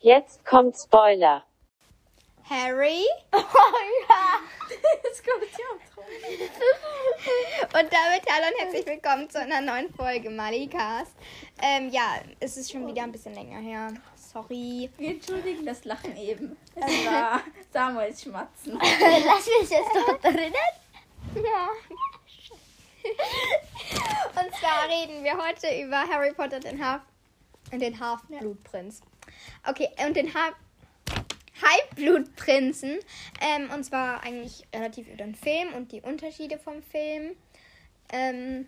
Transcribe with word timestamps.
Jetzt 0.00 0.44
kommt 0.44 0.76
Spoiler. 0.76 1.42
Harry 2.48 3.04
Oh 3.32 3.38
ja. 4.08 4.40
Jetzt 5.02 5.24
kommt 5.24 5.50
ja 5.52 5.66
und 7.80 7.92
damit 7.92 8.22
hallo 8.30 8.46
und 8.52 8.60
herzlich 8.60 8.86
willkommen 8.86 9.28
zu 9.30 9.40
einer 9.40 9.60
neuen 9.60 9.92
Folge 9.94 10.30
Malicast. 10.30 11.12
Ähm, 11.62 11.88
ja, 11.88 12.20
es 12.40 12.56
ist 12.56 12.70
schon 12.70 12.86
wieder 12.86 13.02
ein 13.02 13.12
bisschen 13.12 13.34
länger 13.34 13.58
her. 13.58 13.88
Sorry. 14.14 14.90
Wir 14.98 15.10
entschuldigen 15.10 15.64
das 15.64 15.84
Lachen 15.84 16.16
eben. 16.16 16.56
Es 16.74 17.06
war 17.06 17.40
Samuels 17.72 18.22
Schmatzen. 18.22 18.78
Lass 18.78 19.46
mich 19.60 19.70
jetzt 19.70 19.94
doch 19.94 20.20
drinnen. 20.20 20.54
Ja. 21.34 21.68
Und 24.40 24.54
zwar 24.56 24.88
reden 24.88 25.24
wir 25.24 25.36
heute 25.36 25.82
über 25.82 26.06
Harry 26.08 26.32
Potter 26.34 26.60
den 26.60 26.84
Half 26.84 27.00
und 27.72 27.80
den 27.80 27.98
Halfblutprinz. 27.98 29.00
Okay, 29.64 29.88
und 30.06 30.16
den 30.16 30.32
Half 30.34 30.54
Halbblutprinzen. 31.62 32.98
Ähm, 33.40 33.70
und 33.74 33.84
zwar 33.84 34.22
eigentlich 34.22 34.64
relativ 34.74 35.08
über 35.08 35.16
den 35.16 35.34
Film 35.34 35.72
und 35.74 35.92
die 35.92 36.00
Unterschiede 36.00 36.58
vom 36.58 36.82
Film. 36.82 37.36
Ähm, 38.12 38.66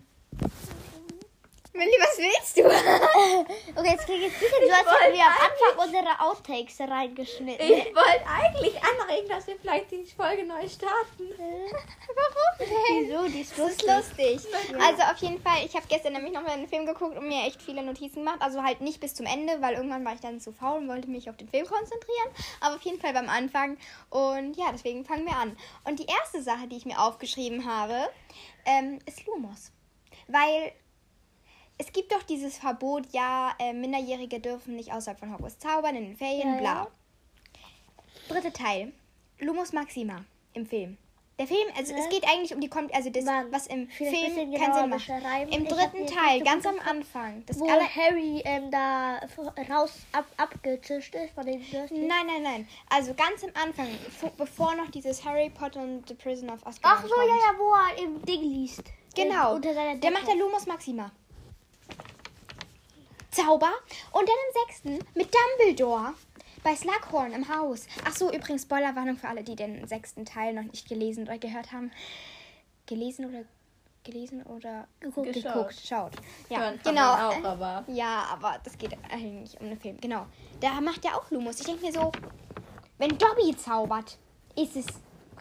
Millie, 1.79 1.99
was 2.01 2.19
willst 2.19 2.57
du? 2.57 2.65
Okay, 3.79 3.91
jetzt 3.91 4.07
krieg 4.07 4.21
ich 4.27 4.33
sicher, 4.37 4.57
du 4.61 4.73
hast 4.73 5.13
mir 5.13 5.25
am 5.25 5.33
Anfang 5.33 5.87
unsere 5.87 6.21
Outtakes 6.21 6.81
reingeschnitten. 6.81 7.65
Ich 7.71 7.95
wollte 7.95 8.27
eigentlich 8.27 8.75
anregen, 8.83 9.29
dass 9.29 9.47
wir 9.47 9.57
vielleicht 9.61 9.91
die 9.93 10.05
Folge 10.05 10.45
neu 10.45 10.69
starten. 10.69 11.29
Warum 11.39 12.59
denn? 12.59 13.09
Wieso? 13.09 13.29
Die 13.29 13.41
ist 13.43 13.57
Das 13.57 13.71
ist 13.71 13.87
lustig. 13.87 14.35
lustig. 14.35 14.81
Also 14.81 15.03
auf 15.03 15.17
jeden 15.19 15.41
Fall, 15.41 15.65
ich 15.65 15.75
habe 15.77 15.87
gestern 15.89 16.15
nämlich 16.15 16.33
noch 16.33 16.43
mal 16.43 16.51
einen 16.51 16.67
Film 16.67 16.87
geguckt 16.87 17.17
und 17.17 17.29
mir 17.29 17.45
echt 17.47 17.63
viele 17.63 17.83
Notizen 17.85 18.25
gemacht. 18.25 18.39
Also 18.41 18.63
halt 18.65 18.81
nicht 18.81 18.99
bis 19.01 19.15
zum 19.15 19.27
Ende, 19.27 19.61
weil 19.63 19.75
irgendwann 19.75 20.05
war 20.05 20.15
ich 20.15 20.21
dann 20.21 20.41
zu 20.41 20.53
faul 20.53 20.79
und 20.79 20.89
wollte 20.89 21.09
mich 21.09 21.31
auf 21.31 21.37
den 21.37 21.49
Film 21.49 21.67
konzentrieren. 21.67 22.29
Aber 22.61 22.75
auf 22.75 22.83
jeden 22.83 23.01
Fall 23.01 23.13
beim 23.13 23.29
Anfang. 23.29 23.79
Und 24.11 24.57
ja, 24.57 24.67
deswegen 24.73 25.05
fangen 25.05 25.27
wir 25.27 25.37
an. 25.37 25.57
Und 25.85 26.01
die 26.01 26.07
erste 26.07 26.43
Sache, 26.43 26.67
die 26.67 26.77
ich 26.77 26.87
mir 26.87 26.99
aufgeschrieben 27.01 27.65
habe, 27.71 28.09
ähm, 28.65 28.99
ist 29.07 29.25
Lumos. 29.27 29.71
Weil 30.27 30.73
es 31.89 31.93
gibt 31.95 32.13
doch 32.13 32.23
dieses 32.23 32.59
Verbot, 32.59 33.05
ja, 33.13 33.55
äh, 33.59 33.73
Minderjährige 33.73 34.41
dürfen 34.41 34.77
nicht 34.77 34.93
außerhalb 34.93 35.19
von 35.19 35.33
Hogwarts 35.33 35.59
zaubern, 35.59 35.97
in 35.97 36.05
den 36.05 36.17
Ferien, 36.17 36.55
Ja, 36.57 36.61
bla. 36.61 36.75
ja. 36.75 36.89
Dritter 38.29 38.53
Teil. 38.53 38.93
Lumos 39.41 39.73
Maxima 39.73 40.23
im 40.53 40.67
Film. 40.67 40.99
Der 41.39 41.47
Film, 41.47 41.69
also 41.79 41.95
es 41.95 42.05
Ja. 42.05 42.11
geht 42.11 42.25
eigentlich 42.29 42.53
um 42.53 42.61
die 42.61 42.69
kommt 42.69 42.93
also 42.93 43.09
das, 43.11 43.25
Mann, 43.25 43.51
was 43.53 43.69
im 43.69 43.89
Film 43.89 44.13
keinen 44.13 44.35
Sinn 44.75 44.91
macht. 44.91 45.09
Im 45.51 45.63
Ich 45.63 45.69
dritten 45.69 46.07
Teil, 46.07 46.41
ganz 46.43 46.67
am 46.67 46.79
Anfang, 46.81 47.43
das 47.47 47.59
Wo 47.61 47.71
Harry 47.71 48.43
ähm, 48.45 48.71
da 48.73 49.21
raus 49.71 49.93
ab, 50.13 50.27
abgezischt 50.37 51.15
ist 51.15 51.33
von 51.35 51.47
den 51.47 51.61
Dursley. 51.71 52.07
Nein, 52.07 52.27
nein, 52.27 52.43
nein. 52.43 52.69
Also 52.91 53.15
ganz 53.15 53.45
am 53.45 53.51
Anfang, 53.63 53.87
vo- 54.21 54.33
bevor 54.37 54.75
noch 54.75 54.91
dieses 54.91 55.25
Harry 55.25 55.49
Potter 55.49 55.81
und 55.81 56.07
The 56.09 56.15
Prison 56.15 56.51
of 56.51 56.67
Azkaban 56.67 56.99
Ach 56.99 57.03
so, 57.09 57.15
kommt. 57.15 57.29
ja, 57.29 57.35
ja, 57.37 57.59
wo 57.59 57.73
er 57.73 58.05
im 58.05 58.23
Ding 58.27 58.43
liest. 58.43 58.83
Genau. 59.15 59.59
Der 59.61 60.11
macht 60.11 60.27
der 60.27 60.35
Lumos 60.37 60.67
Maxima. 60.67 61.13
Zauber. 63.39 63.71
Und 64.13 64.29
dann 64.29 64.37
im 64.47 64.67
sechsten 64.67 64.99
mit 65.15 65.33
Dumbledore. 65.33 66.15
Bei 66.65 66.75
Slughorn 66.75 67.33
im 67.33 67.49
Haus. 67.49 67.87
Ach 68.05 68.15
so, 68.15 68.33
übrigens 68.33 68.63
Spoilerwarnung 68.63 69.17
für 69.17 69.29
alle, 69.29 69.45
die 69.45 69.55
den 69.55 69.87
sechsten 69.87 70.25
Teil 70.25 70.55
noch 70.55 70.65
nicht 70.65 70.89
gelesen 70.89 71.25
oder 71.25 71.39
gehört 71.39 71.71
haben. 71.71 71.93
Gelesen 72.87 73.27
oder 73.27 73.45
gelesen 74.03 74.43
oder 74.43 74.89
Geguckt. 74.99 75.33
geguckt, 75.33 75.81
schaut. 75.87 76.13
Ja, 76.49 76.61
Hören 76.61 76.81
genau. 76.83 77.13
auch, 77.13 77.45
aber 77.45 77.85
Ja, 77.87 78.27
aber 78.33 78.59
das 78.65 78.77
geht 78.77 78.97
eigentlich 79.11 79.61
um 79.61 79.69
den 79.69 79.79
Film. 79.79 79.99
Genau. 80.01 80.27
Da 80.61 80.81
macht 80.81 81.05
er 81.05 81.17
auch 81.17 81.31
Lumos. 81.31 81.61
Ich 81.61 81.67
denke 81.67 81.87
mir 81.87 81.93
so, 81.93 82.11
wenn 82.99 83.17
Dobby 83.17 83.57
zaubert, 83.57 84.19
ist 84.57 84.77
es 84.77 84.87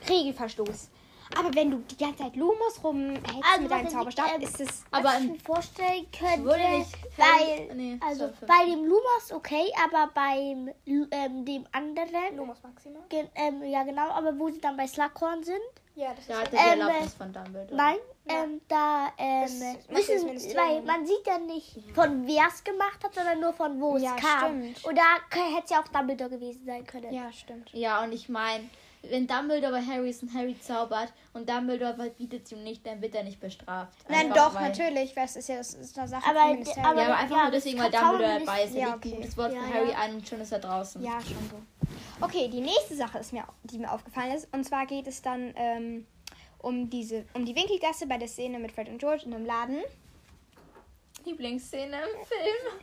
Regelverstoß. 0.07 0.89
Aber 1.37 1.53
wenn 1.53 1.71
du 1.71 1.77
die 1.77 1.97
ganze 1.97 2.23
Zeit 2.23 2.35
Lumos 2.35 2.81
rumhältst 2.83 3.25
Also, 3.49 3.61
mit 3.63 3.71
deinem 3.71 3.87
ich- 3.87 3.93
Zauberstab, 3.93 4.35
ähm, 4.35 4.41
ist 4.41 4.59
es. 4.61 4.83
Aber 4.91 5.03
was 5.05 5.21
ich 5.21 5.31
mir 5.31 5.39
vorstellen 5.39 6.07
könnte, 6.17 6.45
wurde 6.45 6.77
nicht. 6.77 6.97
weil, 7.17 7.75
Nee, 7.75 7.99
also 8.05 8.29
bei 8.47 8.65
dem 8.65 8.85
Lumos 8.85 9.31
okay, 9.33 9.65
aber 9.83 10.09
beim 10.13 10.69
ähm, 10.85 11.45
dem 11.45 11.65
anderen, 11.71 12.35
Lumos 12.37 12.61
Maxima? 12.63 12.99
gen- 13.09 13.29
ähm, 13.35 13.63
ja 13.63 13.83
genau, 13.83 14.09
aber 14.09 14.37
wo 14.39 14.49
sie 14.49 14.61
dann 14.61 14.77
bei 14.77 14.87
Slughorn 14.87 15.43
sind, 15.43 15.57
Ja, 15.95 16.13
das 16.13 16.27
Da 16.27 16.41
ist. 16.43 16.51
die 16.51 16.55
Ähm, 16.57 16.79
Erlaubnis 16.79 17.13
von 17.15 17.33
Dumbledore. 17.33 17.75
nein, 17.75 17.97
Ja. 18.29 18.43
ähm, 18.43 18.61
da 18.67 19.07
ähm, 19.17 19.49
Ministerium. 19.89 20.55
weil 20.55 20.81
man 20.83 21.05
sieht 21.07 21.25
ja 21.25 21.39
nicht, 21.39 21.75
von 21.95 22.27
wer 22.27 22.45
es 22.47 22.63
gemacht 22.63 23.03
hat, 23.03 23.15
sondern 23.15 23.39
nur 23.39 23.51
von 23.53 23.81
wo 23.81 23.97
Ja, 23.97 24.15
es 24.15 24.21
kam. 24.23 24.61
stimmt. 24.73 24.85
Und 24.85 24.95
da 24.97 25.01
hätte 25.31 25.63
es 25.65 25.69
ja 25.71 25.81
auch 25.81 25.87
Dumbledore 25.87 26.29
gewesen 26.29 26.65
sein 26.65 26.85
können. 26.85 27.11
Ja, 27.11 27.31
stimmt. 27.33 27.71
Ja, 27.73 28.03
und 28.03 28.11
ich 28.11 28.29
meine, 28.29 28.69
wenn 29.03 29.27
Dumbledore 29.27 29.71
bei 29.71 29.81
Harry 29.81 30.09
ist 30.09 30.23
und 30.23 30.33
Harry 30.33 30.59
zaubert 30.59 31.13
und 31.33 31.49
Dumbledore 31.49 32.09
bietet 32.17 32.45
es 32.45 32.51
ihm 32.51 32.63
nicht, 32.63 32.85
dann 32.85 33.01
wird 33.01 33.15
er 33.15 33.23
nicht 33.23 33.39
bestraft. 33.39 33.93
Nein, 34.09 34.27
Einfach 34.31 34.49
doch, 34.51 34.55
weil- 34.55 34.69
natürlich, 34.69 35.15
weil 35.15 35.25
es 35.25 35.35
ist 35.35 35.49
ja 35.49 35.57
das 35.57 35.73
ist 35.73 35.97
eine 35.97 36.07
Sache 36.07 36.23
Aber 36.29 36.39
vom 36.41 36.51
Ministerium. 36.51 36.85
aber- 36.91 37.01
Ja, 37.01 37.07
aber 37.07 37.17
einfach 37.17 37.35
Ja, 37.37 37.41
nur 37.43 37.51
deswegen, 37.51 37.79
weil 37.79 37.91
das 37.91 38.01
Dumbledore 38.01 38.39
dabei 38.39 38.63
ist. 38.63 38.75
Er 38.75 38.81
ja, 38.81 38.95
okay. 38.95 39.11
gutes 39.11 39.37
Wort 39.37 39.53
Ja, 39.53 39.61
für 39.61 39.73
Harry 39.73 39.91
ja. 39.91 39.97
ein 39.99 40.15
und 40.15 40.27
schon 40.27 40.41
ist 40.41 40.51
er 40.51 40.59
draußen. 40.59 41.03
Ja, 41.03 41.19
schon 41.21 41.49
so. 41.49 42.25
Okay, 42.25 42.49
die 42.49 42.61
nächste 42.61 42.95
Sache 42.95 43.19
ist 43.19 43.31
mir, 43.33 43.43
die 43.63 43.77
mir 43.77 43.91
aufgefallen 43.91 44.31
ist. 44.31 44.47
Und 44.51 44.63
zwar 44.65 44.85
geht 44.87 45.07
es 45.07 45.21
dann 45.21 45.53
ähm, 45.55 46.07
um 46.59 46.89
diese, 46.89 47.25
um 47.33 47.45
die 47.45 47.55
Winkelgasse 47.55 48.07
bei 48.07 48.17
der 48.17 48.27
Szene 48.27 48.59
mit 48.59 48.71
Fred 48.71 48.89
und 48.89 48.97
George 48.97 49.23
in 49.25 49.33
einem 49.33 49.45
Laden. 49.45 49.81
Lieblingsszene 51.25 51.97
im 51.97 52.25
Film. 52.25 52.81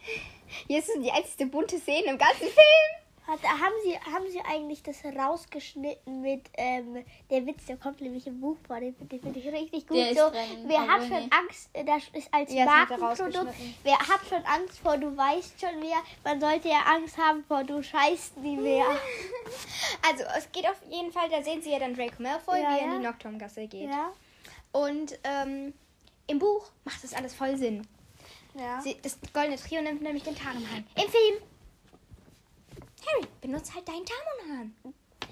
Hier 0.69 0.79
ist 0.79 0.91
die 1.03 1.11
einzige 1.11 1.47
bunte 1.47 1.79
Szene 1.79 2.09
im 2.11 2.19
ganzen 2.19 2.41
Film. 2.47 3.04
Hat, 3.27 3.43
haben, 3.43 3.73
sie, 3.83 3.97
haben 3.99 4.31
sie 4.31 4.41
eigentlich 4.43 4.83
das 4.83 5.03
rausgeschnitten 5.03 6.21
mit 6.21 6.43
ähm, 6.59 7.03
der 7.31 7.47
Witz, 7.47 7.65
der 7.65 7.79
kommt 7.79 8.03
nämlich 8.03 8.27
im 8.27 8.39
Buch 8.39 8.59
vor, 8.67 8.79
den 8.81 8.95
finde 8.95 9.19
find 9.19 9.35
ich 9.37 9.47
richtig 9.47 9.87
gut. 9.87 9.97
Der 9.97 10.11
ist 10.11 10.19
so, 10.19 10.29
drin, 10.29 10.65
wer 10.67 10.81
aber 10.81 10.93
hat 10.93 11.01
schon 11.05 11.23
nee. 11.25 11.31
Angst, 11.31 11.71
äh, 11.73 11.85
das 11.85 12.03
ist 12.13 12.29
als 12.35 12.53
Ja, 12.53 12.67
Markenprodukt, 12.67 13.55
wer 13.83 13.99
hat 13.99 14.21
schon 14.29 14.45
Angst 14.45 14.79
vor, 14.81 14.99
du 14.99 15.17
weißt 15.17 15.59
schon 15.59 15.81
wer, 15.81 15.97
man 16.23 16.39
sollte 16.39 16.69
ja 16.69 16.81
Angst 16.87 17.17
haben 17.17 17.43
vor, 17.45 17.65
du 17.65 17.83
scheißt 17.83 18.37
nie 18.39 18.57
mehr. 18.59 18.85
Also, 20.07 20.25
es 20.37 20.51
geht 20.53 20.67
auf 20.69 20.81
jeden 20.91 21.11
Fall, 21.13 21.29
da 21.31 21.43
sehen 21.43 21.63
sie 21.63 21.71
ja 21.71 21.79
dann 21.79 21.95
Draco 21.95 22.23
Malfoy, 22.23 22.61
Ja, 22.61 22.71
wie 22.71 22.79
er 22.81 22.87
ja. 22.87 22.95
in 22.95 23.01
die 23.01 23.07
Nocturne-Gasse 23.07 23.67
geht. 23.69 23.89
ja, 23.89 24.13
Und 24.73 25.19
ähm, 25.25 25.73
im 26.27 26.39
Buch 26.39 26.67
macht 26.85 27.03
das 27.03 27.15
alles 27.15 27.35
voll 27.35 27.57
Sinn. 27.57 27.87
ja. 28.55 28.81
Sie, 28.83 28.97
das 29.01 29.19
goldene 29.33 29.57
Trio 29.57 29.81
nimmt 29.81 30.03
nämlich 30.03 30.25
den 30.25 30.37
Tarnumhang. 30.37 30.85
Im 30.97 31.11
Film. 31.11 31.43
Harry, 33.07 33.27
benutzt 33.41 33.75
halt 33.75 33.87
deinen 33.89 34.05
Tarnumhang. 34.05 34.75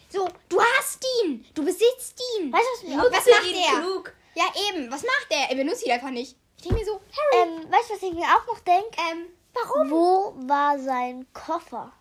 So, 0.09 0.29
du 0.49 0.61
hast 0.61 1.05
ihn. 1.25 1.45
Du 1.55 1.65
besitzt 1.65 2.21
ihn. 2.39 2.53
Weißt 2.53 2.65
du, 2.83 2.87
was 2.89 2.97
mir 2.97 3.03
was 3.11 3.27
macht 3.27 3.47
er? 3.47 3.81
klug. 3.81 4.13
Ja, 4.35 4.45
eben. 4.69 4.91
Was 4.91 5.03
macht 5.03 5.27
er? 5.31 5.51
Er 5.51 5.57
benutzt 5.57 5.85
ihn 5.87 5.93
einfach 5.93 6.11
nicht. 6.11 6.37
Ich 6.57 6.63
denke 6.63 6.79
mir 6.79 6.85
so, 6.85 6.93
Harry. 6.93 7.49
ähm, 7.49 7.73
weißt 7.73 7.91
du, 7.91 7.95
was 7.95 8.03
ich 8.03 8.13
mir 8.13 8.25
auch 8.25 8.47
noch 8.47 8.61
denke? 8.61 8.97
Ähm, 9.11 9.27
warum? 9.55 9.91
Wo 9.91 10.35
war 10.49 10.79
sein 10.79 11.27
Koffer? 11.33 11.93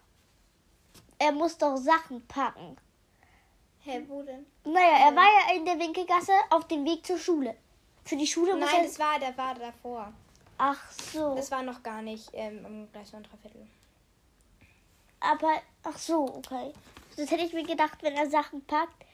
Er 1.18 1.32
muss 1.32 1.58
doch 1.58 1.78
Sachen 1.78 2.26
packen. 2.28 2.78
Hä, 3.84 4.03
wo 4.08 4.22
denn? 4.22 4.46
Naja, 4.64 5.08
er 5.08 5.16
war 5.16 5.24
ja 5.24 5.56
in 5.56 5.66
der 5.66 5.80
Winkelgasse 5.80 6.34
auf 6.50 6.68
dem 6.68 6.86
Weg 6.86 7.06
zur 7.06 7.18
Schule. 7.18 7.56
Für 8.03 8.16
die 8.16 8.28
Schule 8.28 8.56
muss 8.56 8.70
Nein, 8.72 8.82
er... 8.82 8.88
das 8.88 9.00
war, 9.00 9.20
der 9.20 9.38
war 9.38 9.56
davor. 9.56 10.14
Ach 10.58 10.92
so. 10.92 11.36
Das 11.36 11.50
war 11.50 11.64
noch 11.64 11.82
gar 11.82 12.02
nicht 12.02 12.30
ähm, 12.34 12.66
im 12.66 12.92
gleich 12.92 13.12
noch 13.14 13.20
ein 13.20 13.24
Dreiviertel. 13.24 13.68
Aber, 15.22 15.54
ach 15.84 15.98
so, 15.98 16.26
okay. 16.36 16.74
Das 17.16 17.30
hätte 17.32 17.44
ich 17.44 17.54
mir 17.54 17.64
gedacht, 17.64 17.98
wenn 18.02 18.14
er 18.16 18.30
Sachen 18.30 18.64
packt, 18.66 19.06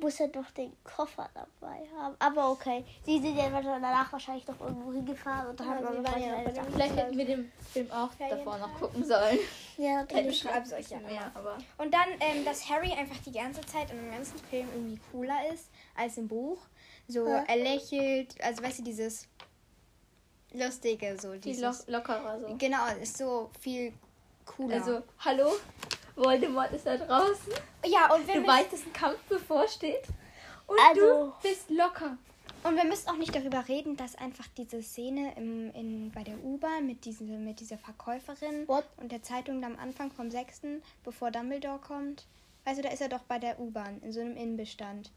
muss 0.00 0.20
er 0.20 0.28
doch 0.28 0.48
den 0.52 0.72
Koffer 0.84 1.28
dabei 1.34 1.88
haben. 1.98 2.14
Aber 2.20 2.50
okay. 2.50 2.84
Sie 3.04 3.20
sind 3.20 3.36
ja 3.36 3.48
danach 3.50 4.12
wahrscheinlich 4.12 4.44
doch 4.44 4.60
irgendwo 4.60 4.92
hingefahren 4.92 5.48
und 5.48 5.58
Ja, 5.58 5.66
haben 5.66 5.82
ja 5.82 6.00
bei 6.02 6.44
dem- 6.44 6.54
Sachen. 6.54 6.72
Vielleicht 6.72 6.96
hätten 6.96 7.18
wir 7.18 7.24
den 7.24 7.52
Film 7.72 7.90
auch 7.90 8.12
Ferien. 8.12 8.38
davor 8.38 8.58
noch 8.58 8.78
gucken 8.78 9.04
sollen. 9.04 9.38
Ja, 9.76 9.94
natürlich. 10.02 10.38
schreib's 10.40 10.68
schon 10.68 10.78
ein 10.78 10.84
euch 10.84 10.90
ja 10.90 11.00
mehr, 11.00 11.30
aber. 11.34 11.58
Und 11.78 11.92
dann, 11.92 12.08
ähm, 12.20 12.44
dass 12.44 12.68
Harry 12.68 12.92
einfach 12.92 13.16
die 13.26 13.32
ganze 13.32 13.60
Zeit 13.62 13.90
in 13.90 13.96
dem 13.96 14.10
ganzen 14.12 14.38
Film 14.38 14.68
irgendwie 14.72 15.00
cooler 15.10 15.52
ist 15.52 15.68
als 15.96 16.16
im 16.16 16.28
Buch. 16.28 16.58
So, 17.08 17.26
Ja. 17.26 17.42
er 17.48 17.56
lächelt, 17.56 18.40
also 18.40 18.62
weißt 18.62 18.78
du, 18.80 18.82
dieses 18.84 19.26
Lustige, 20.52 21.18
so 21.20 21.32
Die 21.34 21.40
dieses. 21.40 21.86
lo 21.86 21.96
lockerer 21.98 22.40
so. 22.40 22.54
Genau, 22.56 22.86
ist 23.02 23.18
so 23.18 23.50
viel 23.60 23.92
cooler. 24.56 24.74
Also, 24.76 25.02
hallo? 25.20 25.50
Voldemort 26.16 26.72
ist 26.72 26.86
da 26.86 26.96
draußen. 26.96 27.52
ja, 27.86 28.12
und 28.14 28.26
wir, 28.26 28.40
Du 28.40 28.46
weißt, 28.46 28.72
dass 28.72 28.80
ein 28.84 28.92
Kampf 28.92 29.18
bevorsteht. 29.28 30.02
Und 30.66 30.76
Also- 30.88 31.00
du 31.26 31.32
bist 31.48 31.70
locker. 31.70 32.16
und 32.64 32.76
wir 32.76 32.84
müssen 32.84 33.08
auch 33.08 33.16
nicht 33.16 33.34
darüber 33.34 33.68
reden, 33.68 33.96
dass 33.96 34.16
einfach 34.16 34.46
diese 34.56 34.82
Szene 34.82 35.32
im, 35.36 35.70
in, 35.74 36.10
bei 36.12 36.24
der 36.24 36.42
U-Bahn 36.42 36.86
mit, 36.86 37.04
diesen, 37.04 37.44
mit 37.44 37.60
dieser 37.60 37.78
Verkäuferin 37.78 38.66
What? 38.66 38.84
und 38.96 39.12
der 39.12 39.22
Zeitung 39.22 39.64
am 39.64 39.76
Anfang 39.78 40.10
vom 40.10 40.30
6., 40.30 40.62
bevor 41.04 41.30
Dumbledore 41.30 41.78
kommt. 41.78 42.26
Weißt 42.64 42.78
du, 42.78 42.82
da 42.82 42.90
ist 42.90 43.00
er 43.00 43.08
doch 43.08 43.22
bei 43.22 43.38
der 43.38 43.58
U-Bahn, 43.60 44.00
in 44.02 44.12
so 44.12 44.20
einem 44.20 44.36
Innenbestand. 44.36 45.10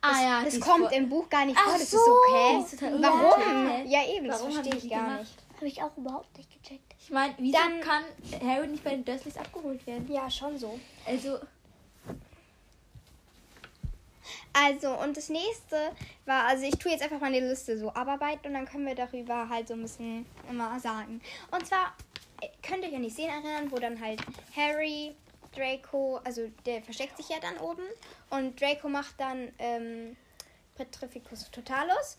Ah 0.00 0.10
das, 0.12 0.22
ja, 0.22 0.42
das 0.44 0.54
ist 0.54 0.60
kommt 0.62 0.90
im 0.92 1.08
Buch 1.10 1.28
gar 1.28 1.44
nicht 1.44 1.58
Ach 1.60 1.68
vor, 1.68 1.78
das 1.78 1.90
so. 1.90 1.98
ist 1.98 2.08
okay. 2.08 2.56
Die 2.56 2.62
ist 2.64 2.80
total 2.80 3.02
Warum? 3.02 3.86
Ja, 3.90 4.06
eben, 4.06 4.28
das 4.28 4.40
verstehe 4.40 4.74
ich 4.76 4.88
gar 4.88 5.00
gemacht? 5.04 5.20
nicht. 5.20 5.36
Habe 5.56 5.66
ich 5.66 5.82
auch 5.82 5.96
überhaupt 5.96 6.36
nicht 6.36 6.50
gecheckt. 6.62 6.94
Ich 6.98 7.10
meine, 7.10 7.34
wieso 7.38 7.56
Dann- 7.58 7.80
kann 7.80 8.04
Harry 8.46 8.66
nicht 8.68 8.84
bei 8.84 8.90
den 8.90 9.04
Dursleys 9.04 9.36
abgeholt 9.38 9.86
werden? 9.86 10.10
Ja, 10.12 10.30
schon 10.30 10.58
so. 10.58 10.78
Also, 11.06 11.38
Also, 14.52 14.90
und 14.98 15.16
das 15.16 15.28
nächste 15.28 15.92
war, 16.24 16.44
also 16.46 16.64
ich 16.64 16.76
tue 16.78 16.90
jetzt 16.90 17.02
einfach 17.02 17.20
mal 17.20 17.30
die 17.32 17.40
Liste 17.40 17.78
so 17.78 17.90
abarbeiten 17.92 18.48
und 18.48 18.54
dann 18.54 18.66
können 18.66 18.86
wir 18.86 18.94
darüber 18.94 19.48
halt 19.48 19.68
so 19.68 19.74
ein 19.74 19.82
bisschen 19.82 20.24
immer 20.48 20.80
sagen. 20.80 21.20
Und 21.50 21.66
zwar, 21.66 21.94
äh, 22.40 22.48
könnt 22.66 22.82
ihr 22.82 22.88
euch 22.88 22.96
an 22.96 23.02
die 23.02 23.10
Szene 23.10 23.32
erinnern, 23.32 23.70
wo 23.70 23.76
dann 23.78 24.00
halt 24.00 24.20
Harry, 24.56 25.14
Draco, 25.54 26.20
also 26.24 26.50
der 26.64 26.82
versteckt 26.82 27.16
sich 27.18 27.28
ja 27.28 27.36
dann 27.40 27.58
oben 27.58 27.82
und 28.30 28.60
Draco 28.60 28.88
macht 28.88 29.14
dann 29.20 29.52
ähm, 29.58 30.16
Petrificus 30.74 31.50
Totalus 31.50 32.16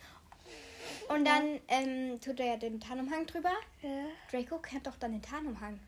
und 1.10 1.26
dann 1.26 1.60
ähm, 1.68 2.20
tut 2.22 2.40
er 2.40 2.46
ja 2.48 2.58
den 2.58 2.80
Tarnumhang 2.80 3.26
drüber. 3.26 3.52
Draco 4.32 4.58
kennt 4.60 4.88
doch 4.88 4.98
dann 4.98 5.12
den 5.14 5.22
Tarnumhang. 5.22 5.80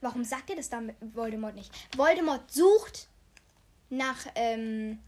Warum 0.00 0.24
sagt 0.24 0.50
ihr 0.50 0.56
das 0.56 0.68
dann 0.68 0.86
mit 0.86 0.96
Voldemort 1.14 1.54
nicht? 1.54 1.70
Voldemort 1.96 2.50
sucht 2.50 3.08
nach 3.90 4.26
ähm, 4.34 5.00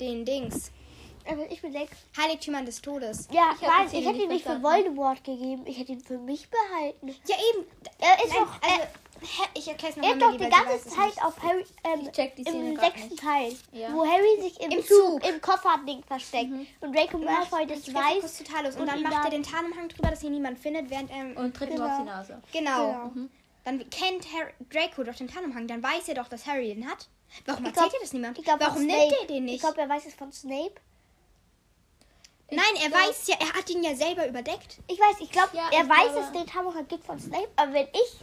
den 0.00 0.24
Dings. 0.24 0.70
Aber 1.24 1.50
ich 1.50 1.62
bin 1.62 1.72
weg. 1.72 1.88
Heiligtümern 2.16 2.66
des 2.66 2.82
Todes. 2.82 3.28
Ja, 3.30 3.52
Ich 3.54 3.60
die 3.90 3.98
ich 3.98 4.06
hätte 4.06 4.22
ihn 4.22 4.28
nicht 4.28 4.44
für. 4.44 4.62
Voldemort 4.62 5.22
gegeben. 5.22 5.64
Ich 5.66 5.78
hätte 5.78 5.92
ihn 5.92 6.00
für 6.00 6.18
mich 6.18 6.48
behalten. 6.50 7.08
Ja, 7.26 7.36
eben. 7.54 7.64
Er 7.98 8.24
ist 8.24 8.34
Nein, 8.34 8.44
doch. 8.44 8.62
also, 8.62 8.82
ich 9.54 9.68
erkläre 9.68 9.92
es 9.92 9.96
er 9.96 10.02
nochmal. 10.02 10.14
hat 10.14 10.40
doch 10.40 10.46
die 10.46 10.50
ganze 10.50 10.88
Zeit 10.88 11.24
auf 11.24 11.42
Harry. 11.42 11.64
Ähm, 11.84 12.00
Ich 12.02 12.12
check 12.12 12.36
die 12.36 12.42
Szene 12.44 12.70
Im 12.72 12.76
sechsten 12.78 13.08
nicht. 13.08 13.22
Teil, 13.22 13.56
Ja. 13.72 13.92
wo 13.94 14.04
Harry 14.06 14.40
sich 14.42 14.60
im, 14.60 14.70
Im 14.70 14.84
Zug, 14.84 15.22
Zug. 15.22 15.28
im 15.28 15.40
Kofferding 15.40 16.02
versteckt. 16.04 16.50
Und 16.80 16.94
Draco 16.94 17.18
Malfoy 17.18 17.66
das 17.66 17.92
weiß. 17.92 18.38
Totalus. 18.38 18.74
Und, 18.76 18.82
und 18.82 18.86
dann 18.88 19.02
macht 19.02 19.24
er 19.24 19.30
den 19.30 19.42
Tarnumhang 19.42 19.88
drüber, 19.88 20.10
dass 20.10 20.22
ihn 20.22 20.32
niemand 20.32 20.58
findet, 20.58 20.90
während 20.90 21.10
er. 21.10 21.36
und 21.36 21.56
tritt 21.56 21.70
ihm 21.70 21.76
Genau. 21.76 21.88
auf 21.88 21.98
die 21.98 22.04
Nase. 22.04 22.42
genau. 22.52 23.10
Genau. 23.14 23.28
Dann 23.64 23.78
kennt 23.90 24.26
Harry, 24.32 24.52
Draco 24.70 25.04
doch 25.04 25.14
den 25.14 25.28
Tarnumhang. 25.28 25.68
Dann 25.68 25.82
weiß 25.82 26.08
er 26.08 26.14
doch, 26.14 26.28
dass 26.28 26.46
Harry 26.46 26.74
den 26.74 26.88
hat. 26.90 27.06
Warum 27.46 27.64
Ich 27.64 27.68
erzählt 27.68 27.90
glaub- 27.90 27.94
ihr 27.94 28.00
das 28.00 28.12
niemand? 28.12 28.38
Ich 28.38 28.44
glaub, 28.44 28.60
Warum 28.60 28.84
nimmt 28.86 28.92
Snape. 29.00 29.16
er 29.20 29.26
den 29.28 29.44
nicht? 29.44 29.54
Ich 29.54 29.60
glaube, 29.60 29.80
er 29.80 29.88
weiß 29.88 30.04
es 30.06 30.14
von 30.14 30.32
Snape. 30.32 30.74
Nein, 32.50 32.74
er 32.84 32.92
weiß 32.92 33.28
ja, 33.28 33.36
er 33.40 33.52
hat 33.54 33.70
ihn 33.70 33.82
ja 33.82 33.94
selber 33.94 34.26
überdeckt. 34.28 34.76
Ich 34.86 34.98
weiß, 35.00 35.20
ich 35.20 35.30
glaube, 35.30 35.56
Ja, 35.56 35.68
er 35.72 35.84
ich 35.84 35.88
weiß 35.88 36.12
glaube- 36.12 36.20
es, 36.26 36.32
den 36.32 36.46
Tarnumhang 36.46 36.86
gibt 36.88 37.04
von 37.06 37.18
Snape. 37.18 37.48
Aber 37.56 37.72
wenn 37.72 37.86
ich 37.86 38.20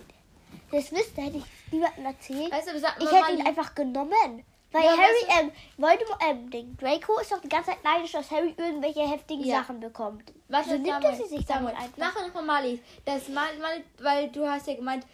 das 0.71 0.91
wüsste, 0.91 1.21
hätte 1.21 1.37
ich 1.37 1.45
niemandem 1.71 2.05
erzählt. 2.05 2.51
Weißt 2.51 2.67
du, 2.69 2.77
Ich 2.77 3.11
hätte 3.11 3.31
ihn 3.33 3.45
einfach 3.45 3.75
genommen. 3.75 4.43
Weil 4.71 4.83
Ja, 4.83 4.91
Harry, 4.91 5.01
weißt 5.01 5.41
ähm, 5.41 5.51
Voldemort, 5.77 6.19
ähm, 6.29 6.49
Ding, 6.51 6.77
Draco 6.77 7.19
ist 7.19 7.31
doch 7.31 7.41
die 7.41 7.49
ganze 7.49 7.71
Zeit 7.71 7.83
neidisch, 7.83 8.11
dass 8.11 8.29
Harry 8.29 8.53
irgendwelche 8.55 9.01
heftigen 9.01 9.43
Ja. 9.43 9.61
Sachen 9.61 9.79
bekommt. 9.79 10.31
Was 10.47 10.67
so 10.67 10.75
ist 10.75 10.81
nimmt 10.81 11.03
er 11.03 11.15
sie 11.15 11.25
sich 11.25 11.45
damit 11.45 11.75
einfach. 11.75 11.97
Nachher 11.97 12.27
noch 12.27 12.33
mal 12.35 12.43
Mali. 12.43 12.79
Das 13.03 13.27
mal, 13.29 13.57
mal, 13.57 13.83
weil 13.99 14.29
du 14.29 14.47
hast 14.47 14.67
ja 14.67 14.75
gemeint, 14.75 15.05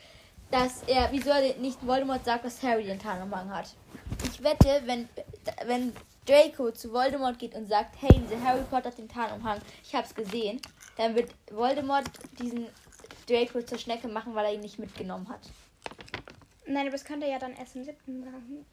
dass 0.52 0.84
er, 0.88 1.10
wieso 1.12 1.30
er 1.30 1.56
nicht 1.58 1.86
Voldemort 1.86 2.26
sagt, 2.26 2.44
dass 2.44 2.62
Harry 2.64 2.84
den 2.84 3.00
Tarnumhang 3.00 3.50
hat. 3.50 3.74
Ich 4.30 4.44
wette, 4.44 4.82
wenn, 4.86 5.08
wenn 5.66 5.96
Draco 6.26 6.72
zu 6.72 6.92
Voldemort 6.92 7.40
geht 7.40 7.56
und 7.56 7.68
sagt, 7.68 7.96
hey, 8.02 8.20
dieser 8.20 8.44
Harry 8.44 8.64
Potter 8.70 8.90
hat 8.90 8.98
den 8.98 9.08
Tarnumhang, 9.08 9.62
ich 9.84 9.96
hab's 9.96 10.14
gesehen, 10.14 10.62
dann 10.98 11.16
wird 11.16 11.32
Voldemort 11.52 12.06
diesen 12.40 12.68
Draco 13.30 13.62
zur 13.62 13.78
Schnecke 13.78 14.08
machen, 14.08 14.34
weil 14.36 14.46
er 14.46 14.54
ihn 14.54 14.62
nicht 14.62 14.80
mitgenommen 14.80 15.28
hat. 15.30 15.42
Nein, 16.68 16.82
aber 16.84 16.92
das 16.92 17.06
könnte 17.06 17.26
er 17.26 17.34
ja 17.34 17.40
dann 17.40 17.56
erst 17.56 17.76
im 17.76 17.84
siebten 17.84 18.20
machen. 18.22 18.66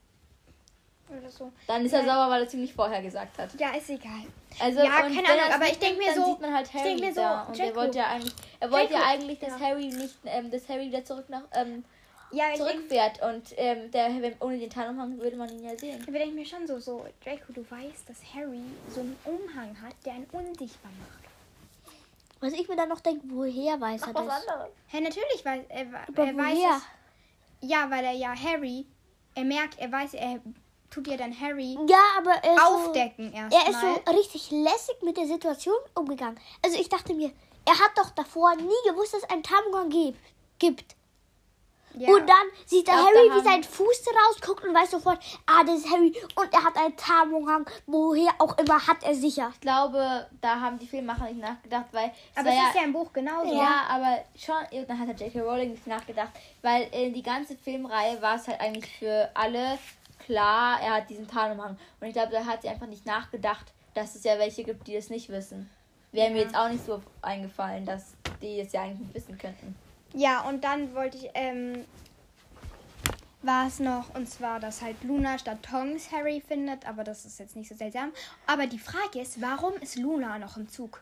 Oder 1.10 1.28
so. 1.30 1.52
Dann 1.66 1.84
ist 1.84 1.92
er 1.92 1.98
Nein. 2.02 2.08
sauer, 2.08 2.30
weil 2.30 2.40
er 2.42 2.46
es 2.46 2.54
ihm 2.54 2.60
nicht 2.62 2.74
vorher 2.74 3.02
gesagt 3.02 3.36
hat. 3.38 3.50
Ja, 3.60 3.74
ist 3.74 3.90
egal. 3.90 4.22
Also, 4.58 4.78
Ja, 4.80 5.02
keine 5.02 5.12
Ahnung, 5.28 5.28
er 5.48 5.54
aber 5.56 5.66
ich 5.66 5.78
denk 5.78 5.98
mitnimmt, 5.98 6.16
mir 6.16 6.22
so- 6.24 6.30
sieht 6.30 6.40
man 6.40 6.54
halt 6.54 6.66
ich 6.68 6.74
Harry 6.74 6.88
denk 6.88 7.00
mir 7.00 7.12
so, 7.14 7.20
da. 7.20 7.42
Und 7.42 7.58
er 7.58 7.66
Draco. 7.66 7.80
wollte 7.80 7.98
ja 7.98 8.06
eigentlich, 8.06 8.34
er 8.60 8.70
wollte 8.70 8.92
ja 8.94 9.02
eigentlich, 9.06 9.38
dass 9.40 9.48
ja. 9.50 9.60
Harry 9.60 9.86
nicht, 9.88 10.14
ähm, 10.24 10.50
dass 10.50 10.68
Harry 10.70 10.86
wieder 10.86 11.04
zurück 11.04 11.26
nach, 11.28 11.42
ähm, 11.52 11.84
Ja, 12.30 12.44
ich 12.50 12.58
denke 12.60 12.72
zurückfährt 12.72 13.22
und 13.22 13.42
ähm, 13.58 13.90
der, 13.90 14.10
ohne 14.40 14.58
den 14.58 14.70
Tarnumhang 14.70 15.18
würde 15.18 15.36
man 15.36 15.50
ihn 15.50 15.64
ja 15.64 15.76
sehen. 15.76 15.98
Da 16.06 16.12
denke 16.12 16.28
ich 16.28 16.34
mir 16.34 16.46
schon 16.46 16.66
so, 16.66 16.78
so, 16.78 17.04
Draco, 17.22 17.52
du 17.52 17.60
weißt, 17.70 18.08
dass 18.08 18.16
Harry 18.34 18.62
so 18.88 19.00
einen 19.00 19.16
Umhang 19.26 19.76
hat, 19.82 19.94
der 20.06 20.14
ihn 20.14 20.26
unsichtbar 20.32 20.90
macht. 20.98 21.21
Was 22.42 22.52
ich 22.54 22.68
mir 22.68 22.74
dann 22.76 22.88
noch 22.88 23.00
denke, 23.00 23.22
woher 23.28 23.80
weiß 23.80 24.02
er 24.02 24.12
das? 24.12 24.16
anderes. 24.16 24.70
Hä, 24.88 25.00
natürlich 25.00 25.44
weiß 25.44 25.64
er, 25.68 25.86
Aber 26.08 26.26
er 26.26 26.36
weiß 26.36 26.56
woher? 26.58 26.76
es. 26.76 27.70
Ja, 27.70 27.88
weil 27.88 28.04
er 28.04 28.12
ja 28.12 28.34
Harry, 28.34 28.84
er 29.36 29.44
merkt, 29.44 29.78
er 29.78 29.92
weiß, 29.92 30.14
er 30.14 30.40
tut 30.90 31.06
ja 31.06 31.16
dann 31.16 31.38
Harry 31.40 31.78
Ja, 31.86 32.02
aber 32.18 32.32
er 32.32 32.54
ist 32.54 32.62
aufdecken 32.62 33.30
so, 33.30 33.36
erstmal. 33.36 33.62
er 33.62 33.68
ist 33.70 34.06
so 34.06 34.12
richtig 34.16 34.50
lässig 34.50 34.96
mit 35.02 35.16
der 35.16 35.26
Situation 35.26 35.76
umgegangen. 35.94 36.38
Also 36.64 36.78
ich 36.78 36.88
dachte 36.88 37.14
mir, 37.14 37.30
er 37.64 37.78
hat 37.78 37.92
doch 37.96 38.10
davor 38.10 38.54
nie 38.56 38.90
gewusst, 38.90 39.14
dass 39.14 39.22
es 39.22 39.30
einen 39.30 39.44
Tarnumhang 39.44 39.90
gibt. 40.58 40.96
Ja. 41.96 42.08
Und 42.08 42.28
dann 42.28 42.46
sieht 42.66 42.86
der 42.86 42.94
Harry, 42.94 43.28
da 43.28 43.36
wie 43.36 43.44
sein 43.44 43.62
Fuß 43.62 44.04
rausguckt 44.28 44.64
und 44.64 44.74
weiß 44.74 44.90
sofort, 44.90 45.18
ah, 45.46 45.62
das 45.64 45.78
ist 45.78 45.90
Harry. 45.90 46.14
Und 46.34 46.52
er 46.52 46.64
hat 46.64 46.76
einen 46.76 46.96
Tarnumhang, 46.96 47.66
woher 47.86 48.30
auch 48.38 48.56
immer 48.58 48.86
hat 48.86 49.02
er 49.02 49.14
sicher. 49.14 49.50
Ich 49.54 49.60
glaube, 49.60 50.26
da 50.40 50.60
haben 50.60 50.78
die 50.78 50.86
Filmemacher 50.86 51.26
nicht 51.26 51.40
nachgedacht, 51.40 51.86
weil 51.92 52.12
aber 52.34 52.48
es 52.48 52.56
ja, 52.56 52.68
ist 52.68 52.76
ja 52.76 52.84
im 52.84 52.92
Buch 52.92 53.12
genauso. 53.12 53.54
ja, 53.54 53.84
aber 53.88 54.24
schon, 54.36 54.56
ja, 54.70 54.84
dann 54.84 54.98
hat 54.98 55.08
der 55.08 55.26
J.K. 55.26 55.40
Rowling 55.40 55.70
nicht 55.72 55.86
nachgedacht, 55.86 56.30
weil 56.62 56.88
äh, 56.92 57.10
die 57.10 57.22
ganze 57.22 57.56
Filmreihe 57.56 58.20
war 58.22 58.36
es 58.36 58.48
halt 58.48 58.60
eigentlich 58.60 58.90
für 58.98 59.30
alle 59.34 59.78
klar, 60.24 60.80
er 60.80 60.94
hat 60.94 61.10
diesen 61.10 61.28
Tarnumhang. 61.28 61.76
Und 62.00 62.06
ich 62.06 62.12
glaube, 62.12 62.32
da 62.32 62.44
hat 62.44 62.62
sie 62.62 62.68
einfach 62.68 62.86
nicht 62.86 63.06
nachgedacht, 63.06 63.72
dass 63.94 64.14
es 64.14 64.24
ja 64.24 64.38
welche 64.38 64.64
gibt, 64.64 64.86
die 64.86 64.94
das 64.94 65.10
nicht 65.10 65.28
wissen. 65.28 65.68
Wäre 66.12 66.30
mir 66.30 66.42
jetzt 66.42 66.54
auch 66.54 66.68
nicht 66.68 66.84
so 66.84 67.02
eingefallen, 67.22 67.86
dass 67.86 68.14
die 68.40 68.60
es 68.60 68.72
ja 68.72 68.82
eigentlich 68.82 69.00
nicht 69.00 69.14
wissen 69.14 69.38
könnten. 69.38 69.74
Ja, 70.14 70.42
und 70.42 70.62
dann 70.64 70.94
wollte 70.94 71.16
ich, 71.16 71.30
ähm, 71.34 71.84
war 73.42 73.66
es 73.66 73.78
noch, 73.80 74.14
und 74.14 74.28
zwar, 74.28 74.60
dass 74.60 74.82
halt 74.82 75.02
Luna 75.04 75.38
statt 75.38 75.58
Tongs 75.62 76.12
Harry 76.12 76.42
findet, 76.46 76.86
aber 76.86 77.02
das 77.02 77.24
ist 77.24 77.38
jetzt 77.38 77.56
nicht 77.56 77.68
so 77.68 77.74
seltsam. 77.74 78.12
Aber 78.46 78.66
die 78.66 78.78
Frage 78.78 79.20
ist, 79.20 79.40
warum 79.40 79.74
ist 79.74 79.96
Luna 79.96 80.38
noch 80.38 80.56
im 80.56 80.68
Zug? 80.68 81.00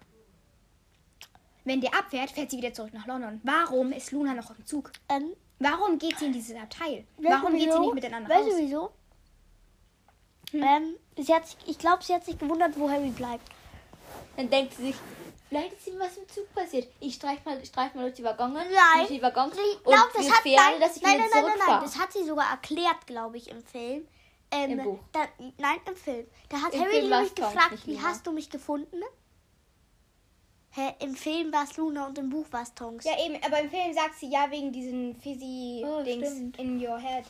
Wenn 1.64 1.80
der 1.80 1.94
abfährt, 1.94 2.30
fährt 2.30 2.50
sie 2.50 2.56
wieder 2.56 2.72
zurück 2.72 2.94
nach 2.94 3.06
London. 3.06 3.40
Warum 3.44 3.92
ist 3.92 4.12
Luna 4.12 4.32
noch 4.34 4.50
im 4.56 4.64
Zug? 4.66 4.92
Ähm, 5.08 5.32
Warum 5.58 5.98
geht 5.98 6.18
sie 6.18 6.26
in 6.26 6.32
dieses 6.32 6.56
Abteil? 6.56 7.04
weißt 7.18 7.18
du 7.18 7.24
Warum 7.28 7.52
geht 7.52 7.60
sie 7.62 7.66
wieso? 7.68 7.80
nicht 7.80 7.94
miteinander 7.94 8.30
Weißt 8.30 8.46
du 8.46 8.52
raus? 8.52 8.60
wieso? 8.60 8.90
Ähm, 10.54 10.94
sie 11.18 11.34
hat 11.34 11.46
sich, 11.46 11.56
ich 11.66 11.78
glaube, 11.78 12.02
sie 12.02 12.14
hat 12.14 12.24
sich 12.24 12.38
gewundert, 12.38 12.78
wo 12.78 12.88
Harry 12.88 13.10
bleibt. 13.10 13.46
Dann 14.36 14.48
denkt 14.48 14.74
sie 14.74 14.84
sich, 14.86 14.96
vielleicht 15.50 15.72
ist 15.74 15.86
ihm 15.88 15.98
was 15.98 16.16
im 16.16 16.26
Zug 16.28 16.50
passiert. 16.54 16.88
Ich 17.00 17.14
streif 17.16 17.44
mal, 17.44 17.62
streif 17.64 17.92
mal 17.94 18.02
durch 18.02 18.14
die 18.14 18.24
Waggons. 18.24 18.54
Nein. 18.54 18.66
Durch 18.98 19.08
die 19.08 19.22
Waggons 19.22 19.54
Ich 19.54 19.76
und 19.76 19.92
glaube, 19.92 20.10
das 20.14 20.30
hat 20.30 20.44
nein, 20.46 20.80
dass 20.80 20.96
ich 20.96 21.02
nein, 21.02 21.18
nein, 21.18 21.28
nein, 21.32 21.44
nein, 21.44 21.58
nein, 21.66 21.80
das 21.82 21.98
hat 21.98 22.12
sie 22.12 22.24
sogar 22.24 22.50
erklärt, 22.50 23.06
glaube 23.06 23.36
ich, 23.36 23.50
im 23.50 23.62
Film. 23.62 24.08
Ähm, 24.52 24.70
Im 24.78 24.84
Buch. 24.84 24.98
Da, 25.12 25.28
nein, 25.58 25.78
im 25.86 25.94
Film. 25.96 26.26
Da 26.48 26.56
hat 26.62 26.72
Im 26.74 26.80
Harry 26.80 27.02
nämlich 27.02 27.34
Tonks, 27.34 27.52
gefragt, 27.54 27.86
wie 27.86 28.00
hast 28.00 28.26
du 28.26 28.32
mich 28.32 28.50
gefunden? 28.50 29.02
Hä, 30.72 30.94
im 31.00 31.14
Film 31.14 31.52
war 31.52 31.64
es 31.64 31.76
Luna 31.76 32.06
und 32.06 32.18
im 32.18 32.30
Buch 32.30 32.46
war 32.50 32.62
es 32.62 32.74
Tonks. 32.74 33.04
Ja, 33.04 33.12
eben, 33.24 33.42
aber 33.44 33.60
im 33.60 33.70
Film 33.70 33.92
sagt 33.92 34.16
sie 34.18 34.30
ja 34.30 34.50
wegen 34.50 34.72
diesen 34.72 35.16
Oh, 35.16 35.20
Fizzy-Dings 35.20 36.28
stimmt. 36.28 36.58
in 36.58 36.84
your 36.84 36.98
head. 36.98 37.24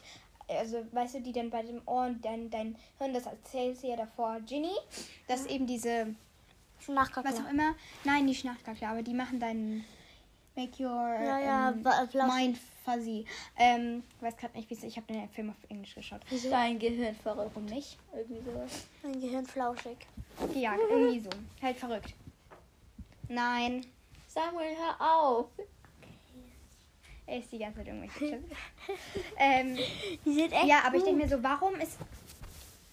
Also, 0.49 0.85
weißt 0.93 1.15
du, 1.17 1.21
die 1.21 1.33
dann 1.33 1.49
bei 1.49 1.63
dem 1.63 1.81
Ohr 1.87 2.07
und 2.07 2.25
dein, 2.25 2.51
dein 2.51 2.77
Hirn, 2.99 3.15
das 3.15 3.27
erzählt 3.27 3.79
sie 3.79 3.89
ja 3.89 3.97
davor 3.97 4.41
Ginny, 4.41 4.75
dass 5.29 5.47
eben 5.47 5.67
diese 5.67 6.15
Nachgeguckt. 6.89 7.27
was 7.29 7.41
auch 7.45 7.51
immer. 7.51 7.75
Nein, 8.05 8.25
nicht 8.27 8.41
Schnachtkacke, 8.41 8.87
aber 8.89 9.03
die 9.03 9.15
machen 9.15 9.39
deinen 9.41 9.85
Make 10.57 10.83
your 10.83 10.91
Ja, 10.91 11.39
ja, 11.39 11.71
ähm, 11.71 11.83
blau- 11.83 12.27
mind 12.27 12.59
fuzzy. 12.85 13.25
Ähm, 13.57 14.03
weiß 14.21 14.37
gerade 14.37 14.57
nicht, 14.57 14.69
wie 14.71 14.75
es 14.75 14.83
Ich 14.83 14.97
habe 14.97 15.07
den 15.13 15.29
Film 15.31 15.51
auf 15.51 15.71
Englisch 15.71 15.95
geschaut. 15.95 16.21
Dein 16.51 16.79
Gehirn 16.79 17.15
verrückt. 17.15 17.51
Warum 17.55 17.67
nicht? 17.67 17.97
Irgendwie 18.13 18.41
sowas. 18.51 18.87
Mein 19.03 19.21
Gehirn 19.21 19.47
flauschig. 19.47 19.97
Ja, 20.55 20.75
irgendwie 20.77 21.21
so. 21.21 21.31
Halt 21.63 21.77
verrückt. 21.77 22.15
Nein, 23.29 23.87
Samuel, 24.27 24.75
hör 24.77 25.01
auf. 25.01 25.47
er 27.27 27.39
ist 27.39 27.53
die 27.53 27.59
ganze 27.59 27.79
Zeit 27.79 27.87
irgendwelche 27.89 28.41
ähm, 29.37 29.77
Die 30.25 30.35
sind 30.35 30.53
echt 30.53 30.65
ja, 30.67 30.83
aber 30.85 30.97
ich 30.97 31.05
denke 31.05 31.23
mir 31.23 31.29
so, 31.29 31.41
warum 31.43 31.75
ist 31.77 31.97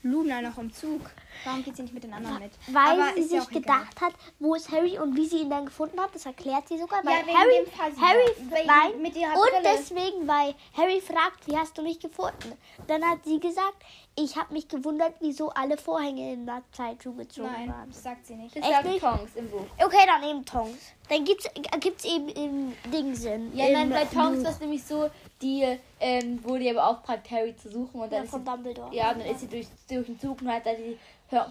Luna 0.04 0.42
noch 0.42 0.58
im 0.58 0.72
Zug? 0.72 1.02
Warum 1.44 1.64
geht 1.64 1.76
sie 1.76 1.82
nicht 1.84 1.94
mit 1.94 2.04
den 2.04 2.14
anderen 2.14 2.40
mit? 2.40 2.52
Weil 2.68 3.00
aber 3.02 3.14
sie 3.16 3.22
ja 3.22 3.28
sich 3.28 3.42
auch 3.42 3.52
egal. 3.52 3.62
gedacht 3.62 4.02
hat, 4.02 4.14
wo 4.40 4.56
ist 4.56 4.72
Harry 4.72 4.98
und 5.00 5.16
wie 5.16 5.26
sie 5.26 5.40
ihn 5.40 5.50
dann 5.50 5.66
gefunden 5.66 6.00
hat, 6.00 6.14
das 6.14 6.26
erklärt 6.26 6.68
sie 6.68 6.78
sogar. 6.78 7.04
Weil 7.04 7.26
Ja, 7.28 7.38
Harry. 7.38 7.68
Harry, 8.00 8.66
nein, 8.66 8.92
und 8.94 9.02
Brille. 9.04 9.62
deswegen, 9.64 10.28
weil 10.28 10.56
Harry 10.76 11.02
fragt, 11.02 11.48
wie 11.48 11.58
hast 11.58 11.78
du 11.78 11.82
mich 11.82 12.00
gefunden? 12.00 12.54
Dann 12.88 13.04
hat 13.04 13.20
sie 13.26 13.40
gesagt, 13.40 13.84
ich 14.20 14.36
habe 14.36 14.52
mich 14.54 14.68
gewundert, 14.68 15.14
wieso 15.20 15.50
alle 15.52 15.78
Vorhänge 15.78 16.34
in 16.34 16.46
der 16.46 16.64
Zeit 16.72 17.02
zugezogen 17.02 17.52
Nein, 17.52 17.70
waren. 17.70 17.90
das 17.90 18.02
sagt 18.02 18.26
sie 18.26 18.36
nicht. 18.36 18.56
Das 18.56 18.64
Echt 18.64 18.72
sagt 18.74 18.86
nicht? 18.88 19.00
Tongs 19.00 19.36
im 19.36 19.50
Buch. 19.50 19.66
Okay, 19.84 20.06
dann 20.08 20.24
eben 20.24 20.44
Tongs. 20.44 20.94
Dann 21.08 21.24
gibt's, 21.24 21.46
äh, 21.46 21.80
gibt's 21.80 22.04
eben 22.04 22.28
im 22.30 22.74
Dingsen. 22.92 23.56
Ja, 23.56 23.68
im 23.68 23.74
nein, 23.74 23.90
bei 23.92 24.06
Tongs 24.06 24.44
war 24.44 24.52
es 24.52 24.60
nämlich 24.60 24.84
so, 24.84 25.10
die 25.42 25.64
ähm, 26.00 26.44
wurde 26.44 26.64
ja 26.64 26.74
beauftragt, 26.74 27.30
Harry 27.30 27.56
zu 27.56 27.70
suchen 27.70 28.02
und 28.02 28.12
dann 28.12 28.20
Ja, 28.20 28.24
ist 28.24 28.32
von 28.32 28.40
sie, 28.44 28.52
Dumbledore. 28.52 28.96
ja, 28.96 29.12
und 29.12 29.20
dann 29.20 29.28
ist 29.28 29.42
sie 29.42 29.48
durch, 29.48 29.68
durch 29.88 30.08
den 30.08 30.20
Zug 30.20 30.42
und 30.42 30.52
hat 30.52 30.66
da 30.66 30.72
die 30.74 30.98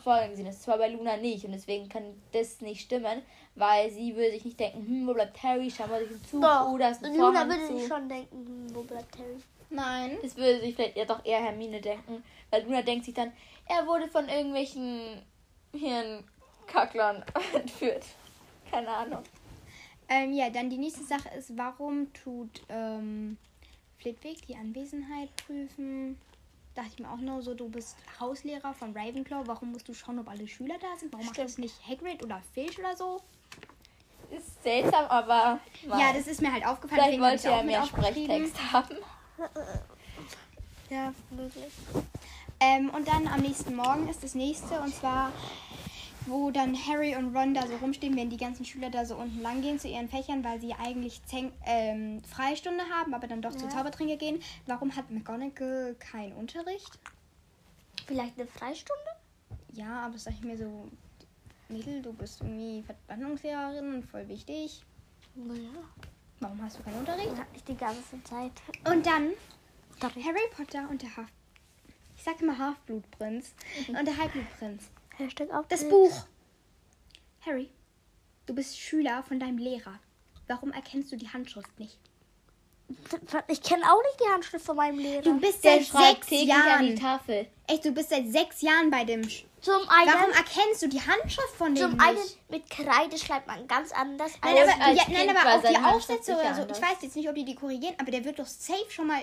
Folgen 0.03 0.31
gesehen. 0.31 0.47
Das 0.47 0.67
war 0.67 0.79
bei 0.79 0.89
Luna 0.89 1.17
nicht. 1.19 1.45
Und 1.45 1.53
deswegen 1.53 1.89
kann 1.89 2.03
das 2.33 2.61
nicht 2.61 2.81
stimmen, 2.81 3.23
weil 3.55 3.91
sie 3.93 4.17
würde 4.17 4.33
sich 4.33 4.45
nicht 4.45 4.59
denken, 4.59 4.85
hm, 4.87 5.07
wo 5.07 5.15
bleibt 5.15 5.41
Harry? 5.43 5.71
Scheinbar 5.71 6.01
durch 6.01 6.11
den 6.11 6.25
Zug. 6.25 6.43
Doch. 6.43 6.77
Da 6.79 6.89
ist 6.89 7.05
ein 7.05 7.17
Luna 7.17 7.47
würde 7.47 7.67
sich 7.79 7.87
schon 7.87 8.09
denken, 8.09 8.45
hm, 8.69 8.75
wo 8.75 8.83
bleibt 8.83 9.17
Harry? 9.19 9.37
Nein. 9.71 10.19
Das 10.23 10.37
würde 10.37 10.61
sich 10.61 10.75
vielleicht 10.75 10.97
eher 10.97 11.07
doch 11.07 11.25
eher 11.25 11.43
Hermine 11.43 11.81
denken. 11.81 12.23
Weil 12.51 12.65
Luna 12.65 12.83
denkt 12.83 13.05
sich 13.05 13.15
dann, 13.15 13.33
er 13.67 13.87
wurde 13.87 14.09
von 14.09 14.29
irgendwelchen 14.29 15.23
Hirnkacklern 15.73 17.25
entführt. 17.55 18.05
Keine 18.71 18.89
Ahnung. 18.89 19.23
Ähm, 20.09 20.33
ja, 20.33 20.51
dann 20.51 20.71
die 20.71 20.79
nächste 20.79 21.05
Sache 21.05 21.29
ist, 21.37 21.57
warum 21.57 22.13
tut 22.13 22.63
ähm, 22.69 23.37
Flitwick 23.99 24.47
die 24.47 24.55
Anwesenheit 24.55 25.35
prüfen? 25.47 26.19
Dachte 26.75 26.91
ich 26.95 26.99
mir 27.01 27.11
auch 27.11 27.19
nur 27.19 27.43
so, 27.43 27.55
du 27.55 27.69
bist 27.69 27.97
Hauslehrer 28.21 28.75
von 28.75 28.97
Ravenclaw, 28.97 29.47
warum 29.47 29.73
musst 29.73 29.89
du 29.89 29.95
schauen, 29.95 30.19
ob 30.19 30.29
alle 30.29 30.47
Schüler 30.47 30.77
da 30.81 30.97
sind? 30.97 31.13
Warum 31.13 31.27
macht 31.27 31.39
das 31.39 31.59
nicht 31.59 31.75
Hagrid 31.89 32.23
oder 32.23 32.41
Filch 32.53 32.79
oder 32.79 32.95
so? 32.95 33.21
Ist 34.31 34.63
seltsam, 34.63 35.07
aber. 35.07 35.61
Ja, 35.85 36.13
das 36.13 36.27
ist 36.27 36.43
mir 36.43 36.53
halt 36.53 36.67
aufgefallen. 36.67 37.01
Vielleicht 37.03 37.21
wollte 37.21 37.49
er 37.49 37.63
mehr. 37.63 37.87
Sprechtext 37.87 38.73
haben. 38.73 38.97
Ja, 40.91 41.13
möglich. 41.31 41.73
Ähm, 42.61 42.91
und 42.91 43.09
dann 43.09 43.27
am 43.29 43.41
nächsten 43.41 43.75
Morgen 43.75 44.09
ist 44.09 44.23
das 44.23 44.35
nächste 44.35 44.81
und 44.81 44.95
zwar, 44.95 45.33
wo 46.27 46.51
dann 46.51 46.77
Harry 46.87 47.17
und 47.17 47.37
Ron 47.37 47.55
da 47.55 47.67
so 47.67 47.77
rumstehen, 47.77 48.17
wenn 48.17 48.31
die 48.31 48.37
ganzen 48.37 48.65
Schüler 48.65 48.91
da 48.91 49.05
so 49.05 49.17
unten 49.17 49.43
lang 49.43 49.63
gehen 49.63 49.79
zu 49.79 49.89
ihren 49.89 50.09
Fächern, 50.09 50.43
weil 50.45 50.61
sie 50.61 50.75
eigentlich 50.75 51.21
Zen 51.27 51.53
ähm, 51.65 52.23
Freistunde 52.25 52.85
haben, 52.89 53.15
aber 53.15 53.27
dann 53.27 53.43
doch 53.43 53.55
zur 53.55 53.69
Zaubertränke 53.69 54.17
gehen. 54.17 54.41
Warum 54.67 54.95
hat 54.97 55.11
McGonagall 55.11 55.97
keinen 55.99 56.33
Unterricht? 56.33 56.99
Vielleicht 58.07 58.39
eine 58.39 58.49
Freistunde? 58.49 59.03
Ja, 59.73 60.07
aber 60.07 60.19
sag 60.19 60.35
ich 60.35 60.43
mir 60.43 60.57
so, 60.57 60.89
Mädel, 61.69 62.01
du 62.01 62.13
bist 62.13 62.41
irgendwie 62.41 62.85
Verwandlungslehrerin, 62.85 64.03
voll 64.05 64.29
wichtig. 64.29 64.83
Naja. 65.35 65.71
Warum 66.41 66.63
hast 66.63 66.79
du 66.79 66.83
keinen 66.83 66.99
Unterricht? 66.99 67.37
Hat 67.37 67.53
nicht 67.53 67.67
die 67.69 67.77
ganze 67.77 68.23
Zeit. 68.25 68.53
Und 68.85 69.07
dann 69.07 69.33
Sorry. 70.01 70.23
Harry 70.23 70.49
Potter 70.55 70.89
und 70.91 71.03
der 71.03 71.17
Half... 71.17 71.29
Ich 72.17 72.23
sag 72.23 72.41
immer 72.41 72.59
Halfblutprinz 72.59 73.55
und 73.89 74.05
der 74.07 74.17
Halbblutprinz. 74.17 74.85
Hashtag 75.17 75.51
auf 75.51 75.67
Das 75.69 75.89
Buch. 75.89 76.27
Harry, 77.45 77.71
du 78.47 78.55
bist 78.55 78.79
Schüler 78.79 79.23
von 79.23 79.39
deinem 79.41 79.59
Lehrer. 79.59 79.99
Warum 80.47 80.73
erkennst 80.73 81.13
du 81.13 81.17
die 81.17 81.29
Handschrift 81.29 81.79
nicht? 81.79 81.99
Ich 83.49 83.63
kenne 83.63 83.83
auch 83.91 84.03
nicht 84.03 84.21
die 84.21 84.33
Handschrift 84.33 84.65
von 84.65 84.77
meinem 84.77 84.99
Lehrer. 84.99 85.23
Du 85.23 85.41
bist 85.41 85.65
Der 85.65 85.83
seit 85.83 86.15
sechs 86.15 86.27
täglich 86.29 86.53
an 86.55 86.83
die 86.83 86.89
Jahren. 86.93 86.97
Tafel. 86.97 87.47
Echt, 87.67 87.85
du 87.85 87.93
bist 87.93 88.11
seit 88.11 88.29
sechs 88.29 88.61
Jahren 88.61 88.91
bei 88.91 89.05
dem. 89.05 89.23
Zum 89.67 89.89
einen, 89.89 90.13
Warum 90.13 90.31
erkennst 90.31 90.81
du 90.81 90.89
die 90.89 91.01
Handschrift 91.01 91.57
von 91.59 91.75
dem 91.75 91.91
zum 91.91 92.01
einen 92.01 92.17
nicht? 92.19 92.51
mit 92.51 92.71
Kreide 92.71 93.19
schreibt 93.19 93.49
man 93.49 93.67
ganz 93.67 93.91
anders. 93.91 94.31
Nein, 94.41 94.59
als- 94.59 94.73
aber, 94.73 94.85
als 94.85 94.97
ja, 94.99 95.05
Kind 95.07 95.27
nein, 95.27 95.35
war 95.35 95.45
aber 95.45 95.55
auch 95.57 95.69
die 95.69 95.77
Aufsätze 95.77 96.35
oder 96.35 96.55
so. 96.55 96.63
anders. 96.63 96.79
Ich 96.79 96.85
weiß 96.85 96.99
jetzt 97.03 97.17
nicht, 97.17 97.29
ob 97.29 97.35
die 97.35 97.45
die 97.45 97.57
korrigieren, 97.57 97.97
aber 97.99 98.13
der 98.13 98.25
wird 98.25 98.39
doch 98.39 98.47
safe 98.47 98.89
schon 98.91 99.09
mal 99.09 99.23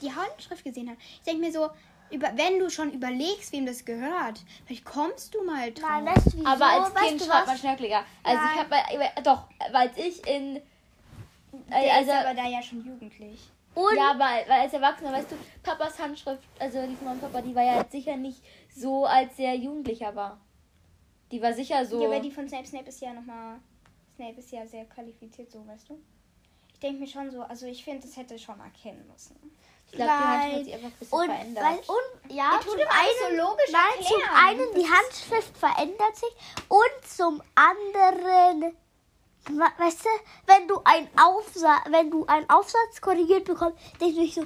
die 0.00 0.12
Handschrift 0.12 0.64
gesehen 0.64 0.88
haben. 0.88 0.98
Ich 1.00 1.22
denke 1.22 1.42
mir 1.42 1.52
so, 1.52 1.70
über, 2.10 2.32
wenn 2.34 2.58
du 2.58 2.70
schon 2.70 2.90
überlegst, 2.92 3.52
wem 3.52 3.64
das 3.64 3.84
gehört, 3.84 4.40
vielleicht 4.66 4.84
kommst 4.84 5.32
du 5.32 5.44
mal 5.44 5.72
drauf. 5.72 5.90
Nein, 5.90 6.06
weißt 6.06 6.26
du 6.26 6.38
wieso? 6.38 6.46
Aber 6.46 6.66
als 6.66 6.94
weißt 6.96 7.04
Kind 7.06 7.20
du 7.20 7.24
schreibt 7.24 7.46
man 7.46 7.56
schnörkeliger. 7.56 8.04
Also 8.24 8.42
Nein. 8.42 8.50
ich 8.54 9.06
habe 9.06 9.22
doch, 9.22 9.44
weil 9.70 9.90
ich 9.94 10.26
in 10.26 10.60
der 11.68 11.94
also 11.94 12.10
ist 12.10 12.16
aber 12.18 12.34
da 12.34 12.48
ja 12.48 12.60
schon 12.60 12.84
jugendlich. 12.84 13.38
Und 13.74 13.96
ja, 13.96 14.14
weil, 14.18 14.46
weil 14.48 14.60
als 14.62 14.72
Erwachsener, 14.72 15.12
weißt 15.12 15.30
du, 15.30 15.36
Papas 15.62 15.98
Handschrift, 15.98 16.42
also 16.58 16.86
die 16.86 16.94
von 16.96 17.06
meinem 17.06 17.20
Papa, 17.20 17.40
die 17.40 17.54
war 17.54 17.62
ja 17.62 17.78
jetzt 17.78 17.92
sicher 17.92 18.16
nicht 18.16 18.42
so, 18.74 19.04
als 19.04 19.38
er 19.38 19.54
Jugendlicher 19.54 20.14
war. 20.14 20.40
Die 21.30 21.40
war 21.42 21.52
sicher 21.54 21.84
so. 21.86 22.00
Ja, 22.00 22.08
aber 22.08 22.20
die 22.20 22.30
von 22.30 22.48
Snape, 22.48 22.66
Snape 22.66 22.88
ist 22.88 23.00
ja 23.00 23.12
nochmal. 23.12 23.58
Snape 24.16 24.38
ist 24.38 24.50
ja 24.52 24.66
sehr 24.66 24.84
qualifiziert, 24.84 25.50
so, 25.50 25.66
weißt 25.66 25.88
du? 25.90 25.98
Ich 26.74 26.78
denke 26.80 27.00
mir 27.00 27.06
schon 27.06 27.30
so, 27.30 27.42
also 27.42 27.66
ich 27.66 27.82
finde, 27.84 28.06
das 28.06 28.16
hätte 28.16 28.38
schon 28.38 28.58
erkennen 28.60 29.06
müssen. 29.10 29.36
ich 29.86 29.92
glaube, 29.92 30.10
die 30.10 30.24
Handschrift 30.24 30.50
Weil- 30.50 30.58
hat 30.58 30.64
sich 30.64 30.74
einfach 30.74 30.88
ein 30.88 30.92
bisschen 30.98 31.18
und, 31.18 31.26
verändert. 31.26 31.64
weil, 31.64 31.78
und 31.78 32.34
ja, 32.36 32.60
zum 32.60 32.70
so 32.70 33.28
einen, 33.28 33.38
logisch 33.38 33.72
nein, 33.72 34.06
zum 34.06 34.22
einen 34.34 34.74
die 34.74 34.90
Handschrift 34.90 35.56
verändert 35.56 36.16
sich 36.16 36.30
und 36.68 37.08
zum 37.08 37.42
anderen, 37.54 38.74
weißt 39.78 40.04
du, 40.04 40.08
wenn 40.46 40.68
du 40.68 40.80
einen 40.84 41.08
Aufsatz, 41.18 41.84
wenn 41.88 42.10
du 42.10 42.26
einen 42.26 42.48
Aufsatz 42.50 43.00
korrigiert 43.00 43.44
bekommst, 43.44 43.78
denkst 44.00 44.14
du 44.16 44.20
dich 44.20 44.34
so, 44.34 44.42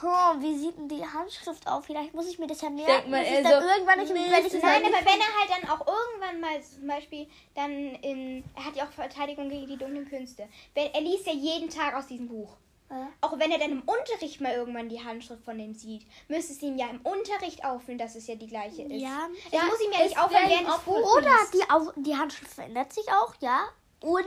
hm, 0.00 0.42
wie 0.42 0.58
sieht 0.58 0.76
denn 0.78 0.88
die 0.88 1.04
Handschrift 1.04 1.66
aus? 1.66 1.84
Vielleicht 1.86 2.14
muss 2.14 2.28
ich 2.28 2.38
mir 2.38 2.46
das 2.46 2.60
ja 2.60 2.70
merken. 2.70 3.10
Dass 3.10 3.26
eher 3.26 3.40
ich 3.40 3.48
dann 3.48 3.62
irgendwann 3.62 3.98
nicht, 3.98 4.12
nee, 4.12 4.30
wenn 4.30 4.46
ich 4.46 4.52
Nein, 4.62 4.84
aber 4.84 5.04
wenn 5.04 5.20
er 5.20 5.38
halt 5.38 5.50
dann 5.50 5.70
auch 5.70 5.86
irgendwann 5.86 6.40
mal 6.40 6.62
zum 6.62 6.86
Beispiel 6.86 7.28
dann 7.54 7.70
in. 7.70 8.44
Er 8.56 8.64
hat 8.64 8.76
ja 8.76 8.84
auch 8.84 8.92
Verteidigung 8.92 9.48
gegen 9.48 9.66
die 9.66 9.76
dunklen 9.76 10.08
Künste. 10.08 10.48
Wenn, 10.74 10.92
er 10.92 11.00
liest 11.00 11.26
ja 11.26 11.32
jeden 11.32 11.68
Tag 11.68 11.94
aus 11.94 12.06
diesem 12.06 12.28
Buch. 12.28 12.56
Ja. 12.90 13.08
Auch 13.20 13.38
wenn 13.38 13.52
er 13.52 13.58
dann 13.58 13.70
im 13.70 13.82
Unterricht 13.82 14.40
mal 14.40 14.52
irgendwann 14.52 14.88
die 14.88 15.02
Handschrift 15.02 15.44
von 15.44 15.56
dem 15.56 15.74
sieht, 15.74 16.04
müsste 16.26 16.54
es 16.54 16.62
ihm 16.62 16.76
ja 16.76 16.88
im 16.88 17.00
Unterricht 17.02 17.64
auffallen, 17.64 17.98
dass 17.98 18.16
es 18.16 18.26
ja 18.26 18.34
die 18.34 18.48
gleiche 18.48 18.82
ist. 18.82 19.00
Ja. 19.00 19.28
Es 19.46 19.52
Ja, 19.52 19.64
muss 19.64 19.80
ihm 19.80 19.92
ja 19.92 20.04
nicht 20.04 20.18
auffallen, 20.18 20.48
während. 20.48 20.86
Oder 20.88 21.36
die, 21.54 22.02
die 22.02 22.16
Handschrift 22.16 22.52
verändert 22.52 22.92
sich 22.92 23.06
auch, 23.12 23.34
ja. 23.40 23.60
Und 24.00 24.26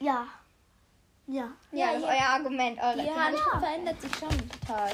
ja. 0.00 0.26
Ja. 1.30 1.52
Ja, 1.72 1.92
das 1.92 2.02
ist 2.02 2.08
euer 2.08 2.26
Argument. 2.26 2.78
Eure 2.80 3.02
die 3.02 3.10
Handschrift 3.10 3.58
verändert 3.58 4.00
sich 4.00 4.10
schon 4.16 4.50
total. 4.60 4.90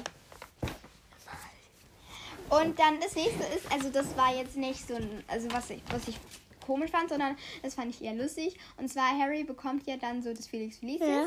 Und 2.48 2.78
dann 2.78 3.00
das 3.00 3.14
nächste 3.14 3.42
ist, 3.44 3.72
also 3.72 3.90
das 3.90 4.16
war 4.16 4.34
jetzt 4.34 4.56
nicht 4.56 4.86
so 4.86 4.94
ein, 4.94 5.24
also 5.26 5.50
was 5.52 5.70
ich, 5.70 5.82
was 5.90 6.06
ich 6.06 6.16
komisch 6.64 6.90
fand, 6.90 7.08
sondern 7.08 7.36
das 7.62 7.74
fand 7.74 7.90
ich 7.90 8.02
eher 8.02 8.14
lustig. 8.14 8.58
Und 8.76 8.88
zwar 8.88 9.18
Harry 9.18 9.44
bekommt 9.44 9.86
ja 9.86 9.96
dann 9.96 10.22
so 10.22 10.32
das 10.32 10.46
Felix 10.46 10.78
Felicis. 10.78 11.08
Ja. 11.08 11.26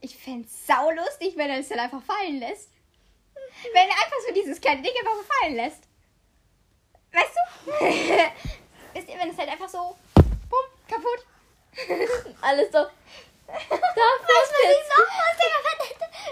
Ich 0.00 0.16
fände 0.16 0.46
es 0.46 0.66
saulustig, 0.66 1.36
wenn 1.36 1.48
er 1.48 1.58
es 1.58 1.68
dann 1.68 1.78
einfach 1.78 2.02
fallen 2.02 2.38
lässt. 2.38 2.68
Wenn 3.72 3.88
er 3.88 3.94
einfach 3.94 4.18
so 4.26 4.34
dieses 4.34 4.60
kleine 4.60 4.82
Ding 4.82 4.92
einfach 4.98 5.16
so 5.16 5.24
fallen 5.40 5.56
lässt. 5.56 5.82
Weißt 7.12 7.34
du? 7.34 7.84
Wisst 8.94 9.08
ihr, 9.08 9.18
wenn 9.18 9.30
es 9.30 9.38
halt 9.38 9.48
einfach 9.50 9.68
so, 9.68 9.96
bumm, 10.14 10.66
kaputt. 10.88 12.36
Alles 12.40 12.72
so. 12.72 12.86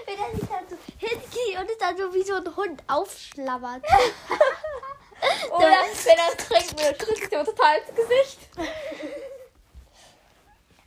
Wenn 0.06 0.18
er 0.18 0.30
sich 0.36 0.48
dann 0.48 0.68
so 0.68 0.76
hingeht 0.98 1.58
und 1.60 1.70
es 1.70 1.78
dann 1.78 1.96
so 1.96 2.12
wie 2.14 2.22
so 2.22 2.34
ein 2.34 2.56
Hund 2.56 2.82
aufschlabbert. 2.88 3.82
Oder 5.52 5.66
wenn 5.68 6.18
er 6.18 6.36
trinkt, 6.36 6.78
mir 6.80 6.92
drückt 6.92 7.32
ihm 7.32 7.44
total 7.44 7.78
ins 7.78 7.94
Gesicht. 7.94 8.38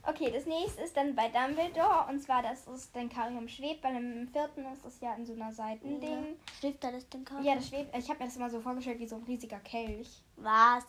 Okay, 0.06 0.32
das 0.32 0.46
nächste 0.46 0.82
ist 0.82 0.98
dann 0.98 1.16
bei 1.16 1.30
Dumbledore. 1.30 2.08
Und 2.10 2.20
zwar, 2.22 2.42
dass 2.42 2.68
es 2.68 2.92
dann 2.92 3.08
Karium 3.10 3.48
schwebt. 3.48 3.82
Bei 3.82 3.92
dem 3.92 4.28
vierten 4.28 4.66
ist 4.74 4.84
es 4.86 5.00
ja 5.00 5.14
in 5.16 5.26
so 5.26 5.34
einer 5.34 5.52
Seitending. 5.54 6.38
Schläft 6.60 6.84
da 6.84 6.92
das 6.92 7.08
denn 7.10 7.24
kaum? 7.24 7.42
Ja, 7.44 7.56
das 7.56 7.68
schwebt. 7.68 7.96
Ich 7.96 8.10
habe 8.10 8.20
mir 8.20 8.26
das 8.26 8.36
immer 8.36 8.50
so 8.50 8.60
vorgestellt 8.60 9.00
wie 9.00 9.08
so 9.08 9.16
ein 9.16 9.24
riesiger 9.24 9.60
Kelch. 9.60 10.10
Was? 10.38 10.84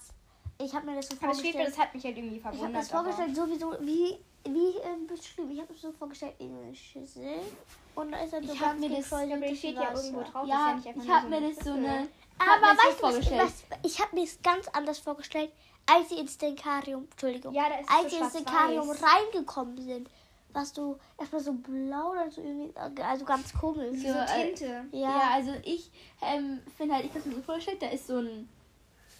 Ich 0.61 0.75
habe 0.75 0.87
mir 0.87 0.97
das 0.97 1.09
so 1.09 1.17
Aber 1.19 1.29
das 1.29 1.39
schwebt, 1.41 1.53
vorgestellt. 1.55 1.69
das 1.69 1.79
hat 1.79 1.95
mich 1.95 2.05
halt 2.05 2.17
irgendwie 2.17 2.37
Ich 2.39 2.45
habe 2.45 2.57
verwundert. 2.57 2.83
das 2.83 2.91
vorgestellt, 2.91 3.37
sowieso 3.37 3.77
wie, 3.81 4.19
wie 4.45 4.79
ähm, 4.85 5.07
beschrieben. 5.07 5.51
Ich 5.51 5.61
habe 5.61 5.73
es 5.73 5.81
so 5.81 5.93
vorgestellt 5.93 6.35
in 6.39 6.57
einer 6.57 6.75
Schüssel. 6.75 7.39
Und 7.95 8.13
da 8.13 8.19
ist 8.19 8.33
dann 8.33 8.47
so 8.47 8.53
Ich 8.53 8.61
ganz 8.61 8.81
mir 8.81 8.89
das- 8.97 9.13
aber 9.13 9.27
das 9.37 9.59
steht 9.59 9.75
ja 9.77 9.95
irgendwo 9.95 10.23
drauf. 10.23 10.47
Ja, 10.47 10.73
das 10.73 10.81
ist 10.81 10.87
ja 10.87 10.93
nicht 10.93 11.05
ich 11.05 11.11
habe 11.11 11.29
mir 11.29 11.41
das 11.55 11.65
so 11.65 11.73
eine. 11.73 12.09
Aber 12.39 12.61
mir 12.61 12.75
das 12.75 12.85
weißt 12.87 12.99
so 13.01 13.31
du, 13.31 13.39
was, 13.39 13.63
was, 13.71 13.79
ich 13.85 14.01
habe 14.01 14.17
mir 14.17 14.25
es 14.25 14.43
ganz 14.43 14.69
anders 14.69 14.99
vorgestellt, 14.99 15.53
als 15.87 16.09
sie 16.09 16.19
ins 16.19 16.37
Denkarium, 16.39 17.05
Entschuldigung, 17.11 17.55
Ja, 17.55 17.69
da 17.69 17.77
ist 17.79 17.89
es 17.89 17.95
als 17.95 18.03
so 18.03 18.09
sie 18.09 18.17
ins 18.17 18.33
schwarz-weiß. 18.33 18.45
Denkarium 18.45 18.91
reingekommen 18.91 19.79
sind, 19.81 20.11
warst 20.53 20.77
du 20.79 20.99
erstmal 21.19 21.41
so 21.43 21.53
blau, 21.53 22.15
dann 22.15 22.31
so 22.31 22.41
irgendwie, 22.41 22.73
also 23.03 23.25
ganz 23.25 23.53
komisch. 23.53 23.97
So 24.01 24.09
So, 24.09 24.19
äh, 24.19 24.55
Tinte. 24.55 24.85
Ja. 24.93 25.09
Ja, 25.11 25.31
also 25.35 25.53
ich 25.63 25.91
ähm, 26.23 26.61
finde 26.77 26.95
halt, 26.95 27.05
ich 27.07 27.15
habe 27.15 27.29
mir 27.29 27.35
so 27.37 27.43
vorgestellt, 27.43 27.81
da 27.83 27.89
ist 27.89 28.07
so 28.07 28.19
ein 28.19 28.49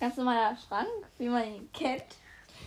ganz 0.01 0.17
normaler 0.17 0.57
Schrank, 0.57 0.89
wie 1.19 1.29
man 1.29 1.45
ihn 1.45 1.71
kennt. 1.73 2.05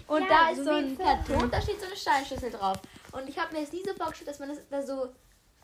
Und 0.07 0.21
Ja, 0.23 0.27
da 0.27 0.49
ist 0.49 0.57
so 0.57 0.63
so 0.63 0.71
ein. 0.71 0.97
Karton, 0.97 1.51
da 1.51 1.61
steht 1.61 1.79
so 1.79 1.85
eine 1.87 1.95
Steinschüssel 1.95 2.51
drauf. 2.51 2.77
Und 3.11 3.27
ich 3.27 3.37
habe 3.37 3.53
mir 3.53 3.61
jetzt 3.61 3.73
nie 3.73 3.83
so 3.85 3.93
vorgestellt, 3.93 4.29
dass 4.29 4.39
man 4.39 4.49
das, 4.49 4.59
da 4.69 4.81
so 4.81 5.13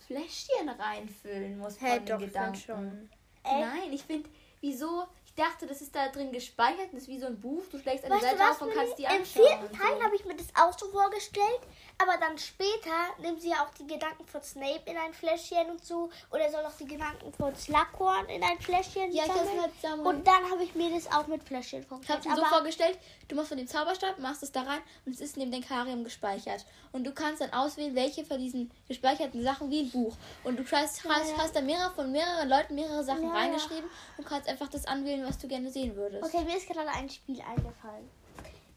Fläschchen 0.06 0.70
reinfüllen 0.70 1.58
muss 1.58 1.78
von 1.78 1.88
den 2.06 2.20
Gedanken. 2.20 3.10
Nein, 3.44 3.92
ich 3.92 4.04
finde, 4.04 4.30
wieso? 4.62 5.06
Ich 5.36 5.44
dachte, 5.44 5.66
das 5.66 5.82
ist 5.82 5.96
da 5.96 6.10
drin 6.10 6.32
gespeichert, 6.32 6.90
das 6.92 7.02
ist 7.04 7.08
wie 7.08 7.18
so 7.20 7.26
ein 7.26 7.40
Buch. 7.40 7.64
Du 7.72 7.80
schlägst 7.80 8.06
eine 8.06 8.14
Weißt 8.14 8.24
Seite 8.24 8.52
auf 8.52 8.62
und 8.62 8.72
kannst 8.72 9.00
die 9.00 9.04
Im 9.04 9.10
anschauen. 9.10 9.26
vierten 9.48 9.66
und 9.66 9.74
Teil 9.76 9.98
so. 9.98 10.04
habe 10.04 10.16
ich 10.16 10.26
mir 10.26 10.36
das 10.36 10.46
auch 10.54 10.78
so 10.78 10.88
vorgestellt, 10.90 11.60
aber 11.98 12.18
dann 12.20 12.38
später 12.38 12.92
nimmt 13.20 13.42
sie 13.42 13.50
ja 13.50 13.66
auch 13.66 13.74
die 13.74 13.88
Gedanken 13.88 14.28
von 14.28 14.44
Snape 14.44 14.82
in 14.86 14.96
ein 14.96 15.12
Fläschchen 15.12 15.72
und 15.72 15.84
so, 15.84 16.12
oder 16.32 16.52
soll 16.52 16.64
auch 16.64 16.78
die 16.80 16.86
Gedanken 16.86 17.34
von 17.34 17.56
Slughorn 17.56 18.28
in 18.28 18.44
ein 18.44 18.60
Fläschchen 18.60 19.12
Ja, 19.12 19.24
ich 19.26 19.32
sammeln. 19.32 19.62
halt 19.62 19.82
sammeln. 19.82 20.06
Und 20.06 20.28
dann 20.28 20.52
habe 20.52 20.64
ich 20.64 20.76
mir 20.76 20.92
das 20.94 21.12
auch 21.12 21.26
mit 21.26 21.42
Fläschchen 21.44 21.80
Ich 21.82 21.88
vorgestellt. 21.88 22.20
habe 22.20 22.30
mir 22.30 22.36
so 22.36 22.46
vorgestellt, 22.46 23.00
du 23.28 23.36
machst 23.36 23.50
von 23.50 23.58
dem 23.58 23.68
Zauberstab, 23.68 24.20
machst 24.20 24.44
es 24.44 24.52
da 24.52 24.62
rein 24.62 24.82
und 25.08 25.14
es 25.16 25.20
ist 25.22 25.36
dem 25.36 25.50
Denkarium 25.50 26.04
gespeichert. 26.04 26.64
Und 26.92 27.06
du 27.06 27.12
kannst 27.12 27.42
dann 27.42 27.52
auswählen, 27.54 27.96
welche 27.96 28.24
von 28.24 28.38
diesen 28.38 28.70
gespeicherten 28.88 29.42
Sachen 29.42 29.72
wie 29.72 29.80
ein 29.82 29.90
Buch. 29.90 30.16
Und 30.44 30.60
du 30.60 30.64
hast, 30.72 31.04
hast, 31.04 31.38
hast 31.40 31.56
da 31.56 31.62
mehrere 31.62 31.90
von 31.92 32.12
mehreren 32.12 32.48
Leuten 32.48 32.76
mehrere 32.76 33.04
Sachen 33.04 33.24
ja. 33.24 33.32
reingeschrieben 33.34 33.90
und 34.18 34.28
kannst 34.28 34.48
einfach 34.48 34.68
das 34.68 34.86
anwählen, 34.86 35.23
mir, 35.24 35.30
was 35.30 35.38
du 35.40 35.48
gerne 35.48 35.70
sehen 35.70 35.96
würdest. 35.96 36.24
Okay, 36.24 36.44
mir 36.44 36.58
ist 36.58 36.68
gerade 36.68 36.90
ein 36.90 37.10
Spiel 37.10 37.42
eingefallen. 37.42 38.10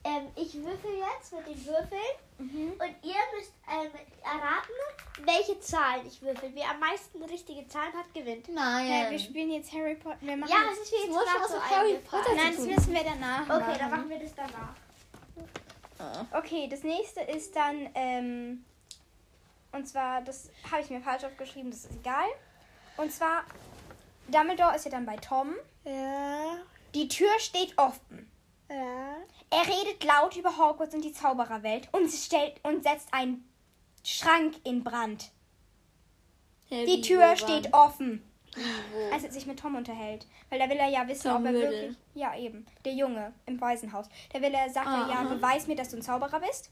Ähm, 0.04 0.28
ich 0.36 0.54
würfel 0.54 0.90
jetzt 0.98 1.32
mit 1.32 1.46
den 1.48 1.66
Würfeln 1.66 2.00
Mhm. 2.38 2.72
und 2.78 2.94
ihr 3.02 3.14
müsst 3.34 3.52
ähm, 3.68 3.90
erraten, 4.22 5.24
welche 5.24 5.58
Zahlen 5.58 6.06
ich 6.06 6.20
würfel. 6.22 6.50
Wer 6.54 6.70
am 6.70 6.78
meisten 6.78 7.20
richtige 7.24 7.66
Zahlen 7.66 7.92
hat, 7.94 8.12
gewinnt. 8.14 8.46
Nein. 8.48 8.86
Ja, 8.88 9.10
wir 9.10 9.18
spielen 9.18 9.50
jetzt 9.50 9.72
Harry 9.72 9.94
Potter. 9.96 10.18
Wir 10.20 10.36
machen 10.36 10.50
Ja, 10.52 10.58
es 10.72 10.78
ist 10.78 10.92
jetzt 10.92 11.08
was 11.14 11.50
so 11.50 11.60
Harry. 11.60 11.98
Potter 12.08 12.34
Nein, 12.36 12.54
das 12.56 12.64
müssen 12.66 12.92
wir 12.94 13.02
danach 13.04 13.42
Okay, 13.42 13.50
machen. 13.58 13.76
dann 13.80 13.90
machen 13.90 14.10
wir 14.10 14.18
das 14.20 14.34
danach. 14.36 14.74
Okay, 16.32 16.68
das 16.70 16.82
nächste 16.82 17.20
ist 17.22 17.56
dann, 17.56 17.88
ähm, 17.94 18.64
und 19.72 19.88
zwar, 19.88 20.20
das 20.22 20.50
habe 20.70 20.82
ich 20.82 20.90
mir 20.90 21.00
falsch 21.00 21.24
aufgeschrieben, 21.24 21.70
das 21.70 21.86
ist 21.86 21.96
egal. 21.96 22.26
Und 22.98 23.10
zwar, 23.10 23.44
Dumbledore 24.28 24.76
ist 24.76 24.84
ja 24.84 24.90
dann 24.90 25.06
bei 25.06 25.16
Tom. 25.16 25.54
Ja, 25.86 26.56
Die 26.94 27.08
Tür 27.08 27.28
steht 27.38 27.76
offen. 27.78 28.30
ja. 28.68 29.16
Er 29.48 29.62
redet 29.64 30.02
laut 30.02 30.36
über 30.36 30.58
Hogwarts 30.58 30.92
und 30.94 31.02
die 31.04 31.12
Zaubererwelt 31.12 31.88
und, 31.92 32.10
stellt, 32.10 32.54
und 32.64 32.82
setzt 32.82 33.06
einen 33.14 33.48
Schrank 34.02 34.56
in 34.64 34.82
Brand. 34.82 35.30
Hä, 36.68 36.84
Die 36.84 37.00
Tür 37.00 37.18
wo, 37.20 37.22
wann? 37.28 37.36
steht 37.36 37.72
offen, 37.72 38.28
wo? 38.56 39.14
als 39.14 39.22
er 39.22 39.30
sich 39.30 39.46
mit 39.46 39.60
Tom 39.60 39.76
unterhält. 39.76 40.26
Weil 40.50 40.58
da 40.58 40.68
will 40.68 40.78
er 40.78 40.88
ja 40.88 41.06
wissen, 41.06 41.30
Tom 41.30 41.42
ob 41.42 41.44
er 41.46 41.52
Riddle. 41.52 41.70
wirklich... 41.70 41.96
Ja, 42.14 42.36
eben. 42.36 42.66
Der 42.84 42.92
Junge 42.94 43.32
im 43.46 43.60
Waisenhaus. 43.60 44.06
Da 44.32 44.40
will 44.42 44.52
er, 44.52 44.68
sagt 44.68 44.88
er, 44.88 44.92
Ah, 45.06 45.08
ja, 45.10 45.14
aha. 45.20 45.34
beweis 45.34 45.68
mir, 45.68 45.76
dass 45.76 45.90
du 45.90 45.96
ein 45.96 46.02
Zauberer 46.02 46.40
bist. 46.40 46.70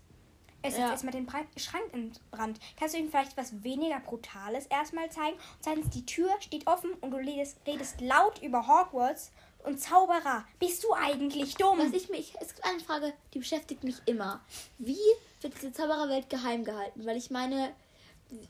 Er 0.64 0.71
setzt 0.71 0.80
Ja. 0.80 0.90
erstmal 0.92 1.12
den 1.12 1.28
Schrank 1.59 1.85
in 1.92 2.11
Brand. 2.30 2.59
Kannst 2.78 2.94
du 2.94 2.99
ihm 2.99 3.11
vielleicht 3.11 3.37
was 3.37 3.62
weniger 3.62 4.00
Brutales 4.00 4.64
erstmal 4.66 5.11
zeigen? 5.11 5.35
Und 5.37 5.42
zweitens, 5.61 5.90
die 5.90 6.06
Tür 6.06 6.30
steht 6.40 6.66
offen 6.66 6.94
und 7.02 7.11
du 7.11 7.18
redest, 7.18 7.59
redest 7.66 8.00
laut 8.00 8.40
über 8.40 8.66
Hogwarts 8.66 9.30
und 9.64 9.78
Zauberer. 9.78 10.47
Bist 10.59 10.83
du 10.83 10.94
eigentlich 10.94 11.56
dumm? 11.56 11.78
Was 11.78 11.92
ich 11.92 12.09
mich, 12.09 12.33
es 12.40 12.54
gibt 12.54 12.64
eine 12.66 12.80
Frage, 12.80 13.12
die 13.35 13.40
beschäftigt 13.40 13.85
mich 13.85 13.97
immer. 14.06 14.40
Wie 14.78 14.97
wird 15.42 15.52
diese 15.54 15.71
Zaubererwelt 15.71 16.30
geheim 16.30 16.64
gehalten? 16.64 17.04
Weil 17.04 17.18
ich 17.18 17.30
meine, 17.30 17.75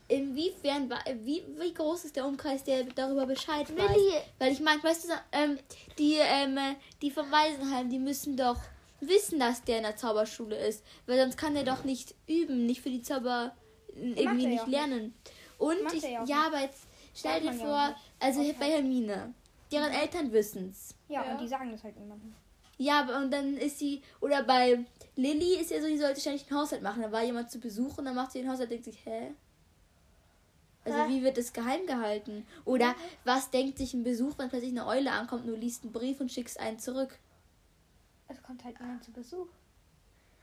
inwiefern, 0.07 0.89
wie, 1.25 1.43
wie 1.59 1.73
groß 1.73 2.05
ist 2.05 2.15
der 2.15 2.25
Umkreis, 2.25 2.63
der 2.63 2.83
darüber 2.83 3.25
Bescheid 3.25 3.67
weiß? 3.77 3.89
Willi. 3.89 4.13
Weil 4.39 4.53
ich 4.53 4.61
meine, 4.61 4.81
weißt 4.81 5.09
du, 5.09 5.13
ähm, 5.33 5.59
die, 5.97 6.15
ähm, 6.21 6.57
die 7.01 7.11
vom 7.11 7.29
Waisenheim, 7.29 7.89
die 7.89 7.99
müssen 7.99 8.37
doch 8.37 8.57
wissen, 9.01 9.39
dass 9.39 9.63
der 9.63 9.77
in 9.77 9.83
der 9.83 9.95
Zauberschule 9.97 10.55
ist. 10.57 10.83
Weil 11.05 11.19
sonst 11.19 11.37
kann 11.37 11.55
er 11.55 11.63
doch 11.63 11.83
nicht 11.83 12.15
üben, 12.27 12.65
nicht 12.65 12.81
für 12.81 12.89
die 12.89 13.01
Zauber 13.01 13.55
irgendwie 13.95 14.43
ja 14.43 14.49
nicht 14.49 14.67
lernen. 14.67 15.13
Und 15.57 15.83
Macht 15.83 15.93
ich, 15.95 16.03
ja 16.03 16.23
ja, 16.25 16.47
aber 16.47 16.61
jetzt 16.61 16.83
stell 17.13 17.39
dir 17.41 17.51
ja 17.51 17.53
vor, 17.53 17.87
nicht. 17.89 17.99
also 18.19 18.41
Okay. 18.41 18.55
bei 18.59 18.71
Hermine, 18.71 19.33
deren 19.71 19.91
Eltern 19.91 20.31
wissen's. 20.31 20.95
ja, 21.07 21.23
Ja. 21.23 21.31
und 21.33 21.41
die 21.41 21.47
sagen 21.47 21.71
das 21.71 21.83
halt 21.83 21.97
niemandem. 21.97 22.33
Ja, 22.77 22.99
aber 23.01 23.17
und 23.19 23.31
dann 23.31 23.55
ist 23.55 23.79
sie, 23.79 24.01
oder 24.19 24.43
bei 24.43 24.83
Lilly 25.15 25.55
ist 25.61 25.71
ja 25.71 25.79
so, 25.81 25.87
die 25.87 25.97
sollte 25.97 26.19
ständig 26.19 26.45
den 26.45 26.57
Haushalt 26.57 26.81
machen. 26.81 27.01
Da 27.03 27.11
war 27.11 27.23
jemand 27.23 27.49
zu 27.49 27.57
Besuch 27.59 27.97
und 27.97 28.03
dann 28.05 28.15
macht 28.15 28.33
sie 28.33 28.39
den 28.41 28.49
Haushalt 28.49 28.63
und 28.69 28.71
denkt 28.71 28.85
sich, 28.85 29.05
hä? 29.05 29.31
Also 30.83 30.99
Hä? 30.99 31.05
wie 31.09 31.23
wird 31.23 31.37
das 31.37 31.51
geheim 31.53 31.85
gehalten? 31.87 32.45
Oder 32.65 32.93
was 33.23 33.49
denkt 33.49 33.77
sich 33.77 33.93
ein 33.93 34.03
Besuch, 34.03 34.37
wenn 34.37 34.49
plötzlich 34.49 34.71
eine 34.71 34.85
Eule 34.85 35.11
ankommt 35.13 35.45
und 35.45 35.51
du 35.51 35.55
liest 35.55 35.83
einen 35.83 35.93
Brief 35.93 36.19
und 36.19 36.31
schickst 36.31 36.59
einen 36.59 36.77
zurück? 36.79 37.17
Es 38.27 38.41
kommt 38.41 38.63
halt 38.63 38.79
niemand 38.79 39.03
zu 39.03 39.11
Besuch. 39.11 39.47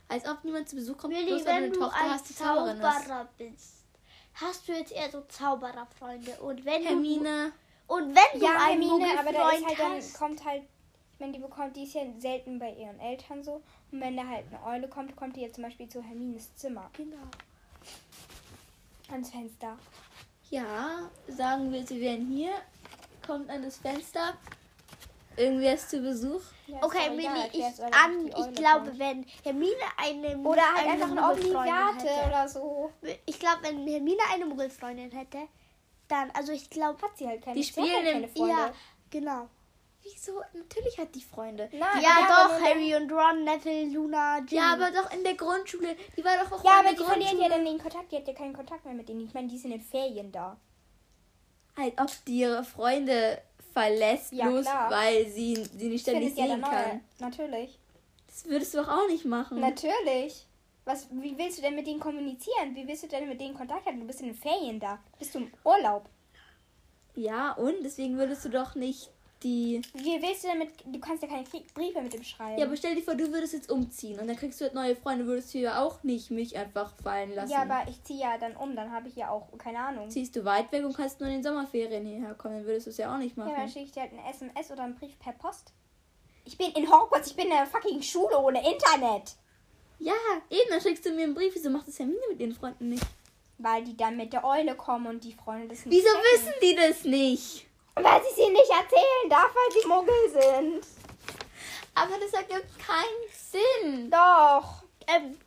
Als 0.08 0.26
ob 0.28 0.44
niemand 0.44 0.68
zu 0.68 0.76
Besuch 0.76 0.96
kommt, 0.98 1.14
Willi, 1.14 1.26
bloß 1.26 1.44
wenn 1.46 1.54
eine 1.54 1.70
du 1.70 1.80
Tochter 1.80 2.00
ein 2.00 2.10
hast, 2.10 2.28
die 2.28 2.34
Zauberin 2.34 2.76
ist. 2.76 2.82
Zauberer 2.82 3.28
bist, 3.38 3.84
hast 4.34 4.68
du 4.68 4.72
jetzt 4.72 4.92
eher 4.92 5.10
so 5.10 5.22
Zaubererfreunde. 5.22 6.32
Und 6.40 6.64
wenn 6.64 6.82
Hermine, 6.82 7.52
du 7.88 7.94
und 7.94 8.14
wenn 8.14 8.40
du 8.40 8.44
Ja, 8.46 8.58
einen 8.66 8.82
Hermine, 8.82 9.18
aber 9.18 9.32
da 9.32 9.50
ist 9.50 9.66
halt 9.66 9.78
dann, 9.78 9.92
hast, 9.96 10.14
kommt 10.18 10.44
halt, 10.44 10.62
ich 11.14 11.20
meine, 11.20 11.32
die 11.32 11.38
bekommt, 11.38 11.76
die 11.76 11.84
ist 11.84 11.94
ja 11.94 12.02
selten 12.18 12.58
bei 12.58 12.72
ihren 12.72 13.00
Eltern 13.00 13.42
so. 13.42 13.62
Und 13.90 14.00
wenn 14.00 14.16
da 14.16 14.26
halt 14.26 14.44
eine 14.50 14.64
Eule 14.64 14.88
kommt, 14.88 15.14
kommt 15.16 15.36
die 15.36 15.40
jetzt 15.40 15.54
zum 15.54 15.64
Beispiel 15.64 15.88
zu 15.88 16.02
Hermines 16.02 16.54
Zimmer. 16.56 16.90
genau. 16.94 17.16
Ans 19.10 19.30
Fenster. 19.30 19.78
ja, 20.50 21.10
sagen 21.28 21.70
wir, 21.72 21.86
sie 21.86 22.00
wären 22.00 22.26
hier, 22.26 22.52
kommt 23.26 23.50
an 23.50 23.62
das 23.62 23.76
Fenster, 23.78 24.34
irgendwer 25.36 25.74
ist 25.74 25.90
zu 25.90 26.00
Besuch. 26.00 26.40
Ja, 26.66 26.78
Okay, 26.82 27.10
egal, 27.18 27.48
ich, 27.52 27.62
an, 27.64 28.26
ich 28.26 28.54
glaube, 28.54 28.86
kommt. 28.86 28.98
wenn 28.98 29.26
Hermine 29.42 29.72
eine 29.96 30.38
Oder 30.38 30.62
halt 30.74 30.78
eine 30.88 30.90
einfach 30.92 31.08
ein 31.10 31.14
Muggelfreundin 31.14 31.54
Obligate 31.74 32.08
hätte, 32.08 32.28
oder 32.28 32.48
so. 32.48 32.92
Ich 33.26 33.38
glaube, 33.38 33.58
wenn 33.62 33.86
Hermine 33.86 34.22
eine 34.32 34.46
Muggelfreundin 34.46 35.10
hätte, 35.10 35.38
dann, 36.08 36.30
also 36.32 36.52
ich 36.52 36.68
glaube, 36.70 37.00
Hat 37.02 37.16
sie 37.16 37.26
halt 37.26 37.42
keine, 37.42 37.56
Die 37.56 37.62
hat 37.62 37.68
spielen 37.68 37.92
halt 37.94 38.12
keine 38.12 38.28
Freunde. 38.28 38.52
ja, 38.52 38.72
genau. 39.10 39.48
Wieso? 40.02 40.40
Natürlich 40.52 40.98
hat 40.98 41.14
die 41.14 41.22
Freunde. 41.22 41.68
Nein, 41.72 42.02
Ja, 42.02 42.26
doch, 42.28 42.60
Harry 42.60 42.94
und 42.96 43.10
Ron, 43.12 43.44
Neville, 43.44 43.92
Luna, 43.92 44.40
Ginny. 44.40 44.60
Ja, 44.60 44.72
aber 44.72 44.90
doch 44.90 45.12
in 45.12 45.22
der 45.22 45.34
Grundschule. 45.34 45.94
Die 46.16 46.24
war 46.24 46.36
doch 46.38 46.50
auch 46.50 46.64
Ja, 46.64 46.80
in 46.80 46.86
aber 46.86 46.88
der 46.88 46.92
die 46.96 47.04
Grundschule. 47.04 47.42
ja 47.42 47.48
dann 47.48 47.64
den 47.64 47.78
Kontakt. 47.78 48.10
Die 48.10 48.16
hat 48.16 48.26
ja 48.26 48.34
keinen 48.34 48.52
Kontakt 48.52 48.84
mehr 48.84 48.94
mit 48.94 49.08
denen. 49.08 49.24
Ich 49.24 49.32
meine, 49.32 49.46
die 49.48 49.56
sind 49.58 49.70
in 49.72 49.78
den 49.78 49.86
Ferien 49.86 50.32
da. 50.32 50.56
Als 51.76 51.92
ob 51.98 52.24
die 52.26 52.40
ihre 52.40 52.64
Freunde 52.64 53.40
verlässt, 53.72 54.32
Ja, 54.32 54.48
bloß 54.48 54.64
klar. 54.64 54.90
weil 54.90 55.26
sie 55.28 55.56
sie 55.76 55.88
nicht 55.88 56.02
ständig 56.02 56.36
ja 56.36 56.46
sehen 56.46 56.60
neue. 56.60 56.70
kann. 56.70 57.00
Natürlich. 57.18 57.78
Das 58.26 58.44
würdest 58.46 58.74
du 58.74 58.78
doch 58.78 58.88
auch 58.88 59.08
nicht 59.08 59.24
machen. 59.24 59.60
Natürlich. 59.60 60.46
Was, 60.84 61.06
wie 61.12 61.36
willst 61.38 61.58
du 61.58 61.62
denn 61.62 61.76
mit 61.76 61.86
denen 61.86 62.00
kommunizieren? 62.00 62.74
Wie 62.74 62.86
willst 62.88 63.04
du 63.04 63.08
denn 63.08 63.28
mit 63.28 63.40
denen 63.40 63.54
Kontakt 63.54 63.86
haben? 63.86 64.00
Du 64.00 64.06
bist 64.06 64.20
in 64.20 64.26
den 64.28 64.34
Ferien 64.36 64.80
da. 64.80 64.98
Bist 65.18 65.34
du 65.34 65.38
im 65.40 65.52
Urlaub? 65.64 66.08
Ja, 67.14 67.52
und 67.52 67.74
deswegen 67.84 68.16
würdest 68.16 68.44
du 68.44 68.48
doch 68.48 68.74
nicht 68.74 69.10
die. 69.42 69.82
Wie 69.94 70.20
willst 70.22 70.44
du 70.44 70.48
denn 70.48 70.58
mit. 70.58 70.70
Du 70.86 70.98
kannst 71.00 71.22
ja 71.22 71.28
keine 71.28 71.44
Briefe 71.74 72.00
mit 72.02 72.12
dem 72.12 72.22
schreiben. 72.24 72.58
Ja, 72.58 72.66
aber 72.66 72.76
stell 72.76 72.94
dir 72.94 73.02
vor, 73.02 73.14
du 73.14 73.32
würdest 73.32 73.52
jetzt 73.52 73.70
umziehen 73.70 74.18
und 74.20 74.28
dann 74.28 74.36
kriegst 74.36 74.60
du 74.60 74.64
halt 74.64 74.74
neue 74.74 74.96
Freunde, 74.96 75.26
würdest 75.26 75.52
du 75.54 75.58
ja 75.58 75.82
auch 75.84 76.02
nicht 76.02 76.30
mich 76.30 76.56
einfach 76.56 76.92
fallen 77.02 77.34
lassen. 77.34 77.52
ja, 77.52 77.62
aber 77.62 77.88
ich 77.88 78.02
ziehe 78.04 78.20
ja 78.20 78.38
dann 78.38 78.56
um. 78.56 78.74
Dann 78.76 78.90
habe 78.92 79.08
ich 79.08 79.16
ja 79.16 79.30
auch 79.30 79.48
keine 79.58 79.78
Ahnung. 79.78 80.08
Ziehst 80.10 80.34
du 80.36 80.44
weit 80.44 80.70
weg 80.72 80.84
und 80.84 80.96
kannst 80.96 81.20
nur 81.20 81.28
in 81.28 81.36
den 81.36 81.42
Sommerferien 81.42 82.06
hierher 82.06 82.34
kommen, 82.34 82.56
dann 82.56 82.66
würdest 82.66 82.86
du 82.86 82.90
es 82.90 82.96
ja 82.98 83.12
auch 83.14 83.18
nicht 83.18 83.36
Ja, 83.36 83.44
machen. 83.44 83.54
dann 83.56 83.68
schicke 83.68 83.84
ich 83.86 83.92
dir 83.92 84.00
halt 84.02 84.12
eine 84.12 84.28
SMS 84.30 84.70
oder 84.70 84.82
einen 84.84 84.94
Brief 84.94 85.18
per 85.18 85.32
Post. 85.32 85.72
Ich 86.44 86.58
bin 86.58 86.72
in 86.72 86.90
Hogwarts, 86.90 87.28
ich 87.28 87.36
bin 87.36 87.44
in 87.46 87.50
der 87.52 87.66
fucking 87.66 88.02
Schule 88.02 88.38
ohne 88.38 88.58
Internet. 88.58 89.36
Ja, 89.98 90.14
eben, 90.50 90.68
dann 90.70 90.80
schickst 90.80 91.06
du 91.06 91.10
mir 91.12 91.22
einen 91.24 91.34
Brief. 91.34 91.54
Wieso 91.54 91.70
macht 91.70 91.86
das 91.86 91.98
Hermine 92.00 92.18
mit 92.30 92.40
ihren 92.40 92.52
Freunden 92.54 92.88
nicht? 92.88 93.06
Weil 93.58 93.84
die 93.84 93.96
dann 93.96 94.16
mit 94.16 94.32
der 94.32 94.44
Eule 94.44 94.74
kommen 94.74 95.06
und 95.06 95.22
die 95.22 95.32
Freunde 95.34 95.68
das 95.68 95.86
nicht 95.86 95.96
Wieso 95.96 96.08
checken. 96.08 96.22
wissen 96.32 96.52
die 96.60 96.74
das 96.74 97.04
nicht? 97.04 97.66
Weil 97.94 98.22
sie 98.24 98.34
sie 98.42 98.48
nicht 98.50 98.70
erzählen 98.70 99.28
darf, 99.30 99.50
weil 99.54 99.80
sie 99.80 99.86
Muggel 99.88 100.30
sind. 100.30 100.86
Aber 101.94 102.18
das 102.18 102.32
ergibt 102.32 102.78
keinen 102.78 103.28
Sinn. 103.32 104.10
Doch. 104.10 104.82
Ähm, 105.06 105.38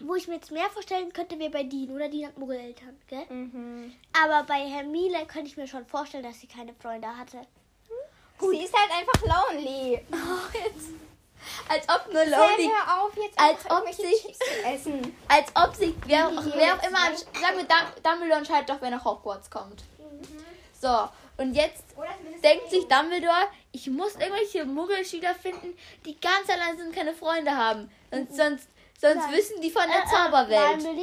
wo 0.00 0.14
ich 0.16 0.26
mir 0.28 0.34
jetzt 0.34 0.50
mehr 0.50 0.68
vorstellen 0.70 1.12
könnte, 1.12 1.38
wäre 1.38 1.50
bei 1.50 1.62
Dean 1.62 1.90
oder 1.94 2.08
Dean 2.08 2.26
hat 2.28 2.36
Muggeleltern, 2.38 2.98
gell? 3.06 3.24
Mhm. 3.28 3.94
Aber 4.12 4.42
bei 4.44 4.68
Hermine 4.68 5.24
könnte 5.26 5.46
ich 5.48 5.56
mir 5.56 5.66
schon 5.68 5.86
vorstellen, 5.86 6.24
dass 6.24 6.40
sie 6.40 6.46
keine 6.48 6.74
Freunde 6.74 7.08
hatte. 7.16 7.40
Sie 8.40 8.64
ist 8.64 8.74
halt 8.76 8.90
einfach 8.90 9.22
lonely. 9.22 10.00
Oh, 10.12 10.58
jetzt. 10.64 10.88
Als 11.68 11.88
ob 11.88 12.12
nur 12.12 12.24
Lonely. 12.24 12.70
hör 12.70 13.02
auf, 13.02 13.16
jetzt 13.16 13.38
Als 13.38 13.70
ob 13.70 13.92
sich- 13.92 14.22
Chips 14.22 14.38
zu 14.38 14.64
essen. 14.64 15.16
Als 15.28 15.48
ob 15.54 15.74
sich. 15.74 15.94
Wer, 16.06 16.30
wer 16.54 16.74
auch 16.74 16.82
immer. 16.86 17.10
weg. 17.10 17.18
Sagen 17.40 17.56
wir, 17.56 17.64
Dum- 17.64 18.02
Dumbledore 18.02 18.38
entscheidet 18.38 18.68
doch, 18.70 18.76
wer 18.80 18.90
nach 18.90 19.04
Hogwarts 19.04 19.48
kommt. 19.50 19.82
So, 20.82 21.08
und 21.36 21.54
jetzt 21.54 21.84
denkt 22.42 22.68
sich 22.70 22.88
Dumbledore, 22.88 23.46
ich 23.70 23.88
muss 23.88 24.16
irgendwelche 24.16 24.64
Muggelschüler 24.64 25.32
finden, 25.32 25.76
die 26.04 26.20
ganz 26.20 26.50
allein 26.50 26.76
sind 26.76 26.88
und 26.88 26.94
keine 26.94 27.14
Freunde 27.14 27.56
haben. 27.56 27.88
Sonst, 28.10 28.34
sonst, 28.36 28.68
sonst 29.00 29.16
Nein. 29.26 29.32
wissen 29.32 29.60
die 29.60 29.70
von 29.70 29.84
der 29.86 30.00
Äh, 30.00 30.02
äh, 30.02 30.08
Zauberwelt. 30.08 30.82
nein. 30.82 30.98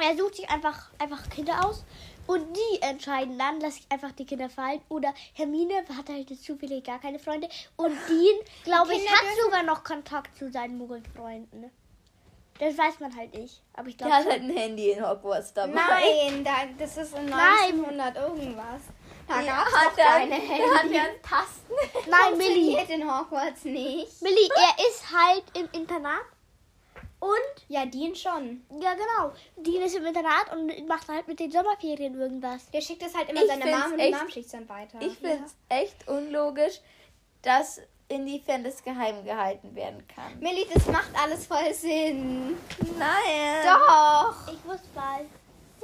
Er 0.00 0.16
sucht 0.16 0.34
sich 0.36 0.50
einfach, 0.50 0.90
einfach 0.98 1.28
Kinder 1.30 1.64
aus 1.64 1.84
und 2.26 2.56
die 2.56 2.82
entscheiden 2.82 3.38
dann, 3.38 3.60
lasse 3.60 3.78
ich 3.78 3.86
einfach 3.92 4.10
die 4.12 4.26
Kinder 4.26 4.50
fallen. 4.50 4.80
Oder 4.88 5.14
Hermine 5.34 5.84
hat 5.96 6.08
halt 6.08 6.28
zufällig 6.42 6.84
gar 6.84 7.00
keine 7.00 7.20
Freunde. 7.20 7.48
Und 7.76 7.96
Dean, 8.08 8.38
glaube 8.64 8.92
ich, 8.92 9.08
hat 9.08 9.24
sogar 9.40 9.62
noch 9.62 9.84
Kontakt 9.84 10.36
zu 10.36 10.50
seinen 10.50 10.78
Muggelfreunden. 10.78 11.70
Das 12.58 12.76
weiß 12.76 12.98
man 13.00 13.14
halt 13.16 13.32
nicht. 13.34 13.62
Aber 13.74 13.88
ich 13.88 13.96
Der 13.96 14.06
glaube. 14.08 14.22
hat 14.24 14.30
halt 14.32 14.42
ein 14.42 14.50
Handy 14.56 14.90
in 14.90 15.06
Hogwarts 15.08 15.52
dabei. 15.54 15.74
Nein, 15.74 16.44
da, 16.44 16.52
das 16.78 16.96
ist 16.96 17.14
in 17.16 17.26
Nein. 17.26 17.40
1900 17.72 18.16
irgendwas. 18.16 18.82
Da 19.28 19.40
Ja, 19.42 19.58
gab's 19.58 19.76
hat 19.76 19.92
er, 19.98 20.04
keine 20.04 20.30
der 20.30 20.38
hat 20.38 20.82
Handys. 20.82 20.96
ja 20.96 21.02
einen 21.04 21.22
Tasten. 21.22 22.10
Nein, 22.10 22.38
Millie. 22.38 22.84
In 22.94 23.04
Hogwarts 23.18 23.64
nicht. 23.64 24.22
Millie, 24.22 24.48
er 24.56 24.88
ist 24.88 25.04
halt 25.12 25.44
im 25.56 25.68
Internat. 25.78 26.22
Und, 27.20 27.64
Ja, 27.66 27.84
Dean 27.84 28.14
schon. 28.14 28.62
ja 28.80 28.94
genau, 28.94 29.32
Dean 29.56 29.82
ist 29.82 29.96
im 29.96 30.06
Internat 30.06 30.52
und 30.52 30.86
macht 30.86 31.08
halt 31.08 31.26
mit 31.26 31.40
den 31.40 31.50
Sommerferien 31.50 32.14
irgendwas. 32.18 32.70
Der 32.70 32.80
schickt 32.80 33.02
es 33.02 33.12
halt 33.14 33.28
immer 33.28 33.42
Ich 33.42 33.48
seiner 33.48 33.66
Mom 33.66 33.92
und 33.92 34.10
Mom 34.10 34.30
schickt 34.30 34.46
es 34.46 34.52
dann 34.52 34.68
weiter. 34.68 34.98
Ich 35.00 35.18
finde 35.18 35.40
es 35.44 35.56
echt 35.68 36.06
unlogisch, 36.08 36.80
dass 37.42 37.80
inwiefern 38.08 38.64
das 38.64 38.82
geheim 38.82 39.24
gehalten 39.24 39.74
werden 39.74 40.06
kann. 40.08 40.38
Millie, 40.40 40.66
das 40.72 40.86
macht 40.86 41.10
alles 41.22 41.46
voll 41.46 41.72
Sinn. 41.74 42.56
Nein. 42.98 43.64
Doch. 43.64 44.52
Ich 44.52 44.64
muss 44.64 44.80
mal. 44.94 45.24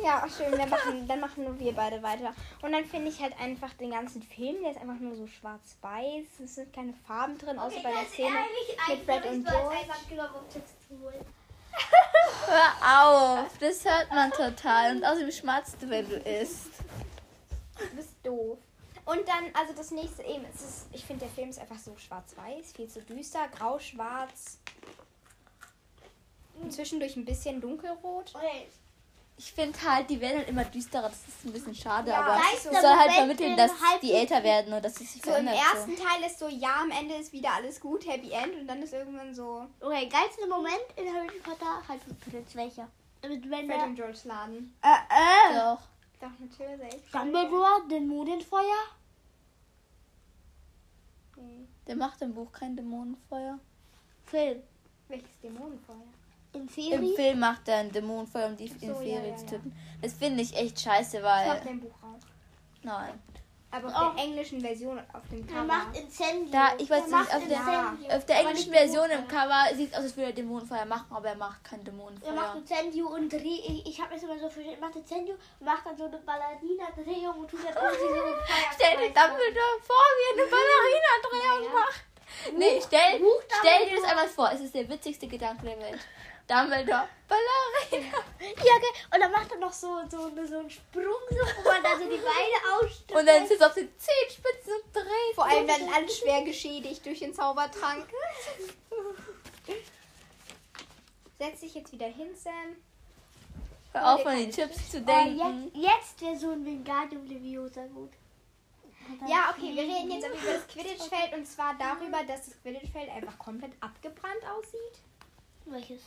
Ja, 0.03 0.27
schön. 0.29 0.51
Dann 0.59 0.71
machen, 0.71 1.07
dann 1.07 1.21
machen 1.21 1.45
nur 1.45 1.59
wir 1.59 1.73
beide 1.73 2.03
weiter. 2.03 2.35
Und 2.63 2.73
dann 2.73 2.85
finde 2.85 3.11
ich 3.11 3.21
halt 3.21 3.39
einfach 3.39 3.73
den 3.75 3.91
ganzen 3.91 4.23
Film, 4.23 4.57
der 4.63 4.73
ist 4.73 4.81
einfach 4.81 4.99
nur 4.99 5.15
so 5.15 5.27
schwarz-weiß. 5.27 6.41
Es 6.43 6.55
sind 6.57 6.73
keine 6.73 6.95
Farben 7.07 7.39
drin, 7.39 7.59
außer 7.59 7.81
bei 7.83 7.93
der 7.93 8.07
Szene 8.07 8.39
mit 8.89 9.05
Fred 9.05 9.25
und 9.27 9.47
George. 9.47 9.77
Hör 12.47 13.43
auf, 13.43 13.59
das 13.59 13.85
hört 13.85 14.11
man 14.11 14.31
total. 14.33 14.97
Und 14.97 15.05
außerdem 15.05 15.31
schmatzt 15.31 15.77
du, 15.81 15.91
wenn 15.91 16.09
du 16.09 16.17
isst. 16.17 16.71
Du 17.79 17.97
bist 17.97 18.15
doof. 18.23 18.59
Und 19.07 19.29
dann, 19.29 19.45
also 19.55 19.75
das 19.75 19.91
nächste 19.91 20.23
eben, 20.23 20.45
es 20.55 20.63
ist, 20.63 20.87
ich 20.93 21.05
finde, 21.05 21.27
der 21.27 21.35
Film 21.35 21.51
ist 21.51 21.59
einfach 21.59 21.79
so 21.79 21.95
schwarz-weiß, 21.97 22.73
viel 22.75 22.89
zu 22.89 23.03
düster, 23.03 23.49
grau-schwarz. 23.49 24.59
Zwischendurch 26.71 27.17
ein 27.17 27.25
bisschen 27.25 27.61
dunkelrot. 27.61 28.33
Ich 29.37 29.53
finde 29.53 29.77
halt, 29.83 30.09
die 30.09 30.21
werden 30.21 30.39
halt 30.39 30.49
immer 30.49 30.65
düsterer. 30.65 31.09
Das 31.09 31.19
ist 31.27 31.45
ein 31.45 31.53
bisschen 31.53 31.75
schade, 31.75 32.11
Ja, 32.13 32.21
aber 32.23 32.41
es 32.55 32.65
ist 32.65 32.73
soll 32.73 32.81
so 32.81 32.89
halt 32.89 33.11
vermitteln, 33.13 33.57
dass 33.57 33.73
die 34.01 34.13
älter 34.13 34.43
werden 34.45 34.73
und 34.73 34.85
dass 34.85 34.95
sie 34.95 35.05
sich 35.05 35.21
So 35.21 35.31
im 35.31 35.45
verändert. 35.45 35.57
ersten 35.75 35.97
Teil 35.97 36.23
ist 36.25 36.39
so, 36.39 36.49
ja, 36.49 36.83
am 36.83 36.91
Ende 36.93 37.17
ist 37.17 37.33
wieder 37.33 37.53
alles 37.53 37.81
gut, 37.81 38.07
Happy 38.07 38.31
End. 38.31 38.55
Und 38.55 38.69
dann 38.69 38.81
ist 38.83 38.93
irgendwann 38.93 39.35
so, 39.35 39.67
Okay, 39.81 40.09
geilster 40.09 40.47
Moment 40.49 40.79
in 40.97 41.13
Harry 41.13 41.41
Potter, 41.43 41.83
halt 41.89 42.01
Prinz 42.31 42.55
welcher? 42.55 42.89
Mit 43.29 43.45
Fred 43.47 43.83
und 43.83 43.95
George 43.97 44.19
laden. 44.25 44.77
äh, 44.83 44.89
äh, 44.89 45.59
Doch. 45.59 45.81
Doch, 46.25 46.39
natürlich. 46.39 47.03
Dumbledore, 47.13 47.87
Dämonenfeuer. 47.91 48.87
Nee. 51.37 51.67
Der 51.87 51.97
macht 51.97 52.23
im 52.23 52.33
Buch 52.33 52.51
kein 52.51 52.75
Dämonenfeuer. 52.75 53.59
Film. 54.25 54.63
Welches 55.09 55.39
Dämonenfeuer? 55.43 55.97
In 56.55 56.61
Im 56.63 56.69
Ferien. 56.69 57.15
Film 57.15 57.41
macht 57.41 57.69
er 57.69 57.79
ein 57.79 57.93
Dämonenfeuer, 57.93 58.47
um 58.47 58.57
die 58.57 58.69
so, 58.69 58.75
in 58.81 58.89
ja, 58.89 58.95
Ferien 58.95 59.31
ja, 59.33 59.37
zu 59.37 59.45
ja. 59.45 59.51
töten. 59.51 59.77
Das 60.01 60.15
finde 60.15 60.43
ich 60.43 60.57
echt 60.57 60.81
scheiße, 60.81 61.21
Das 61.21 61.47
macht 61.47 61.47
weil. 61.47 61.65
dein 61.65 61.81
Buch 61.81 61.95
auch. 62.03 62.19
Nein. 62.83 63.21
Aber 63.77 63.89
auf 63.89 63.95
Oh. 64.13 64.15
der 64.17 64.25
englischen 64.25 64.61
Version 64.61 64.99
auf 65.13 65.23
dem 65.31 65.41
Er 65.49 65.55
Cover. 65.55 65.65
macht 65.65 65.97
Incendio. 65.97 66.53
Da, 66.53 66.73
ich 66.79 66.89
weiß 66.89 66.99
Er 67.01 67.03
nicht, 67.07 67.11
macht 67.13 67.35
auf 67.35 67.49
der, 67.49 68.17
auf 68.17 68.25
der 68.27 68.37
englischen 68.41 68.73
Version 68.73 69.05
im 69.11 69.11
Dämonenfeuer. 69.27 69.41
Cover 69.41 69.77
sieht 69.77 69.91
es 69.93 69.99
aus, 69.99 70.05
als 70.05 70.17
würde 70.17 70.27
er 70.31 70.33
Dämonenfeuer 70.35 70.85
machen, 70.85 71.07
aber 71.11 71.29
er 71.29 71.35
macht 71.37 71.65
kein 71.65 71.81
Er 71.81 71.85
macht 71.85 71.89
Dämonenfeuer. 71.89 72.55
Incendio 72.57 73.07
und 73.09 73.33
Dreh. 73.33 73.39
Ich, 73.67 73.87
ich 73.87 74.01
habe 74.01 74.15
es 74.15 74.23
immer 74.23 74.35
so 74.39 74.49
verstanden. 74.49 74.81
Er 74.81 74.87
macht 74.87 74.97
Incendio, 74.97 75.35
macht 75.61 75.87
dann 75.87 75.97
so 75.97 76.05
eine 76.05 76.19
Ballerina-Drehung 76.19 77.39
und 77.41 77.51
tut 77.51 77.61
dann 77.65 77.75
irgendwie 77.75 78.01
so 78.01 78.25
ein 78.25 78.33
Feuer. 78.47 78.71
Stell 78.75 78.97
dir 78.97 79.13
Dumbledore 79.15 79.77
vor, 79.83 80.07
wie 80.17 80.25
er 80.29 80.43
eine 80.43 80.51
Ballerina-Drehung 80.55 81.75
macht. 81.75 82.05
Nee, 82.57 82.81
stell, 82.85 83.19
Buch 83.21 83.43
stell 83.61 83.89
dir 83.89 83.97
das 84.01 84.11
einmal 84.11 84.29
vor. 84.29 84.51
Es 84.53 84.61
ist 84.61 84.75
der 84.75 84.89
witzigste 84.89 85.27
Gedanke 85.27 85.67
der 85.67 85.79
Welt. 85.79 86.01
Dumbledore, 86.47 87.09
Ballerina. 87.29 88.19
Ja, 88.41 88.75
okay. 88.77 88.93
Und 89.15 89.21
dann 89.21 89.33
macht 89.33 89.51
er 89.51 89.59
noch 89.59 89.73
so, 89.73 90.03
so, 90.11 90.31
so 90.47 90.59
einen 90.59 90.71
Sprung, 90.71 91.05
so, 91.31 91.37
wo 91.37 91.69
man 91.69 91.83
da 91.83 91.97
so 91.97 92.05
die 92.05 92.19
Beine 92.19 92.59
ausstreckt. 92.81 93.19
Und 93.19 93.27
dann 93.27 93.45
ist 93.45 93.53
es 93.53 93.63
auf 93.63 93.73
den 93.75 93.89
Zehenspitzen 93.99 94.73
und 94.75 94.95
dreht. 94.95 95.35
Vor 95.35 95.47
allem 95.47 95.67
dann 95.67 95.89
alles 95.95 96.19
schwer 96.19 96.43
geschädigt 96.43 97.05
durch 97.07 97.21
den 97.21 97.33
Zaubertrank. 97.35 98.07
Setz 101.39 101.61
dich 101.61 101.75
jetzt 101.75 101.93
wieder 101.93 102.07
hin, 102.07 102.35
Sam. 102.37 102.77
Hör 103.93 104.15
auf, 104.15 104.27
an 104.27 104.37
die 104.39 104.51
Chips 104.51 104.91
zu 104.91 104.99
Oh, 104.99 105.01
denken. 105.01 105.71
jetzt 105.75 105.87
jetzt 106.21 106.21
wäre 106.21 106.37
so 106.37 106.51
ein 106.51 106.65
Wingardium 106.65 107.25
Leviosa 107.27 107.87
gut. 107.87 108.11
Ja, 109.29 109.55
okay, 109.57 109.75
wir 109.75 109.83
reden 109.83 110.11
jetzt 110.11 110.27
über 110.27 110.53
das 110.53 110.67
Quidditch-Feld 110.67 111.35
und 111.35 111.47
zwar 111.47 111.75
darüber, 111.79 112.23
dass 112.25 112.47
das 112.47 112.61
Quidditch-Feld 112.63 113.11
einfach 113.11 113.39
komplett 113.39 113.73
abgebrannt 113.81 114.43
aussieht. 114.59 114.99
Welches? 115.67 116.01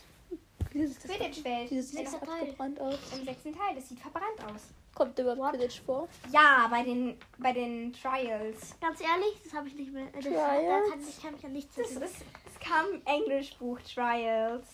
Das 0.73 0.97
Quidditch-Feld 1.03 1.69
Dieses 1.69 1.89
sieht 1.91 1.99
Sechster 2.09 2.19
Teil. 2.25 2.41
abgebrannt 2.41 2.79
aus. 2.79 2.95
im 3.17 3.25
sechsten 3.25 3.55
Teil, 3.57 3.75
das 3.75 3.89
sieht 3.89 3.99
verbrannt 3.99 4.43
aus. 4.45 4.61
Kommt 4.93 5.17
überhaupt 5.19 5.53
Quidditch 5.57 5.81
vor? 5.81 6.07
Ja, 6.31 6.67
bei 6.69 6.83
den, 6.83 7.17
bei 7.37 7.53
den 7.53 7.93
Trials. 7.93 8.75
Ganz 8.81 8.99
ehrlich, 9.01 9.35
das 9.43 9.53
habe 9.53 9.67
ich 9.67 9.75
nicht 9.75 9.91
mehr. 9.93 10.07
Das, 10.13 10.23
da 10.23 10.29
Trials? 10.29 10.89
kann, 10.89 10.99
ich 11.07 11.21
kann 11.21 11.33
mich 11.33 11.45
an 11.45 11.53
nichts 11.53 11.75
Das, 11.75 11.91
ist, 11.91 12.01
es 12.01 12.59
kam 12.59 12.85
im 12.93 13.01
Englischbuch 13.05 13.79
Trials. 13.81 14.65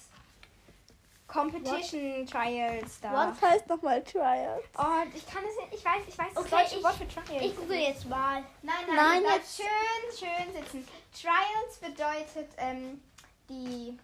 Competition 1.27 2.25
Trials 2.27 2.99
da. 3.01 3.11
Was 3.11 3.41
heißt 3.41 3.67
nochmal 3.67 4.03
Trials? 4.03 4.63
Oh, 4.77 4.83
ich 5.15 5.25
kann 5.25 5.43
es 5.49 5.55
nicht, 5.71 5.79
ich 5.79 5.85
weiß, 5.85 6.01
ich 6.07 6.17
weiß 6.17 6.27
das 6.35 6.43
Okay, 6.45 6.55
deutsche 6.63 6.75
ich- 6.77 6.83
Wort 6.83 6.93
für 6.95 7.07
Trials. 7.07 7.45
Ich 7.45 7.55
google 7.57 7.77
jetzt 7.77 8.07
mal. 8.07 8.43
Nein, 8.61 8.75
nein, 8.87 8.95
Nein, 8.95 9.23
jetzt- 9.35 9.57
schön, 9.57 10.27
schön 10.27 10.53
sitzen. 10.53 10.87
Trials 11.19 11.77
bedeutet 11.81 12.49
ähm, 12.57 13.01
die, 13.49 13.97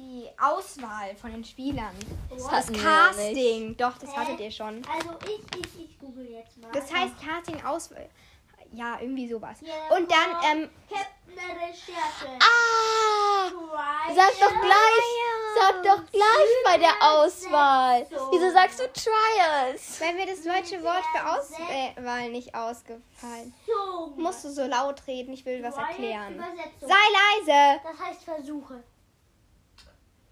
die 0.00 0.28
Auswahl 0.40 1.14
von 1.16 1.32
den 1.32 1.44
Spielern. 1.44 1.94
Das 2.30 2.46
Das. 2.46 2.72
Casting. 2.72 3.76
Doch, 3.76 3.96
das 3.98 4.10
Hä? 4.12 4.16
hattet 4.16 4.40
ihr 4.40 4.50
schon. 4.50 4.82
Also 4.90 5.10
ich, 5.24 5.58
ich, 5.60 5.84
ich 5.84 5.98
google 5.98 6.26
jetzt 6.30 6.56
mal. 6.58 6.70
Das 6.72 6.92
heißt 6.92 7.14
Casting, 7.20 7.62
Auswahl. 7.64 8.08
Ja, 8.72 8.98
irgendwie 9.00 9.28
sowas. 9.28 9.58
Ja, 9.62 9.96
Und 9.96 10.10
dann, 10.10 10.28
ähm, 10.44 10.70
Captain 10.88 11.56
Recherche. 11.56 12.38
Ah! 12.40 13.48
Trials. 13.48 14.16
Sag 14.16 14.48
doch 14.48 14.60
gleich, 14.60 15.58
sag 15.58 15.82
doch 15.82 16.10
gleich 16.10 16.64
bei 16.64 16.78
der 16.78 16.94
Auswahl. 17.00 18.06
Wieso 18.30 18.50
sagst 18.52 18.78
du 18.80 18.84
Trials? 18.92 20.00
weil 20.00 20.14
mir 20.14 20.26
das 20.26 20.42
deutsche 20.42 20.82
Wort 20.82 21.02
für 21.14 21.28
Auswahl 21.28 22.30
nicht 22.30 22.54
ausgefallen. 22.54 23.52
Musst 24.16 24.44
du 24.44 24.50
so 24.50 24.64
laut 24.66 25.04
reden, 25.06 25.32
ich 25.32 25.44
will 25.44 25.62
was 25.62 25.76
erklären. 25.76 26.42
Sei 26.80 26.88
leise! 26.88 27.80
Das 27.82 28.06
heißt 28.06 28.24
Versuche. 28.24 28.82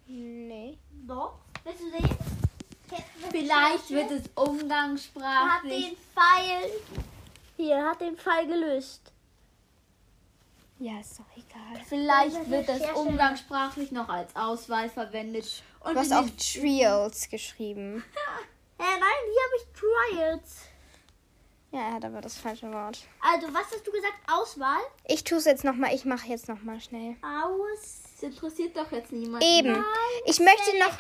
Nee. 0.09 0.79
Doch. 1.07 1.39
Willst 1.65 1.81
du 1.81 1.91
sehen? 1.91 2.09
Vielleicht 3.31 3.91
wird 3.91 4.11
es 4.11 4.23
hat 4.25 4.37
umgangssprachlich. 4.37 5.85
den 5.85 5.97
Pfeil. 5.97 6.71
Hier, 7.57 7.85
hat 7.85 8.01
den 8.01 8.17
Pfeil 8.17 8.47
gelöst. 8.47 9.13
Ja, 10.79 11.01
ist 11.01 11.19
doch 11.19 11.25
egal. 11.37 11.85
Vielleicht 11.87 12.49
wird 12.51 12.69
das 12.69 12.81
Recherche. 12.81 12.99
umgangssprachlich 13.01 13.91
noch 13.93 14.09
als 14.09 14.35
Auswahl 14.35 14.89
verwendet. 14.89 15.63
Und 15.81 15.95
Du 15.95 15.99
hast 16.01 16.13
auch 16.13 16.29
Trials 16.39 17.29
geschrieben. 17.29 18.05
Äh, 18.81 18.85
nein, 18.85 19.01
hier 19.01 19.43
habe 19.43 19.57
ich 19.57 19.67
Trials. 20.31 20.57
Ja, 21.73 21.81
er 21.89 21.95
hat 21.95 22.05
aber 22.05 22.21
das 22.21 22.37
falsche 22.39 22.73
Wort. 22.73 23.01
Also, 23.21 23.49
was 23.53 23.65
hast 23.73 23.85
du 23.85 23.91
gesagt? 23.91 24.15
Auswahl? 24.31 24.79
Ich 25.05 25.25
tue 25.25 25.39
es 25.39 25.47
jetzt 25.47 25.65
nochmal, 25.65 25.93
ich 25.93 26.05
mache 26.05 26.29
jetzt 26.29 26.47
nochmal 26.49 26.81
schnell. 26.81 27.17
Aus. 27.21 28.05
Das 28.21 28.31
interessiert 28.31 28.77
doch 28.77 28.91
jetzt 28.91 29.13
niemanden. 29.13 29.47
Eben. 29.47 29.85
Ich 30.27 30.41
möchte 30.41 30.77
noch. 30.81 30.93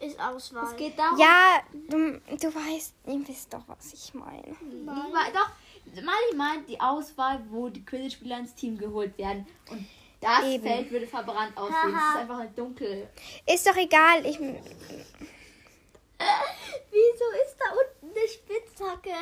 Ist 0.00 0.18
Auswahl. 0.18 0.64
Es 0.64 0.76
geht 0.76 0.98
darum. 0.98 1.18
Ja, 1.18 1.62
du, 1.90 2.18
du 2.36 2.54
weißt, 2.54 2.94
ihr 3.06 3.28
wisst 3.28 3.52
doch, 3.52 3.64
was 3.66 3.92
ich 3.92 4.14
meine. 4.14 4.56
Doch, 4.86 5.50
Mali 5.96 6.34
meint 6.36 6.66
die 6.70 6.80
Auswahl, 6.80 7.44
wo 7.50 7.68
die 7.68 7.84
Quidditch-Spieler 7.84 8.38
ins 8.38 8.54
Team 8.54 8.78
geholt 8.78 9.18
werden. 9.18 9.46
Und 9.70 9.86
das 10.22 10.44
Eben. 10.44 10.62
Feld 10.62 10.90
würde 10.90 11.06
verbrannt 11.06 11.54
aussehen. 11.58 11.90
Es 11.90 11.94
Haha. 11.94 12.12
ist 12.12 12.20
einfach 12.20 12.38
halt 12.38 12.58
dunkel. 12.58 13.10
Ist 13.46 13.66
doch 13.66 13.76
egal, 13.76 14.24
ich. 14.24 14.40
Wieso 14.40 14.64
ist 17.44 17.56
da 17.58 17.66
unten 17.72 18.18
eine 18.18 18.26
Spitzhacke? 18.26 19.12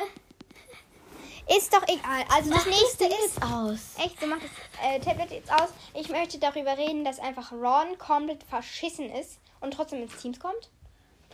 Ist 1.57 1.73
doch 1.73 1.83
egal. 1.87 2.23
Also 2.33 2.51
das 2.51 2.65
nächste 2.65 3.05
ist. 3.05 3.41
aus. 3.41 3.95
Echt, 3.97 4.21
du 4.21 4.27
machst 4.27 4.43
das 4.45 4.85
äh, 4.87 4.99
Tablet 4.99 5.31
jetzt 5.31 5.51
aus. 5.51 5.69
Ich 5.93 6.09
möchte 6.09 6.37
darüber 6.37 6.77
reden, 6.77 7.03
dass 7.03 7.19
einfach 7.19 7.51
Ron 7.51 7.97
komplett 7.97 8.43
verschissen 8.43 9.09
ist 9.11 9.39
und 9.59 9.73
trotzdem 9.73 10.03
ins 10.03 10.15
Team 10.17 10.37
kommt. 10.37 10.69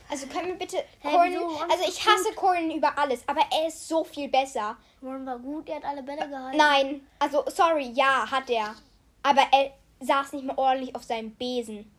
Also 0.08 0.26
können 0.28 0.48
wir 0.48 0.54
bitte 0.54 0.78
Corin, 1.02 1.32
wieso? 1.32 1.46
Ron 1.46 1.70
also 1.70 1.84
ich 1.88 2.06
hasse 2.06 2.32
Corin 2.34 2.70
über 2.70 2.96
alles, 2.96 3.22
aber 3.26 3.42
er 3.50 3.68
ist 3.68 3.88
so 3.88 4.04
viel 4.04 4.28
besser. 4.28 4.76
Ron 5.02 5.26
war 5.26 5.38
gut, 5.38 5.68
er 5.68 5.76
hat 5.76 5.84
alle 5.84 6.02
Bälle 6.02 6.28
gehalten. 6.28 6.56
Nein, 6.56 7.06
also 7.18 7.44
sorry, 7.48 7.90
ja, 7.92 8.30
hat 8.30 8.48
er. 8.48 8.74
Aber 9.22 9.42
er 9.52 9.72
saß 10.00 10.32
nicht 10.32 10.44
mal 10.44 10.56
ordentlich 10.56 10.94
auf 10.94 11.02
seinem 11.02 11.34
Besen. 11.34 11.90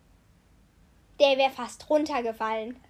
Der 1.20 1.38
wäre 1.38 1.52
fast 1.52 1.90
runtergefallen. 1.90 2.82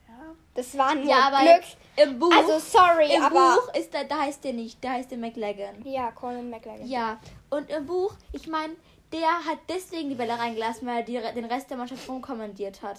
Das 0.53 0.77
war 0.77 0.95
nur 0.95 1.05
Ja, 1.05 1.27
aber 1.27 1.39
Glück. 1.39 1.63
Im 1.97 2.19
Buch, 2.19 2.31
Also 2.33 2.59
sorry, 2.59 3.13
im 3.13 3.21
aber. 3.23 3.55
Buch 3.55 3.73
ist 3.75 3.93
der, 3.93 4.03
da 4.05 4.19
heißt 4.19 4.43
der 4.43 4.53
nicht, 4.53 4.83
da 4.83 4.91
heißt 4.91 5.11
der 5.11 5.17
McLagan. 5.17 5.83
Ja, 5.85 6.11
Colin 6.11 6.49
McLaren. 6.49 6.87
Ja, 6.87 7.19
und 7.49 7.69
im 7.69 7.85
Buch, 7.85 8.13
ich 8.31 8.47
meine, 8.47 8.75
der 9.11 9.27
hat 9.45 9.57
deswegen 9.69 10.09
die 10.09 10.15
Bälle 10.15 10.37
reingelassen, 10.37 10.87
weil 10.87 10.97
er 10.97 11.03
die, 11.03 11.19
den 11.35 11.45
Rest 11.45 11.69
der 11.69 11.77
Mannschaft 11.77 12.07
rumkommandiert 12.09 12.81
hat. 12.81 12.97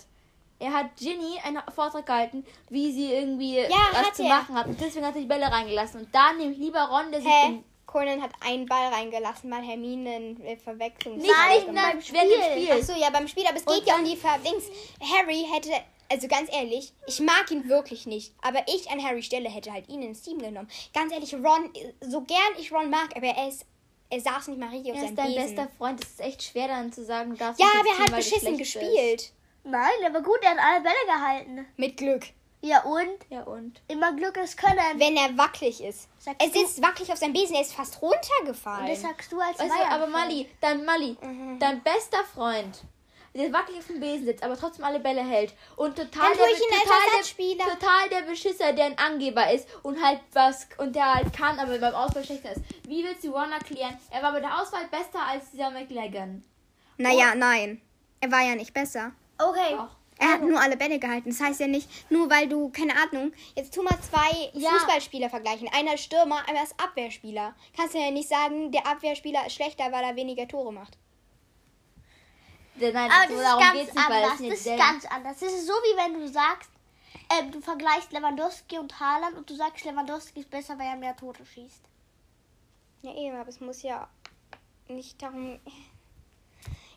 Er 0.61 0.73
hat 0.73 0.97
Ginny 0.97 1.39
einen 1.45 1.63
Vortrag 1.73 2.05
gehalten, 2.07 2.45
wie 2.69 2.91
sie 2.93 3.13
irgendwie 3.13 3.59
was 3.69 4.07
hat 4.07 4.17
zu 4.17 4.25
er. 4.25 4.29
machen 4.29 4.57
hat. 4.57 4.67
Und 4.67 4.81
deswegen 4.81 5.07
hat 5.07 5.15
er 5.15 5.21
die 5.21 5.27
Bälle 5.29 5.47
reingelassen. 5.51 6.01
Und 6.01 6.13
da 6.15 6.33
nehme 6.33 6.51
ich 6.53 6.59
lieber 6.59 6.81
Ron, 6.83 7.13
der 7.13 7.21
sich 7.21 7.31
Hä? 7.31 7.47
den 7.49 7.65
Conan 7.87 8.21
hat 8.21 8.33
einen 8.45 8.67
Ball 8.67 8.89
reingelassen, 8.93 9.51
weil 9.51 9.63
Hermine 9.63 10.11
eine 10.11 10.57
Verwechslung 10.57 11.17
Nicht, 11.17 11.27
gemacht 11.29 11.51
nicht 11.53 11.75
beim 11.75 12.01
Spiel. 12.03 12.21
Spiel. 12.21 12.69
Ach 12.73 12.83
so, 12.83 12.93
ja, 13.01 13.11
beim 13.11 13.29
Spiel, 13.29 13.47
aber 13.47 13.57
es 13.57 13.65
geht 13.65 13.87
ja 13.87 13.95
um 13.97 14.05
die 14.05 14.17
Verdings. 14.17 14.65
Harry 15.01 15.47
hätte, 15.51 15.71
also 16.11 16.29
ganz 16.29 16.51
ehrlich, 16.53 16.93
ich 17.07 17.21
mag 17.21 17.51
ihn 17.51 17.69
wirklich 17.69 18.07
nicht, 18.07 18.33
aber 18.43 18.61
ich 18.67 18.91
an 18.91 19.03
Harrys 19.03 19.27
Stelle 19.27 19.49
hätte 19.49 19.73
halt 19.73 19.89
ihn 19.89 20.03
ins 20.03 20.23
Team 20.23 20.39
genommen. 20.39 20.69
Ganz 20.95 21.13
ehrlich, 21.13 21.35
Ron, 21.35 21.71
so 22.01 22.21
gern 22.23 22.39
ich 22.59 22.73
Ron 22.73 22.91
mag, 22.91 23.15
aber 23.17 23.27
er 23.27 23.49
ist, 23.49 23.65
er 24.11 24.21
saß 24.21 24.49
nicht 24.49 24.59
mal 24.59 24.71
richtig 24.71 24.93
auf 24.93 24.99
Er 24.99 25.03
seinem 25.05 25.11
ist 25.11 25.19
dein 25.19 25.35
Besen. 25.35 25.57
bester 25.57 25.69
Freund. 25.77 26.03
Es 26.03 26.11
ist 26.11 26.21
echt 26.21 26.43
schwer 26.43 26.69
dann 26.69 26.93
zu 26.93 27.05
sagen, 27.05 27.31
du 27.31 27.37
darfst 27.37 27.61
ja, 27.61 27.67
nicht 27.67 27.77
aber 27.81 27.89
er 27.91 27.99
hat 27.99 28.17
beschissen 28.17 28.55
schlecht 28.57 28.59
bist. 28.59 28.73
gespielt. 28.75 29.33
Nein, 29.65 29.91
er 30.03 30.15
war 30.15 30.23
gut, 30.23 30.39
er 30.43 30.51
hat 30.53 30.59
alle 30.59 30.81
Bälle 30.83 31.07
gehalten. 31.07 31.67
Mit 31.77 31.97
Glück. 31.99 32.23
Ja, 32.61 32.83
und? 32.85 33.09
Ja, 33.29 33.43
und? 33.43 33.81
Immer 33.87 34.15
Glück 34.17 34.37
ist 34.39 34.57
Können. 34.57 34.79
Wenn 34.97 35.17
er 35.17 35.37
wackelig 35.39 35.81
ist. 35.83 36.09
Sagst 36.19 36.41
Er 36.43 36.49
du- 36.49 36.59
sitzt 36.59 36.83
wackelig 36.83 37.13
auf 37.13 37.19
seinem 37.19 37.33
Besen, 37.35 37.55
er 37.55 37.61
ist 37.61 37.73
fast 37.75 38.01
runtergefallen. 38.03 38.85
Und 38.87 38.89
das 38.91 39.03
sagst 39.03 39.31
du 39.31 39.39
als 39.39 39.59
Bayern-Fan. 39.59 39.93
aber 39.93 40.07
Mali, 40.09 40.49
dein 40.61 40.85
Mali, 40.85 41.17
Mhm. 41.23 41.59
dein 41.61 41.83
bester 41.85 42.25
Freund, 42.35 42.83
der 43.35 43.53
wackelig 43.53 43.79
auf 43.79 43.87
dem 43.87 44.01
Besen 44.01 44.27
sitzt, 44.27 44.43
aber 44.43 44.57
trotzdem 44.57 44.85
alle 44.85 45.01
Bälle 45.01 45.23
hält. 45.23 45.53
Und 45.77 45.97
total, 45.97 46.31
der, 46.35 46.47
total, 46.47 47.57
der, 47.57 47.67
total 47.67 48.09
der 48.11 48.23
Beschisser, 48.23 48.73
der 48.73 48.87
ein 48.87 48.99
Angeber 48.99 49.51
ist 49.53 49.69
und 49.83 50.03
halt 50.03 50.21
was, 50.33 50.69
und 50.79 50.95
der 50.95 51.15
halt 51.15 51.33
kann, 51.33 51.59
aber 51.59 51.79
beim 51.79 51.95
Auswahl 51.95 52.25
schlechter 52.25 52.53
ist. 52.53 52.63
Wie 52.87 53.05
willst 53.05 53.25
du 53.25 53.31
Ron 53.31 53.53
erklären? 53.53 53.99
Er 54.11 54.23
war 54.23 54.33
bei 54.33 54.41
der 54.41 54.61
Auswahl 54.61 54.87
besser 54.91 55.25
als 55.27 55.51
dieser 55.51 55.71
McLagan. 55.71 56.45
Naja, 56.97 57.35
nein. 57.35 57.81
Er 58.21 58.33
war 58.33 58.43
ja 58.43 58.55
nicht 58.57 58.75
besser. 58.75 59.13
Okay. 59.39 59.77
Doch. 59.77 59.99
Er 60.21 60.33
hat 60.33 60.43
nur 60.43 60.61
alle 60.61 60.77
Bälle 60.77 60.99
gehalten. 60.99 61.31
Das 61.31 61.41
heißt 61.41 61.61
ja 61.61 61.69
nicht, 61.69 61.89
nur 62.11 62.29
weil 62.29 62.49
du, 62.49 62.71
keine 62.71 62.93
Ahnung, 62.97 63.33
jetzt 63.55 63.73
tu 63.73 63.83
mal 63.83 63.97
zwei 64.01 64.51
Ja. 64.53 64.71
Fußballspieler 64.71 65.31
vergleichen. 65.31 65.69
Einer 65.73 65.95
ist 65.95 66.05
Stürmer, 66.05 66.43
einer 66.49 66.65
ist 66.65 66.75
Abwehrspieler. 66.77 67.55
Kannst 67.77 67.95
du 67.95 67.99
ja 67.99 68.11
nicht 68.11 68.29
sagen, 68.29 68.73
der 68.73 68.87
Abwehrspieler 68.87 69.47
ist 69.47 69.55
schlechter, 69.55 69.93
weil 69.93 70.03
er 70.03 70.17
weniger 70.17 70.49
Tore 70.49 70.73
macht. 70.73 70.99
Nein, 72.81 73.11
Aber 73.11 73.29
so 73.29 73.35
das 73.35 73.39
ist 73.41 73.45
darum 73.45 73.61
ganz 73.63 73.73
geht's 73.79 73.95
nicht, 73.95 74.09
weil 74.09 74.23
anders. 74.25 74.39
Das 74.39 74.51
ist 74.51 74.67
der- 74.67 74.77
ganz 74.77 75.05
anders. 75.07 75.39
Das 75.41 75.53
ist 75.53 75.67
so, 75.67 75.73
wie 75.73 75.97
wenn 75.97 76.21
du 76.21 76.29
sagst, 76.29 76.71
ähm, 77.31 77.51
du 77.53 77.61
vergleichst 77.61 78.13
Lewandowski 78.13 78.79
und 78.79 78.99
Haaland 79.01 79.37
und 79.37 79.49
du 79.51 79.55
sagst, 79.55 79.85
Lewandowski 79.85 80.41
ist 80.41 80.51
besser, 80.51 80.79
weil 80.79 80.87
er 80.87 80.97
mehr 80.97 81.17
Tore 81.17 81.45
schießt. 81.45 81.83
Ja, 83.03 83.15
eben, 83.15 83.37
aber 83.39 83.49
es 83.49 83.61
muss 83.61 83.83
ja 83.83 84.09
nicht 84.89 85.21
darum. 85.23 85.61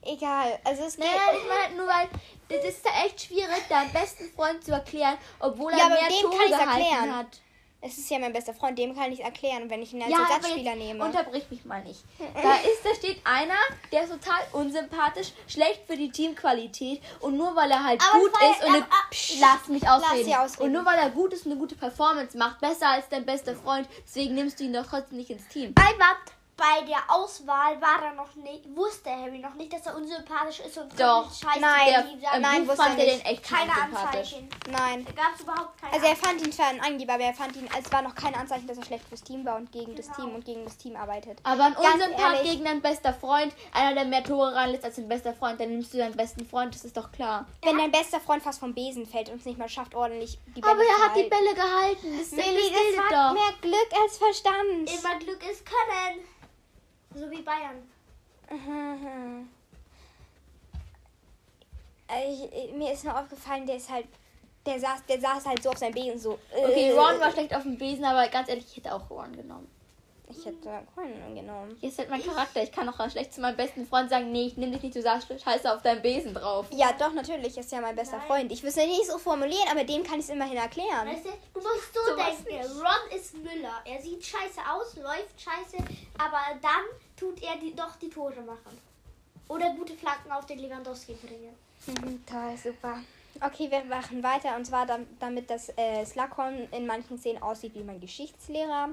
Egal. 0.04 0.60
Also 0.64 0.84
es 0.84 0.96
geht. 0.96 1.06
Nein, 1.06 1.16
nein, 1.16 1.36
ich 1.38 1.48
meine 1.48 1.62
halt 1.64 1.78
nur, 1.78 1.88
weil 1.88 2.10
das 2.50 2.66
ist 2.74 2.84
ja 2.86 3.06
echt 3.06 3.22
schwierig, 3.22 3.68
deinem 3.70 3.92
besten 3.92 4.32
Freund 4.32 4.64
zu 4.64 4.72
erklären, 4.72 5.18
obwohl 5.40 5.72
er 5.74 5.78
Ja, 5.78 5.86
aber 5.86 5.96
mehr 5.96 6.10
dem 6.10 6.22
Tore 6.22 6.38
kann 6.38 6.48
ich's 6.48 6.58
gehalten 6.58 6.82
erklären. 6.82 7.16
hat. 7.18 7.42
Es 7.84 7.98
ist 7.98 8.10
ja 8.12 8.20
mein 8.20 8.32
bester 8.32 8.54
Freund, 8.54 8.78
dem 8.78 8.96
kann 8.96 9.12
ich 9.12 9.20
es 9.20 9.26
erklären. 9.26 9.68
Wenn 9.70 9.82
ich 9.82 9.92
ihn 9.94 10.04
als 10.04 10.12
Ja, 10.12 10.20
Ersatzspieler 10.22 10.76
nehme. 10.76 11.04
unterbrich 11.04 11.50
mich 11.50 11.66
mal 11.66 11.84
nicht. 11.84 12.04
Da 12.42 12.54
ist, 12.56 12.84
da 12.86 12.94
steht 12.96 13.20
einer, 13.24 13.56
der 13.92 14.04
ist 14.04 14.12
total 14.12 14.40
unsympathisch, 14.54 15.32
schlecht 15.48 15.82
für 15.88 15.98
die 15.98 16.12
Teamqualität 16.12 17.02
und 17.22 17.38
nur 17.38 17.56
weil 17.56 17.72
er 17.72 17.84
halt 17.84 18.02
Aber 18.12 18.20
gut 18.22 18.32
weil- 18.40 18.52
ist 18.52 18.64
und 18.64 18.76
eine, 18.76 18.84
ah, 18.84 19.10
lass 19.40 19.68
mich 19.68 19.90
ausreden. 19.90 20.26
sie 20.26 20.36
ausreden. 20.36 20.64
und 20.64 20.72
nur 20.74 20.86
weil 20.86 21.00
er 21.00 21.10
gut 21.10 21.34
ist 21.34 21.46
und 21.46 21.52
eine 21.54 21.60
gute 21.60 21.76
Performance 21.76 22.38
macht, 22.38 22.60
besser 22.62 22.90
als 22.90 23.10
dein 23.10 23.26
bester 23.26 23.56
Freund, 23.56 23.88
deswegen 24.06 24.36
nimmst 24.36 24.60
du 24.60 24.64
ihn 24.66 24.74
doch 24.74 24.86
trotzdem 24.86 25.18
nicht 25.18 25.30
ins 25.32 25.48
Team. 25.48 25.74
Albert, 25.76 26.34
bei 26.58 26.82
der 26.86 27.00
Auswahl 27.10 27.82
war 27.82 28.04
er 28.04 28.14
noch 28.14 28.36
nicht, 28.36 28.64
wusste 28.76 29.10
Harry 29.10 29.40
noch 29.40 29.56
nicht, 29.56 29.74
dass 29.74 29.86
er 29.88 29.96
unsympathisch 29.96 30.60
ist 30.60 30.78
und 30.78 30.92
Doch. 31.00 31.26
scheiße 31.34 31.60
Nein, 31.60 31.86
Der, 31.88 32.30
sagen, 32.30 32.42
nein, 32.42 32.62
Buch 32.66 32.72
wusste 32.74 32.84
fand 32.84 33.00
er 33.00 33.06
nicht. 33.06 33.26
den 33.26 33.32
echt 33.34 33.44
keine. 33.44 33.72
Anzeichen. 33.72 34.50
Nein. 34.70 35.06
Da 35.06 35.12
gab 35.24 35.34
es 35.36 35.42
überhaupt 35.42 35.82
keine 35.82 35.94
Also 35.94 36.06
er 36.06 36.16
fand 36.16 36.46
ihn 36.46 36.52
zwar 36.52 36.68
ein 36.68 36.80
Angeber, 36.82 37.14
aber 37.16 37.24
er 37.24 37.34
fand 37.34 37.56
ihn, 37.56 37.68
es 37.80 37.92
war 37.92 38.02
noch 38.04 38.14
kein 38.14 38.36
Anzeichen, 38.36 38.68
dass 38.68 38.78
er 38.78 38.86
schlecht 38.86 39.08
fürs 39.10 39.24
Team 39.24 39.44
war 39.44 39.56
und 39.56 39.72
gegen 39.72 39.96
das 39.96 40.06
Genau. 40.08 40.18
Team 40.28 40.36
und 40.36 40.46
gegen 40.46 40.64
das 40.66 40.78
Team 40.78 40.96
arbeitet. 40.96 41.40
Aber 41.44 41.64
ein 41.64 41.76
Unsympath 41.76 42.44
gegen 42.44 42.64
deinen 42.66 42.82
bester 42.82 43.14
Freund, 43.14 43.54
einer, 43.74 43.96
der 43.96 44.06
mehr 44.06 44.24
Tore 44.24 44.54
reinlässt 44.54 44.84
als 44.86 44.98
dein 44.98 45.08
bester 45.10 45.34
Freund, 45.34 45.60
dann 45.60 45.70
nimmst 45.70 45.94
du 45.94 45.98
deinen 45.98 46.16
besten 46.16 46.46
Freund, 46.48 46.76
das 46.76 46.86
ist 46.86 46.96
doch 46.96 47.12
klar. 47.12 47.48
Wenn 47.64 47.78
dein 47.78 47.92
bester 47.92 48.20
Freund 48.20 48.44
fast 48.44 48.60
vom 48.60 48.74
Besen 48.76 49.08
fällt 49.08 49.30
und 49.30 49.40
es 49.40 49.46
nicht 49.46 49.58
mal 49.58 49.70
schafft, 49.70 49.96
ordentlich 49.96 50.38
die 50.56 50.62
Bälle 50.62 50.74
Aber 50.74 50.84
er 50.84 51.06
hat 51.06 51.16
die. 51.18 51.24
Bälle 51.24 51.56
gehalten. 51.56 52.18
Das, 52.20 52.30
das 52.30 52.46
Lilly, 52.46 52.62
gilt 52.70 52.98
das 53.00 53.10
doch. 53.10 53.18
hat 53.18 53.34
mehr 53.34 53.54
Glück 53.62 53.90
als 54.04 54.18
Verstand. 54.18 54.92
Immer 54.92 55.18
Glück 55.20 55.42
ist 55.50 55.66
Können. 55.66 56.20
So 57.14 57.30
wie 57.30 57.42
Bayern. 57.42 57.82
Mhm. 58.50 59.50
Also 62.14 62.50
ich, 62.54 62.74
mir 62.74 62.92
ist 62.92 63.06
nur 63.06 63.18
aufgefallen, 63.18 63.66
der 63.66 63.78
ist 63.78 63.90
halt, 63.90 64.06
der 64.66 64.78
saß, 64.78 65.06
der 65.08 65.22
saß 65.22 65.46
halt 65.46 65.64
so 65.64 65.70
auf 65.70 65.78
seinem 65.78 65.94
Besen 65.94 66.20
so. 66.20 66.38
Okay, 66.54 66.90
äh, 66.90 66.92
Ron 66.92 67.18
war 67.22 67.32
schlecht 67.32 67.56
auf 67.56 67.64
dem 67.64 67.78
Besen, 67.78 68.04
aber 68.04 68.28
ganz 68.28 68.50
ehrlich, 68.50 68.66
ich 68.70 68.76
hätte 68.76 68.94
auch 68.94 69.10
Ron 69.10 69.34
genommen. 69.34 69.71
Ich 70.38 70.46
hätte 70.46 70.70
Conan 70.96 71.36
genommen. 71.36 71.76
Hier 71.80 71.90
ist 71.90 71.98
halt 72.00 72.10
mein 72.10 72.24
Charakter. 72.24 72.64
Ich 72.64 72.72
kann 72.72 72.88
auch 72.88 73.10
schlecht 73.10 73.34
zu 73.34 73.42
meinem 73.42 73.58
besten 73.58 73.86
Freund 73.86 74.10
sagen, 74.10 74.32
nee, 74.32 74.48
ich 74.48 74.58
nehme 74.58 74.72
dich 74.74 74.82
nicht, 74.84 74.96
du 74.96 75.02
sagst 75.02 75.28
scheiße 75.28 75.74
auf 75.74 75.82
deinem 75.82 76.02
Besen 76.02 76.34
drauf. 76.34 76.68
Ja, 76.72 76.92
doch, 76.98 77.14
natürlich, 77.14 77.58
ist 77.58 77.72
ja 77.72 77.82
mein 77.82 77.96
bester 77.96 78.18
Nein. 78.18 78.28
Freund. 78.28 78.52
Ich 78.52 78.64
wüsste 78.64 78.82
nicht 78.88 79.06
so 79.06 79.18
formulieren, 79.18 79.68
aber 79.70 79.84
dem 79.84 80.04
kann 80.04 80.16
ich 80.20 80.26
es 80.26 80.30
immerhin 80.30 80.58
erklären. 80.58 81.08
Weißt 81.08 81.26
du, 81.26 81.30
du 81.54 81.60
musst 81.60 81.94
so 81.94 82.00
Sowas 82.12 82.44
denken. 82.44 82.66
Ron 82.80 83.18
ist 83.18 83.38
Müller. 83.38 83.82
Er 83.86 84.02
sieht 84.02 84.24
scheiße 84.26 84.62
aus, 84.72 84.96
läuft 84.98 85.40
scheiße, 85.40 85.78
aber 86.18 86.40
dann 86.62 86.86
tut 87.18 87.42
er 87.44 87.58
die, 87.58 87.76
doch 87.76 87.96
die 87.98 88.10
Tore 88.10 88.42
machen. 88.42 88.78
Oder 89.48 89.72
gute 89.76 89.94
Flanken 89.94 90.32
auf 90.32 90.46
den 90.46 90.60
Lewandowski 90.60 91.14
bringen. 91.14 91.54
Mhm, 91.88 92.26
toll, 92.26 92.56
super. 92.62 93.00
Okay, 93.44 93.72
wir 93.72 93.84
machen 93.86 94.22
weiter 94.24 94.56
und 94.56 94.66
zwar 94.66 94.86
dam- 94.86 95.08
damit 95.20 95.50
das 95.50 95.70
äh, 95.78 96.06
Slughorn 96.06 96.68
in 96.72 96.86
manchen 96.86 97.18
Szenen 97.18 97.42
aussieht 97.42 97.74
wie 97.76 97.84
mein 97.84 98.00
Geschichtslehrer. 98.00 98.90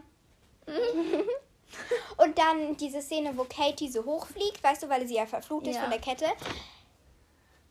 und 2.19 2.39
dann 2.39 2.77
diese 2.77 3.01
Szene, 3.03 3.33
wo 3.37 3.45
Katie 3.45 3.89
so 3.91 4.05
hochfliegt, 4.05 4.63
weißt 4.63 4.83
du, 4.85 4.89
weil 4.89 5.07
sie 5.07 5.15
ja 5.17 5.27
verflucht 5.27 5.67
ist 5.67 5.77
Ja. 5.77 5.83
von 5.83 5.91
der 5.91 6.01
Kette. 6.01 6.27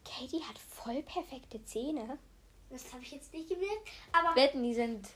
Katie 0.05 0.41
hat 0.43 0.57
voll 0.57 1.01
perfekte 1.03 1.63
Zähne. 1.65 2.17
Das 2.69 2.91
habe 2.93 3.03
ich 3.03 3.11
jetzt 3.11 3.33
nicht 3.33 3.49
gemerkt. 3.49 3.87
Aber 4.11 4.35
Wetten, 4.35 4.63
die 4.63 4.73
sind. 4.73 5.07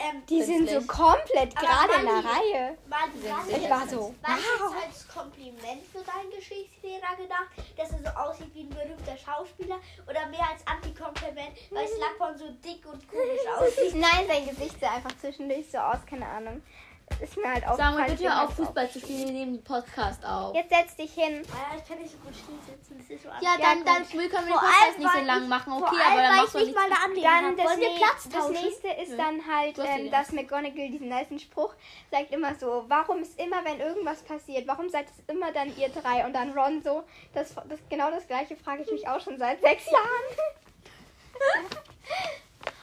ähm, 0.00 0.22
Die 0.28 0.42
sind 0.42 0.68
so 0.68 0.80
komplett 0.82 1.54
gerade 1.54 1.92
in 2.00 2.06
der 2.06 2.24
Reihe. 2.24 2.78
war, 2.88 3.00
war, 3.30 3.44
sehr 3.44 3.58
Ich 3.58 3.70
war 3.70 3.88
so, 3.88 4.14
war 4.22 4.36
wow. 4.36 4.74
das 4.74 4.84
als 4.84 5.08
Kompliment 5.08 5.84
für 5.92 6.02
deinen 6.02 6.30
Geschichtslehrer 6.30 7.16
gedacht, 7.16 7.48
dass 7.76 7.90
er 7.92 7.98
so 7.98 8.08
aussieht 8.18 8.52
wie 8.54 8.62
ein 8.62 8.70
berühmter 8.70 9.16
Schauspieler? 9.16 9.78
Oder 10.08 10.26
mehr 10.28 10.48
als 10.50 10.66
Antikompliment, 10.66 11.50
weil 11.70 11.86
Slughorn 11.88 12.36
so 12.38 12.48
dick 12.64 12.84
und 12.86 13.08
komisch 13.08 13.46
aussieht? 13.58 13.94
Nein, 13.94 14.26
sein 14.26 14.48
Gesicht 14.48 14.80
sah 14.80 14.90
einfach 14.94 15.16
zwischendurch 15.20 15.70
so 15.70 15.78
aus, 15.78 15.98
keine 16.06 16.26
Ahnung. 16.26 16.62
Ist 17.20 17.36
mir 17.36 17.52
halt 17.52 17.64
Sag 17.76 17.94
mal, 17.94 18.08
bitte 18.08 18.26
auf, 18.30 18.38
halt 18.48 18.52
Fußball 18.52 18.88
zu 18.90 19.00
spielen, 19.00 19.24
wir 19.26 19.32
nehmen 19.32 19.54
den 19.54 19.64
Podcast 19.64 20.24
auf. 20.24 20.54
Jetzt 20.54 20.70
setz 20.70 20.94
dich 20.96 21.12
hin. 21.14 21.42
Ah, 21.50 21.74
ich 21.76 21.88
kann 21.88 21.98
nicht 21.98 22.12
so 22.12 22.18
gut 22.18 22.32
still 22.32 22.54
sitzen. 22.64 22.96
Das 22.96 23.10
ist 23.10 23.22
so 23.24 23.28
Ja, 23.28 23.34
Ja, 23.40 23.56
dann, 23.58 23.84
dann 23.84 24.08
können 24.08 24.20
wir 24.22 24.28
den 24.28 24.52
Podcast 24.52 24.98
nicht 24.98 25.12
so 25.12 25.20
lang 25.24 25.42
ich- 25.42 25.48
machen. 25.48 25.72
Okay, 25.72 25.96
aber 26.10 26.22
dann 26.22 26.36
machst 26.36 26.54
ich 26.54 26.60
du 26.60 26.66
nicht 26.66 26.74
mal 26.76 26.84
eine 26.84 27.20
Dann 27.20 27.56
das, 27.56 27.66
Wollen 27.66 27.80
wir 27.80 27.96
Platz 27.96 28.28
das 28.28 28.32
tauschen? 28.32 28.52
nächste 28.52 28.88
ist 28.88 29.10
Ja. 29.10 29.16
dann 29.16 29.40
halt, 29.46 29.78
ähm, 29.78 30.10
dass 30.12 30.30
McGonagall 30.32 30.90
diesen 30.90 31.08
niceen 31.08 31.40
Spruch 31.40 31.74
sagt 32.12 32.30
immer 32.32 32.54
so, 32.54 32.84
warum 32.86 33.22
ist 33.22 33.36
immer, 33.40 33.64
wenn 33.64 33.80
irgendwas 33.80 34.22
passiert, 34.22 34.68
warum 34.68 34.88
seid 34.88 35.06
es 35.08 35.34
immer 35.34 35.50
dann 35.50 35.76
ihr 35.76 35.88
drei? 35.88 36.24
Und 36.24 36.34
dann 36.34 36.56
Ron 36.56 36.82
so, 36.82 37.02
das, 37.34 37.52
das 37.68 37.80
genau 37.90 38.10
das 38.12 38.28
gleiche 38.28 38.56
frage 38.56 38.82
ich 38.84 38.90
mich 38.92 39.08
auch 39.08 39.20
schon 39.20 39.38
seit 39.38 39.60
sechs 39.60 39.86
Jahren. 39.90 40.06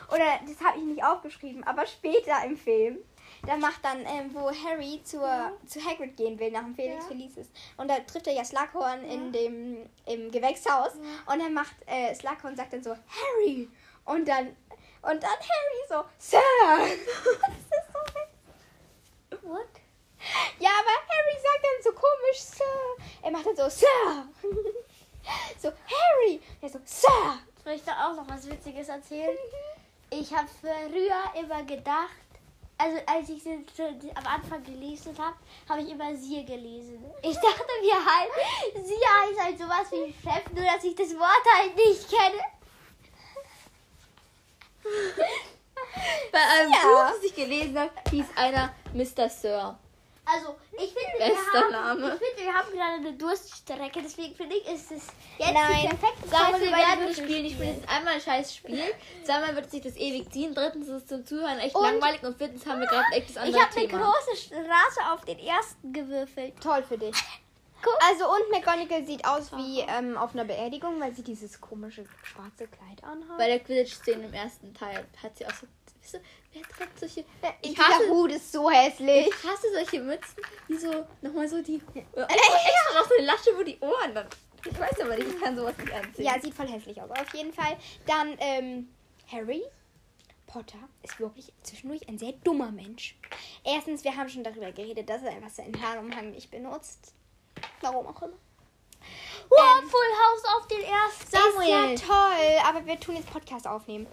Oder 0.10 0.40
das 0.46 0.62
habe 0.66 0.78
ich 0.80 0.84
nicht 0.84 1.04
aufgeschrieben, 1.04 1.64
aber 1.64 1.86
später 1.88 2.44
im 2.46 2.58
Film. 2.58 2.98
Da 3.46 3.58
macht 3.58 3.84
dann, 3.84 4.00
ähm, 4.06 4.34
wo 4.34 4.52
Harry 4.52 5.02
zur, 5.04 5.52
zu 5.66 5.84
Hagrid 5.84 6.18
gehen 6.18 6.40
will, 6.40 6.52
nach 6.52 6.64
dem 6.64 6.76
Felix 6.76 7.04
Ja. 7.04 7.08
Felicis. 7.08 7.50
Und 7.78 7.90
da 7.90 8.00
trifft 8.00 8.28
er 8.28 8.34
ja 8.34 8.44
Slughorn 8.46 9.04
in 9.04 9.32
dem, 9.32 9.90
im 10.06 10.32
Gewächshaus. 10.32 10.94
Und 11.26 11.40
dann 11.40 11.54
macht 11.54 11.76
äh, 11.86 12.14
Slughorn 12.16 12.56
sagt 12.56 12.74
dann 12.74 12.84
so, 12.84 12.92
Harry! 12.92 13.70
Und 14.06 14.28
dann, 14.28 14.48
und 15.02 15.22
dann 15.24 15.32
Harry 15.32 15.82
so, 15.90 16.04
Sir! 16.18 16.40
das 16.80 16.90
ist 16.92 17.94
so 17.94 18.00
witzig. 18.14 19.44
What? 19.44 19.68
Ja, 20.60 20.70
aber 20.70 20.90
Harry 20.90 21.36
sagt 21.36 21.64
dann 21.64 21.84
so 21.84 21.92
komisch, 21.92 22.40
Sir. 22.40 23.06
Er 23.22 23.32
macht 23.32 23.46
dann 23.46 23.56
so, 23.56 23.70
Sir! 23.70 24.28
so, 25.60 25.70
Harry! 25.70 26.42
Er 26.62 26.70
so, 26.70 26.80
Sir! 26.86 27.40
Soll 27.64 27.74
ich 27.74 27.84
da 27.84 28.08
auch 28.08 28.16
noch 28.16 28.30
was 28.30 28.50
Witziges 28.50 28.90
erzählen? 28.90 29.38
Ich 30.12 30.34
habe 30.34 30.48
früher 30.62 31.42
immer 31.42 31.64
gedacht, 31.64 32.16
also 32.78 32.98
als 33.06 33.30
ich 33.30 33.42
sie 33.44 33.66
am 34.16 34.28
Anfang 34.28 34.64
gelesen 34.64 35.18
habe, 35.18 35.36
habe 35.70 35.82
ich 35.82 35.90
immer 35.90 36.16
sie 36.16 36.46
gelesen. 36.46 37.04
Ich 37.22 37.36
dachte 37.36 37.66
mir 37.82 37.96
halt, 37.96 38.86
sie 38.86 38.94
heißt 38.94 39.40
halt 39.44 39.58
sowas 39.58 39.92
wie 39.92 40.14
Chef, 40.14 40.52
nur 40.54 40.66
dass 40.66 40.84
ich 40.84 40.96
das 40.96 41.10
Wort 41.18 41.46
halt 41.58 41.76
nicht 41.76 42.10
kenne. 42.10 42.42
Bei 46.32 46.40
einem 46.40 46.72
Ja. 46.72 46.78
Buch, 46.84 47.16
das 47.16 47.24
ich 47.24 47.36
gelesen 47.36 47.80
habe, 47.80 47.92
hieß 48.10 48.26
einer 48.36 48.74
Mr. 48.94 49.30
Sir. 49.30 49.80
Also, 50.36 50.56
ich 50.74 50.94
finde, 50.94 51.12
wir 51.18 51.28
Bester 51.28 51.62
haben, 51.62 51.72
Name. 52.02 52.14
ich 52.20 52.28
finde, 52.28 52.44
wir 52.44 52.54
haben 52.54 52.72
gerade 52.72 52.94
eine 52.96 53.14
Durststrecke, 53.14 54.02
deswegen 54.04 54.36
finde 54.36 54.56
ich, 54.58 54.66
ist 54.68 54.92
es 54.92 55.08
jetzt 55.38 55.54
Nein. 55.54 55.80
die 55.82 55.88
perfekte 55.88 56.28
Sag 56.30 56.40
mal, 56.40 56.52
Zeit 56.54 56.62
wir 56.62 56.72
werden 56.72 56.86
das 57.00 57.00
Würfel 57.18 57.24
spielen. 57.24 57.46
Ich 57.46 57.54
spiele 57.54 57.72
jetzt 57.74 57.90
einmal 57.90 58.14
ein 58.16 58.22
scheiß 58.22 58.56
Spiel. 58.56 58.84
Zweimal 59.24 59.56
wird 59.56 59.72
sich 59.72 59.82
das 59.82 59.96
ewig 59.96 60.32
ziehen. 60.32 60.54
Drittens 60.54 60.88
ist 60.88 60.94
es 61.04 61.06
zum 61.08 61.26
Zuhören 61.26 61.60
echt 61.60 61.76
Und- 61.76 61.84
langweilig. 61.84 62.24
Und 62.24 62.38
viertens 62.38 62.66
haben 62.66 62.80
wir 62.82 62.88
gerade 62.88 63.06
ein 63.08 63.14
echtes 63.14 63.36
Ich 63.36 63.42
anderes 63.42 63.62
habe 63.64 63.78
eine 63.78 63.88
große 63.88 64.36
Straße 64.36 65.14
auf 65.14 65.26
den 65.26 65.40
ersten 65.40 65.94
gewürfelt. 65.94 66.54
Toll 66.62 66.84
für 66.84 66.98
dich. 66.98 67.16
Also 68.08 68.26
und 68.30 68.52
McGonagall 68.52 69.06
sieht 69.06 69.26
aus 69.26 69.52
wie 69.54 69.82
ähm, 69.82 70.18
auf 70.18 70.34
einer 70.34 70.46
Beerdigung, 70.46 71.00
weil 71.00 71.14
sie 71.14 71.24
dieses 71.24 71.60
komische 71.60 72.06
schwarze 72.24 72.68
Kleid 72.68 73.04
anhat. 73.04 73.38
Bei 73.38 73.48
der 73.48 73.60
Quidditch-Szene 73.60 74.26
im 74.26 74.34
ersten 74.34 74.74
Teil 74.74 75.06
hat 75.22 75.38
sie 75.38 75.46
auch 75.46 75.54
so. 75.54 75.68
Weißt 76.02 76.14
du, 76.16 76.20
wer 76.54 76.62
trägt 76.64 77.00
solche. 77.00 77.26
Ich 77.62 77.74
Dieser 77.74 77.88
hasse, 77.88 78.10
Hut 78.10 78.32
ist 78.32 78.52
so 78.52 78.70
hässlich. 78.70 79.28
ich 79.28 79.50
hasse 79.50 79.68
solche 79.74 80.02
Mützen, 80.02 80.44
die 80.70 80.78
so 80.78 81.06
nochmal 81.22 81.48
so 81.48 81.62
die. 81.62 81.76
Extra, 81.76 82.24
extra 82.24 83.00
noch 83.00 83.08
so 83.08 83.16
eine 83.18 83.26
Lasche, 83.26 83.58
wo 83.58 83.64
die 83.64 83.80
Ohren 83.80 84.14
dann. 84.14 84.28
Ich 84.66 84.80
weiß 84.80 85.02
aber 85.02 85.16
nicht, 85.16 85.28
ich 85.30 85.42
kann 85.42 85.56
sowas 85.56 85.78
nicht 85.78 85.94
anziehen. 85.94 86.26
Ja, 86.26 86.40
sieht 86.40 86.54
voll 86.54 86.68
hässlich 86.68 87.02
aus. 87.02 87.10
Auf 87.10 87.34
jeden 87.34 87.54
Fall. 87.54 87.78
Dann 88.06 88.36
ähm, 88.40 88.90
Harry 89.32 89.64
Potter 90.48 90.78
ist 91.04 91.20
wirklich 91.20 91.52
zwischendurch 91.64 92.08
ein 92.08 92.18
sehr 92.18 92.34
dummer 92.44 92.72
Mensch. 92.72 93.18
Erstens, 93.64 94.04
wir 94.04 94.16
haben 94.16 94.30
schon 94.30 94.44
darüber 94.44 94.72
geredet, 94.72 95.10
dass 95.10 95.24
er 95.24 95.32
einfach 95.32 95.50
seinen 95.50 95.74
Tarnumhang 95.74 96.32
nicht 96.32 96.52
benutzt. 96.52 97.15
Warum 97.82 98.08
auch 98.08 98.22
immer. 98.22 98.34
Wow, 99.50 99.60
Ähm, 99.82 99.90
Full 99.90 100.00
House 100.00 100.44
auf 100.58 100.68
den 100.68 100.82
ersten. 100.82 101.62
Ist 101.62 101.70
ja 101.70 102.08
toll, 102.08 102.60
aber 102.68 102.86
wir 102.86 103.00
tun 103.00 103.16
jetzt 103.16 103.32
Podcast 103.32 103.68
aufnehmen. 103.68 104.08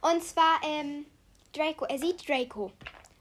Und 0.00 0.22
zwar, 0.22 0.60
ähm, 0.62 1.06
Draco, 1.52 1.84
er 1.84 1.98
sieht 1.98 2.26
Draco. 2.28 2.72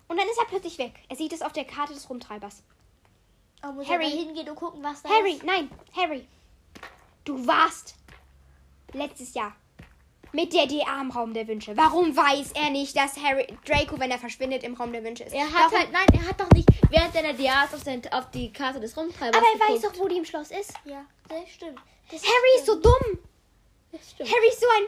Und 0.07 0.17
dann 0.17 0.27
ist 0.27 0.37
er 0.39 0.45
plötzlich 0.45 0.77
weg. 0.77 0.93
Er 1.09 1.15
sieht 1.15 1.33
es 1.33 1.41
auf 1.41 1.51
der 1.53 1.65
Karte 1.65 1.93
des 1.93 2.09
Rumtreibers. 2.09 2.63
Oh, 3.63 3.71
muss 3.71 3.89
Harry. 3.89 4.05
Harry 4.05 4.17
hingehen 4.25 4.47
und 4.49 4.55
gucken, 4.55 4.83
was 4.83 5.01
da 5.01 5.09
Harry, 5.09 5.33
ist. 5.33 5.43
nein, 5.43 5.69
Harry. 5.95 6.27
Du 7.23 7.45
warst 7.47 7.95
letztes 8.93 9.33
Jahr 9.33 9.55
mit 10.35 10.53
der 10.53 10.67
DA 10.67 11.01
im 11.01 11.11
Raum 11.11 11.33
der 11.33 11.47
Wünsche. 11.47 11.75
Warum 11.77 12.15
weiß 12.15 12.51
er 12.53 12.69
nicht, 12.69 12.95
dass 12.95 13.17
Harry 13.17 13.47
Draco, 13.65 13.97
wenn 13.99 14.11
er 14.11 14.19
verschwindet, 14.19 14.63
im 14.63 14.73
Raum 14.75 14.91
der 14.91 15.03
Wünsche 15.03 15.23
ist? 15.23 15.33
Er 15.33 15.45
hat 15.45 15.71
Warum? 15.71 15.79
halt, 15.79 15.91
nein, 15.91 16.07
er 16.13 16.27
hat 16.29 16.39
doch 16.39 16.49
nicht 16.51 16.67
während 16.89 17.13
seiner 17.13 17.33
DAs 17.33 17.73
auf, 17.73 17.81
auf 18.13 18.31
die 18.31 18.51
Karte 18.51 18.79
des 18.79 18.95
Rumtreibers 18.95 19.35
Aber 19.37 19.45
er 19.53 19.59
weiß 19.59 19.81
geguckt. 19.81 19.95
doch, 19.97 20.03
wo 20.03 20.07
die 20.09 20.17
im 20.17 20.25
Schloss 20.25 20.51
ist. 20.51 20.73
Ja, 20.83 21.05
das 21.29 21.49
stimmt. 21.49 21.79
Das 22.11 22.21
Harry 22.21 22.57
ist 22.57 22.65
so 22.65 22.75
dumm. 22.75 23.19
Das 23.91 24.11
stimmt. 24.11 24.29
Harry 24.29 24.47
ist 24.49 24.59
so 24.59 24.67
ein. 24.77 24.85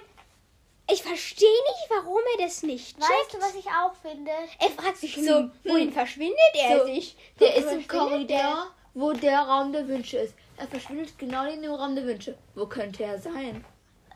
Ich 0.90 1.04
verstehe 1.04 1.50
nicht, 1.50 1.90
warum 1.90 2.20
er 2.38 2.46
das 2.46 2.64
nicht 2.64 2.98
Weißt 3.00 3.10
checkt. 3.10 3.34
du, 3.34 3.42
was 3.42 3.56
ich 3.56 3.66
auch 3.68 3.94
finde? 4.02 4.32
Er 4.60 4.70
fragt 4.70 4.98
sich 4.98 5.16
So, 5.16 5.22
so, 5.22 5.50
wohin 5.66 5.88
hm. 5.88 5.94
verschwindet 5.94 6.38
er 6.54 6.80
So, 6.80 6.86
sich? 6.86 7.16
Der 7.40 7.56
ist 7.56 7.72
im? 7.72 7.88
Korridor, 7.88 8.68
wo 8.94 9.12
der 9.12 9.40
Raum 9.40 9.74
der 9.74 9.88
Wünsche 9.88 10.18
ist. 10.18 10.34
Er 10.58 10.68
verschwindet 10.68 11.18
genau 11.20 11.46
in 11.46 11.62
dem 11.62 11.74
Raum 11.74 11.96
der 11.96 12.06
Wünsche. 12.06 12.38
Wo 12.56 12.66
könnte 12.68 13.04
er 13.04 13.20
sein? 13.20 13.66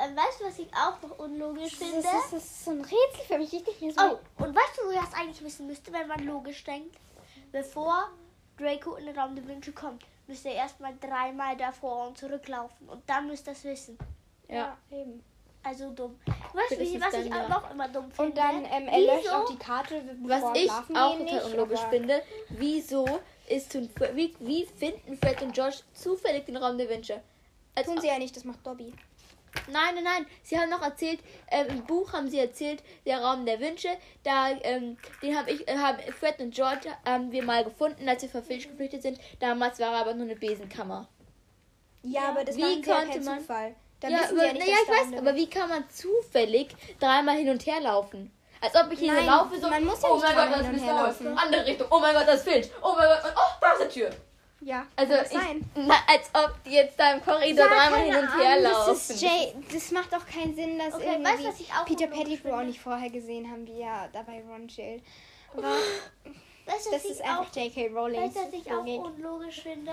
Ähm, 0.04 0.16
weißt 0.16 0.40
du, 0.42 0.46
was 0.46 0.60
ich 0.60 0.68
auch 0.74 1.02
noch 1.02 1.20
unlogisch 1.20 1.78
Das 1.78 1.88
finde? 1.90 1.98
ist, 2.00 2.08
das 2.14 2.34
ist 2.34 2.66
so 2.66 2.72
ein 2.72 2.82
Rätsel 2.82 3.26
für 3.28 3.38
mich. 3.38 3.54
Ich 3.54 3.66
nicht 3.66 3.82
mehr 3.82 3.92
so. 3.94 4.02
Oh, 4.38 4.44
und 4.44 4.56
weißt 4.56 4.78
du, 4.78 4.88
wo 4.88 4.92
das 4.94 5.14
eigentlich 5.14 5.44
wissen 5.44 5.68
müsste, 5.68 5.92
wenn 5.94 6.08
man 6.08 6.20
logisch 6.26 6.64
denkt? 6.64 6.96
Bevor 7.52 8.10
Draco 8.58 8.96
in 8.96 9.06
den 9.06 9.18
Raum 9.18 9.36
der 9.36 9.46
Wünsche 9.48 9.72
kommt, 9.74 10.04
müsste 10.28 10.50
er 10.50 10.56
erstmal 10.56 10.94
dreimal 11.00 11.56
davor 11.58 12.08
und 12.08 12.18
zurücklaufen. 12.18 12.88
Und 12.90 13.04
dann 13.08 13.28
müsste 13.28 13.52
er 13.52 13.54
es 13.56 13.64
wissen. 13.64 13.98
ja, 14.48 14.78
eben. 14.92 15.24
Also 15.64 15.92
dumm. 15.92 16.20
Weißt 16.54 16.72
du, 16.72 16.76
Das 16.78 17.02
was 17.04 17.12
dann 17.12 17.24
ich 17.28 17.30
ja- 17.30 17.44
auch 17.46 17.50
noch 17.50 17.70
immer 17.72 17.88
dumm 17.88 18.12
finde? 18.12 18.24
Und 18.32 18.36
dann, 18.38 18.66
ähm, 18.66 18.88
er 18.88 19.00
löscht 19.00 19.26
Wieso? 19.26 19.36
auch 19.36 19.46
die 19.48 19.58
Karte, 19.60 20.02
bevor 20.20 20.52
Was 20.54 20.58
ich 20.58 20.72
auch 20.72 20.88
total 20.88 21.20
nicht, 21.20 21.44
unlogisch 21.44 21.80
aber- 21.82 21.90
finde, 21.92 22.24
wieso 22.50 23.20
ist 23.48 23.72
Tun- 23.72 23.88
wie, 24.16 24.36
wie 24.40 24.66
finden 24.66 25.16
Fred 25.18 25.40
und 25.44 25.54
George 25.54 25.78
zufällig 25.94 26.48
den 26.48 26.58
Raum 26.58 26.80
der 26.80 26.90
Wünsche? 26.90 27.22
Als 27.76 27.86
Tun 27.86 28.02
sie 28.02 28.08
ja 28.08 28.18
nicht, 28.18 28.36
das 28.36 28.44
macht 28.44 28.66
Dobby. 28.66 28.92
Nein, 29.72 29.96
nein, 29.96 30.04
nein. 30.04 30.26
Sie 30.44 30.58
haben 30.58 30.70
noch 30.70 30.82
erzählt, 30.82 31.20
ähm, 31.50 31.68
im 31.70 31.86
Buch 31.86 32.14
haben 32.14 32.30
sie 32.30 32.40
erzählt, 32.40 32.84
der 33.06 33.22
Raum 33.22 33.46
der 33.46 33.60
Wünsche, 33.60 33.90
da, 34.24 34.52
ähm, 34.64 34.98
den 35.22 35.38
habe 35.38 35.52
ich, 35.52 35.68
äh, 35.68 35.78
haben 35.78 36.00
Fred 36.14 36.40
und 36.40 36.54
George 36.54 36.90
haben 37.06 37.32
wir 37.32 37.44
mal 37.44 37.64
gefunden, 37.64 38.08
als 38.08 38.22
wir 38.22 38.30
vor 38.30 38.42
Filch 38.42 38.68
geflüchtet 38.70 39.02
sind. 39.02 39.20
Damals 39.40 39.80
war 39.80 39.94
er 39.94 40.02
aber 40.02 40.14
nur 40.14 40.26
eine 40.26 40.36
Besenkammer. 40.36 41.08
Ja, 42.04 42.30
aber 42.30 42.44
das 42.44 42.56
sie 42.56 42.62
ja 42.62 42.82
kein 42.82 43.24
man- 43.24 43.40
Zufall. 43.40 43.76
Da 44.00 44.10
ja, 44.10 44.18
aber, 44.30 44.46
ja 44.46 44.54
nicht, 44.54 44.66
naja, 44.66 44.78
dass 44.88 44.98
ich 45.06 45.12
weiß, 45.12 45.20
aber 45.20 45.36
wie 45.36 45.48
kann 45.48 45.70
man 45.70 45.88
zufällig 45.90 46.76
dreimal 47.00 47.36
hin 47.36 47.50
und 47.50 47.64
her 47.68 47.80
laufen? 47.82 48.32
Als 48.60 48.76
ob 48.76 48.92
ich 48.92 49.00
hier 49.00 49.14
Nein, 49.14 49.26
laufe, 49.26 49.60
so, 49.60 49.70
man 49.70 49.84
muss 49.86 50.02
ja 50.02 50.10
oh 50.10 50.16
nicht 50.16 50.24
mein 50.36 50.50
Gott, 50.52 50.60
das 50.60 50.76
ist 50.76 50.86
laufen. 50.86 51.38
Andere 51.38 51.66
Richtung, 51.66 51.88
oh 51.90 52.00
mein 52.00 52.14
Gott, 52.14 52.28
das 52.28 52.36
ist 52.38 52.50
Filch, 52.50 52.70
oh 52.82 52.94
mein 52.98 53.08
Gott, 53.08 53.34
oh, 53.36 53.40
da 53.60 53.72
ist 53.74 53.96
die 53.96 54.00
Tür. 54.00 54.10
Ja, 54.64 54.86
Also, 54.96 55.14
kann 55.14 55.24
das 55.24 55.32
ich, 55.32 55.40
sein. 55.40 55.72
na, 55.76 55.96
als 56.08 56.30
ob 56.34 56.64
die 56.64 56.72
jetzt 56.72 57.00
da 57.00 57.14
im 57.14 57.24
Korridor 57.24 57.68
dreimal 57.68 58.02
hin 58.02 58.16
und 58.16 58.38
her 58.40 58.62
laufen. 58.62 58.90
Das, 58.94 59.10
ist 59.10 59.22
Jay, 59.22 59.54
das 59.74 59.92
macht 59.92 60.14
doch 60.14 60.26
keinen 60.26 60.56
Sinn, 60.56 60.78
dass 60.78 60.94
Okay, 60.94 61.06
irgendwie 61.08 61.32
weißt 61.32 61.46
was 61.46 61.60
ich 61.60 61.74
auch 61.74 61.86
Peter 61.86 62.08
Pettigrew 62.08 62.54
auch 62.54 62.64
nicht 62.64 62.80
vorher 62.80 63.10
gesehen 63.10 63.50
haben, 63.50 63.66
wie 63.66 63.82
er 63.82 64.08
dabei 64.14 64.44
Ron 64.48 64.68
chillt. 64.68 65.02
Aber 65.58 65.64
weißt 66.66 66.94
das 66.94 67.06
ist 67.06 67.24
auch 67.24 67.40
einfach 67.40 67.56
J.K. 67.56 67.88
Rowling. 67.88 68.22
Weißt 68.22 68.36
du, 68.36 68.40
was 68.42 68.54
ich 68.54 68.72
auch 68.72 68.86
unlogisch 68.86 69.62
finde? 69.62 69.92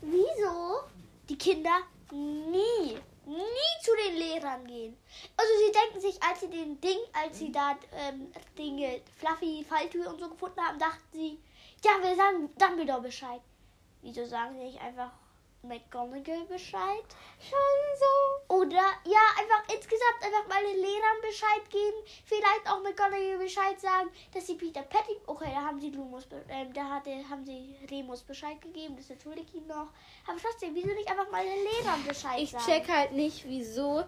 Wieso 0.00 0.80
die 1.28 1.38
Kinder 1.38 1.78
nie, 2.10 2.96
nie 3.26 3.82
zu 3.82 3.92
den 4.06 4.16
Lehrern 4.16 4.66
gehen? 4.66 4.96
Also 5.36 5.52
sie 5.64 5.72
denken 5.72 6.00
sich, 6.00 6.22
als 6.22 6.40
sie 6.40 6.50
den 6.50 6.80
Ding, 6.80 6.98
als 7.12 7.38
sie 7.38 7.52
da 7.52 7.76
ähm, 8.08 8.32
Dinge, 8.58 9.00
Fluffy, 9.18 9.64
Falltür 9.68 10.10
und 10.10 10.18
so 10.20 10.28
gefunden 10.28 10.60
haben, 10.60 10.78
dachten 10.78 11.02
sie, 11.12 11.38
ja, 11.84 11.92
wir 12.02 12.14
sagen 12.16 12.50
Dumbledore 12.58 13.02
Bescheid. 13.02 13.40
Wieso 14.02 14.24
sagen 14.24 14.54
sie 14.56 14.64
nicht 14.64 14.80
einfach 14.80 15.10
McGonagall 15.62 16.44
Bescheid? 16.48 17.04
Schon 17.40 17.58
so. 17.98 18.54
Oder 18.54 18.82
ja, 19.04 19.20
einfach 19.38 19.64
insgesamt 19.74 20.22
einfach 20.22 20.46
mal 20.48 20.62
den 20.62 20.80
Lehrern 20.80 21.20
Bescheid 21.20 21.68
geben. 21.70 21.96
Vielleicht 22.24 22.66
auch 22.70 22.80
McGonagall 22.82 23.38
Bescheid 23.38 23.80
sagen, 23.80 24.10
dass 24.32 24.46
sie 24.46 24.54
Peter 24.54 24.82
Pettigrew. 24.82 25.20
Okay, 25.26 25.50
da 25.52 25.62
haben 25.62 25.80
sie 25.80 25.90
Lumus, 25.90 26.26
ähm, 26.48 26.72
da 26.72 26.84
hatte, 26.84 27.10
haben 27.28 27.44
sie 27.44 27.74
Remus 27.90 28.22
Bescheid 28.22 28.60
gegeben. 28.60 28.94
Das 28.96 29.10
entschuldige 29.10 29.46
ich 29.48 29.54
ihn 29.56 29.66
noch. 29.66 29.88
Aber 30.26 30.38
trotzdem, 30.40 30.74
wieso 30.74 30.88
nicht 30.88 31.10
einfach 31.10 31.30
mal 31.30 31.44
den 31.44 31.64
Lehrern 31.64 32.04
Bescheid 32.06 32.40
Ich 32.40 32.50
sagen? 32.50 32.64
check 32.64 32.88
halt 32.88 33.12
nicht, 33.12 33.44
wieso 33.46 34.04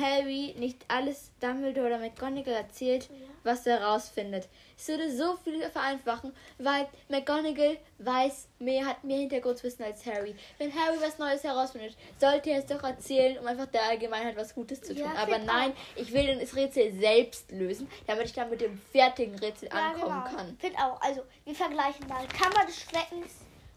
Harry 0.00 0.54
nicht 0.58 0.84
alles 0.88 1.30
Dumbledore 1.38 1.86
oder 1.86 1.98
McGonagall 1.98 2.54
erzählt, 2.54 3.08
was 3.44 3.66
er 3.66 3.82
rausfindet. 3.82 4.48
Es 4.76 4.86
würde 4.88 5.10
so 5.14 5.36
viel 5.36 5.68
vereinfachen, 5.70 6.32
weil 6.58 6.88
McGonagall 7.08 7.78
weiß 7.98 8.48
mehr, 8.58 8.86
hat 8.86 9.02
mehr 9.02 9.18
Hintergrundwissen 9.18 9.84
als 9.84 10.06
Harry. 10.06 10.36
Wenn 10.58 10.72
Harry 10.72 10.96
was 11.00 11.18
Neues 11.18 11.42
herausfindet, 11.42 11.96
sollte 12.18 12.50
er 12.50 12.58
es 12.60 12.66
doch 12.66 12.82
erzählen, 12.82 13.38
um 13.38 13.46
einfach 13.46 13.66
der 13.66 13.82
Allgemeinheit 13.82 14.36
was 14.36 14.54
Gutes 14.54 14.80
zu 14.80 14.94
tun. 14.94 15.04
Ja, 15.04 15.20
Aber 15.20 15.38
nein, 15.38 15.72
ich 15.96 16.12
will 16.12 16.38
das 16.38 16.54
Rätsel 16.54 16.92
selbst 16.92 17.50
lösen, 17.50 17.90
damit 18.06 18.26
ich 18.26 18.32
dann 18.32 18.50
mit 18.50 18.60
dem 18.60 18.80
fertigen 18.92 19.36
Rätsel 19.38 19.68
Ja, 19.68 19.90
ankommen 19.90 20.22
genau. 20.24 20.36
kann. 20.36 20.56
Find 20.58 20.76
auch. 20.78 21.00
Also, 21.00 21.22
wir 21.44 21.54
vergleichen 21.54 22.06
mal. 22.08 22.26
Kammer 22.28 22.64
des 22.66 22.80
Schreckens, 22.80 23.32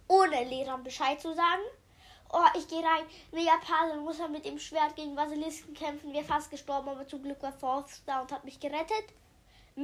ohne 0.08 0.44
Lehrern 0.44 0.84
Bescheid 0.84 1.20
zu 1.20 1.34
sagen. 1.34 1.62
Oh, 2.34 2.46
ich 2.58 2.68
gehe 2.68 2.80
rein. 2.80 3.04
Mega 3.34 3.58
Puzzle, 3.58 4.00
muss 4.00 4.20
er 4.20 4.30
mit 4.30 4.46
dem 4.46 4.58
Schwert 4.58 4.96
gegen 4.96 5.16
Basilisken 5.16 5.74
kämpfen. 5.74 6.14
Wäre 6.14 6.24
fast 6.24 6.50
gestorben, 6.50 6.88
aber 6.88 7.06
zum 7.06 7.22
Glück 7.22 7.42
war 7.42 7.54
da 8.06 8.22
und 8.22 8.32
hat 8.32 8.46
mich 8.46 8.60
gerettet. 8.60 9.06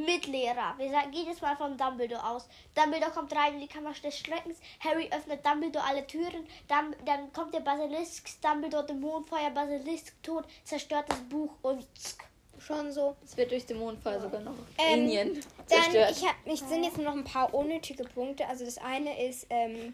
Mit 0.05 0.27
Lehrer. 0.27 0.75
Wir 0.77 0.89
sagen, 0.89 1.11
gehen 1.11 1.27
jetzt 1.27 1.41
mal 1.41 1.55
von 1.55 1.77
Dumbledore 1.77 2.23
aus. 2.23 2.47
Dumbledore 2.75 3.11
kommt 3.11 3.35
rein 3.35 3.55
in 3.55 3.61
die 3.61 3.67
Kammer 3.67 3.93
des 3.93 4.17
Schreckens. 4.17 4.57
Harry 4.79 5.09
öffnet 5.11 5.45
Dumbledore 5.45 5.85
alle 5.85 6.05
Türen. 6.05 6.47
Dann, 6.67 6.95
dann 7.05 7.31
kommt 7.33 7.53
der 7.53 7.61
Basilisk. 7.61 8.41
Dumbledore 8.41 8.85
Dämonenfeuer, 8.85 9.49
Basilisk 9.51 10.21
tot, 10.23 10.45
zerstört 10.63 11.05
das 11.09 11.21
Buch 11.21 11.51
und 11.61 11.85
Schon 12.59 12.91
so. 12.91 13.15
Es 13.23 13.37
wird 13.37 13.51
durch 13.51 13.65
Dämonenfall 13.65 14.19
sogar 14.19 14.41
noch 14.41 14.55
Ähm, 14.77 15.01
Indien 15.01 15.33
Dann, 15.69 15.83
zerstört. 15.83 16.11
ich 16.11 16.27
hab, 16.27 16.35
ich 16.45 16.59
sind 16.59 16.83
jetzt 16.83 16.97
nur 16.97 17.05
noch 17.05 17.13
ein 17.15 17.23
paar 17.23 17.53
unnötige 17.53 18.03
Punkte. 18.03 18.47
Also 18.47 18.65
das 18.65 18.77
eine 18.79 19.25
ist 19.25 19.45
ähm, 19.49 19.93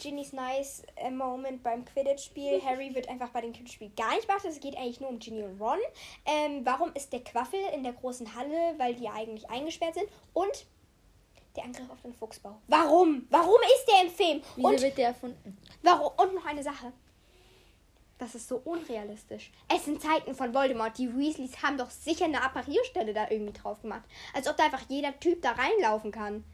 Ginny's 0.00 0.32
nice 0.32 0.82
äh, 0.96 1.10
Moment 1.10 1.62
beim 1.62 1.84
Quidditch-Spiel. 1.84 2.62
Harry 2.64 2.94
wird 2.94 3.08
einfach 3.08 3.30
bei 3.30 3.40
dem 3.40 3.52
Quidditch-Spiel 3.52 3.90
gar 3.96 4.14
nicht 4.14 4.26
beachtet. 4.26 4.52
Es 4.52 4.60
geht 4.60 4.76
eigentlich 4.76 5.00
nur 5.00 5.10
um 5.10 5.18
Ginny 5.18 5.42
und 5.42 5.60
Ron. 5.60 5.78
Ähm, 6.24 6.64
warum 6.64 6.92
ist 6.94 7.12
der 7.12 7.24
Quaffel 7.24 7.60
in 7.74 7.82
der 7.82 7.92
großen 7.92 8.34
Halle? 8.34 8.74
Weil 8.78 8.94
die 8.94 9.04
ja 9.04 9.12
eigentlich 9.12 9.48
eingesperrt 9.48 9.94
sind. 9.94 10.08
Und 10.32 10.66
der 11.56 11.64
Angriff 11.64 11.90
auf 11.90 12.02
den 12.02 12.12
Fuchsbau. 12.12 12.56
Warum? 12.68 13.26
Warum 13.30 13.58
ist 13.74 13.86
der 13.88 14.02
im 14.02 14.10
Film? 14.10 14.42
Wieso 14.56 14.68
Und 14.68 14.82
wird 14.82 14.98
der 14.98 15.08
erfunden? 15.08 15.56
Warum? 15.82 16.12
Und 16.16 16.34
noch 16.34 16.44
eine 16.44 16.62
Sache. 16.62 16.92
Das 18.18 18.34
ist 18.34 18.48
so 18.48 18.56
unrealistisch. 18.64 19.50
Es 19.68 19.84
sind 19.84 20.00
Zeiten 20.00 20.34
von 20.34 20.54
Voldemort. 20.54 20.96
Die 20.96 21.14
Weasleys 21.14 21.62
haben 21.62 21.76
doch 21.76 21.90
sicher 21.90 22.24
eine 22.24 22.42
Apparierstelle 22.42 23.12
da 23.12 23.30
irgendwie 23.30 23.52
drauf 23.52 23.82
gemacht. 23.82 24.04
Als 24.32 24.48
ob 24.48 24.56
da 24.56 24.64
einfach 24.64 24.84
jeder 24.88 25.18
Typ 25.20 25.42
da 25.42 25.52
reinlaufen 25.52 26.12
kann. 26.12 26.44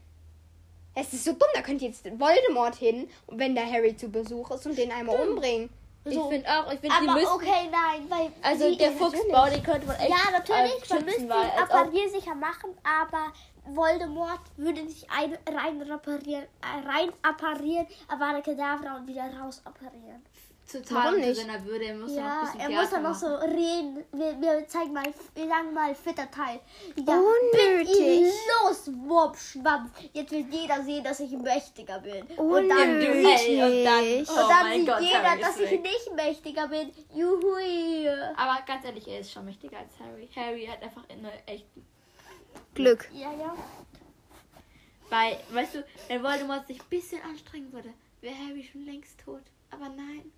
Es 0.95 1.11
ist 1.13 1.23
so 1.25 1.31
dumm, 1.31 1.49
da 1.55 1.61
könnte 1.61 1.85
jetzt 1.85 2.05
Voldemort 2.19 2.75
hin, 2.75 3.09
wenn 3.27 3.55
der 3.55 3.65
Harry 3.69 3.95
zu 3.97 4.09
Besuch 4.09 4.51
ist 4.51 4.65
und 4.67 4.77
den 4.77 4.91
einmal 4.91 5.15
umbringen. 5.27 5.69
Ich 6.05 6.13
So. 6.15 6.29
finde 6.29 6.47
auch, 6.49 6.71
ich 6.71 6.79
finde, 6.81 6.95
die 7.01 7.07
Aber 7.07 7.13
müssen. 7.19 7.31
okay, 7.33 7.69
nein, 7.71 8.05
weil 8.09 8.31
Also 8.41 8.69
sie- 8.69 8.77
der 8.77 8.91
Fuchsbau, 8.91 9.45
den 9.49 9.63
könnte 9.63 9.87
man 9.87 9.95
echt 9.95 10.09
Ja, 10.09 10.31
natürlich, 10.31 10.81
als 10.81 10.89
man 10.89 11.05
müsste 11.05 11.21
ihn 11.23 11.31
ob, 11.31 11.61
appariersicher 11.63 12.35
machen, 12.35 12.77
aber 12.83 13.31
Voldemort 13.65 14.41
würde 14.57 14.83
nicht 14.83 15.07
ein, 15.09 15.37
rein 15.47 15.81
reparieren, 15.81 16.43
äh, 16.43 16.87
rein 16.89 17.09
apparieren, 17.21 17.87
Avada 18.09 18.41
Kedavra 18.41 18.97
und 18.97 19.07
wieder 19.07 19.23
raus 19.39 19.61
apparieren. 19.63 20.21
Total 20.71 21.05
Warum 21.05 21.19
nicht? 21.19 21.35
seiner 21.39 21.63
Würde. 21.65 21.85
Er 21.85 21.95
muss 21.95 22.11
noch 22.11 22.17
ein 22.17 22.23
Ja, 22.25 22.41
bisschen 22.41 22.59
er 22.59 22.69
muss 22.81 22.89
dann 22.89 23.03
noch 23.03 23.13
so 23.15 23.27
reden. 23.27 24.03
Wir, 24.11 24.41
wir 24.41 24.67
zeigen 24.67 24.93
mal, 24.93 25.03
wir 25.35 25.47
sagen 25.47 25.73
mal 25.73 25.93
fitter 25.95 26.29
Teil. 26.31 26.59
Ja, 27.07 27.19
Unnötig. 27.19 27.91
bin 27.97 28.03
ihn 28.05 28.31
los, 28.63 28.87
Wupp, 29.05 29.37
Schwamm. 29.37 29.91
Jetzt 30.13 30.31
will 30.31 30.45
jeder 30.49 30.81
sehen, 30.83 31.03
dass 31.03 31.19
ich 31.19 31.31
mächtiger 31.31 31.99
bin. 31.99 32.23
Und 32.37 32.69
dann, 32.69 32.89
Unnötig. 32.95 33.61
Und 33.61 33.83
dann, 33.83 34.03
Und 34.19 34.29
oh 34.29 34.41
und 34.41 34.49
dann 34.49 34.73
sieht 34.73 34.87
Gott, 34.87 35.01
jeder, 35.01 35.37
dass 35.39 35.59
ich 35.59 35.71
nicht 35.81 36.13
mächtiger 36.15 36.67
bin. 36.67 36.91
Juhui. 37.13 38.07
Aber 38.35 38.59
ganz 38.65 38.85
ehrlich, 38.85 39.07
er 39.07 39.19
ist 39.19 39.31
schon 39.31 39.45
mächtiger 39.45 39.77
als 39.79 39.93
Harry. 39.99 40.29
Harry 40.35 40.65
hat 40.65 40.81
einfach 40.81 41.03
eine 41.09 41.31
echt. 41.45 41.65
Glück. 42.73 43.07
Ja, 43.13 43.31
ja. 43.33 43.55
Weil, 45.09 45.37
weißt 45.51 45.75
du, 45.75 45.85
wenn 46.07 46.23
Voldemort 46.23 46.65
sich 46.65 46.79
ein 46.79 46.89
bisschen 46.89 47.21
anstrengen 47.21 47.71
würde, 47.71 47.93
wäre 48.21 48.35
Harry 48.35 48.63
schon 48.63 48.85
längst 48.85 49.19
tot. 49.23 49.43
Aber 49.69 49.89
nein. 49.89 50.31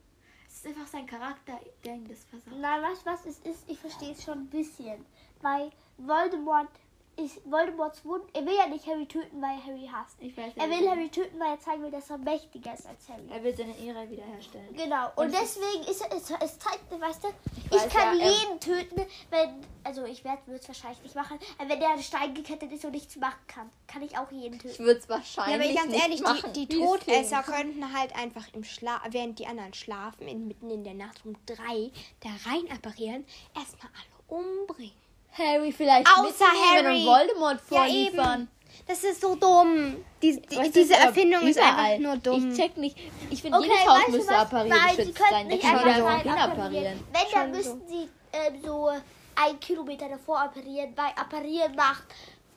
Ist 0.65 0.75
einfach 0.75 0.87
sein 0.87 1.05
Charakter, 1.05 1.59
der 1.83 1.93
ihm 1.93 2.07
das 2.07 2.23
versagt. 2.23 2.57
Nein, 2.59 2.81
weißt 2.81 3.05
du 3.05 3.11
was 3.11 3.25
es 3.27 3.37
ist? 3.41 3.69
Ich 3.69 3.77
verstehe 3.77 4.13
es 4.13 4.23
schon 4.23 4.39
ein 4.39 4.49
bisschen. 4.49 5.05
weil 5.41 5.69
Voldemort 5.97 6.71
ist 7.17 7.41
Voldemorts 7.49 8.03
Wunsch. 8.05 8.25
Er 8.33 8.45
will 8.45 8.55
ja 8.55 8.67
nicht 8.67 8.85
Harry 8.87 9.05
töten, 9.05 9.41
weil 9.41 9.57
er 9.57 9.65
Harry 9.65 9.89
hasst. 9.91 10.17
Ich 10.19 10.35
weiß 10.35 10.53
Er 10.55 10.67
nicht. 10.67 10.79
will 10.79 10.89
Harry 10.89 11.09
töten, 11.09 11.39
weil 11.39 11.49
er 11.51 11.59
zeigen 11.59 11.83
will, 11.83 11.91
dass 11.91 12.09
er 12.09 12.17
mächtiger 12.17 12.73
ist 12.73 12.85
als 12.87 13.07
Harry. 13.09 13.23
Er 13.31 13.43
will 13.43 13.55
seine 13.55 13.77
Ehre 13.77 14.09
wiederherstellen. 14.09 14.75
Genau. 14.75 15.07
Und, 15.15 15.25
Und 15.25 15.33
deswegen 15.33 15.83
ist 15.89 16.01
er, 16.01 16.11
es, 16.15 16.29
es 16.29 16.59
zeigt, 16.59 16.91
weißt 16.91 17.23
du, 17.23 17.27
ich, 17.65 17.71
weiß, 17.71 17.89
kann 17.89 18.19
ja, 18.19 18.29
jeden 18.29 18.59
töten, 18.59 19.05
wenn, 19.29 19.65
also 19.83 20.03
ich 20.05 20.23
werde 20.23 20.41
es 20.53 20.67
wahrscheinlich 20.67 21.03
nicht 21.03 21.15
machen, 21.15 21.39
aber 21.57 21.69
wenn 21.69 21.79
der 21.79 21.89
an 21.91 22.01
Stein 22.03 22.33
gekettet 22.33 22.71
ist 22.71 22.85
und 22.85 22.91
nichts 22.91 23.15
machen 23.15 23.39
kann, 23.47 23.69
kann 23.87 24.01
ich 24.01 24.17
auch 24.17 24.31
jeden 24.31 24.55
Ich 24.55 24.61
töten. 24.61 24.85
würde 24.85 24.99
es 24.99 25.07
Ja, 25.07 25.15
wahrscheinlich 25.15 25.69
aber 25.71 25.79
ganz 25.79 25.91
nicht 25.91 26.03
ehrlich, 26.03 26.21
machen. 26.21 26.53
die, 26.53 26.65
die 26.67 26.79
Todesser 26.79 27.43
könnten 27.43 27.93
halt 27.97 28.15
einfach 28.15 28.45
im 28.53 28.63
Schlaf, 28.63 29.01
während 29.09 29.39
die 29.39 29.47
anderen 29.47 29.73
schlafen, 29.73 30.27
in, 30.27 30.47
mitten 30.47 30.69
in 30.69 30.83
der 30.83 30.93
Nacht 30.95 31.25
um 31.25 31.35
drei, 31.45 31.91
da 32.21 32.29
rein 32.49 32.69
apparieren, 32.71 33.25
erstmal 33.55 33.91
alle 33.93 34.39
umbringen. 34.41 35.04
Harry 35.37 35.71
vielleicht 35.71 36.07
Außer 36.07 36.23
mitnehmen 36.23 36.85
Harry. 36.85 36.99
und 37.01 37.05
Voldemort 37.05 37.59
Ja, 37.69 37.77
vorliefern. 37.77 38.41
eben. 38.41 38.49
Das 38.87 39.03
ist 39.03 39.19
so 39.21 39.35
dumm. 39.35 39.95
Die, 40.21 40.39
die, 40.39 40.71
diese 40.71 40.93
ist 40.93 40.99
Erfindung 40.99 41.41
ist 41.47 41.59
einfach 41.59 41.97
nur 41.97 42.17
dumm. 42.17 42.51
Ich 42.51 42.57
check 42.57 42.77
nicht. 42.77 42.95
Ich 43.31 43.41
finde, 43.41 43.57
Okay, 43.57 43.67
jedes 43.71 43.87
Haus 43.87 44.07
müsste 44.09 44.35
appariert 44.37 44.75
geschützt 44.97 45.17
sein. 45.17 45.31
Da 45.49 45.55
nicht 45.55 45.61
kann 45.63 45.75
rein 45.77 46.21
hin 46.21 46.31
apparieren. 46.31 47.03
Wenn, 47.11 47.31
dann 47.33 47.51
müssten 47.51 47.81
sie 47.87 48.09
ähm, 48.31 48.61
so 48.63 48.89
ein 49.35 49.59
Kilometer 49.59 50.07
davor 50.09 50.39
apparieren, 50.41 50.93
weil 50.95 51.11
apparieren 51.15 51.75
macht 51.75 52.03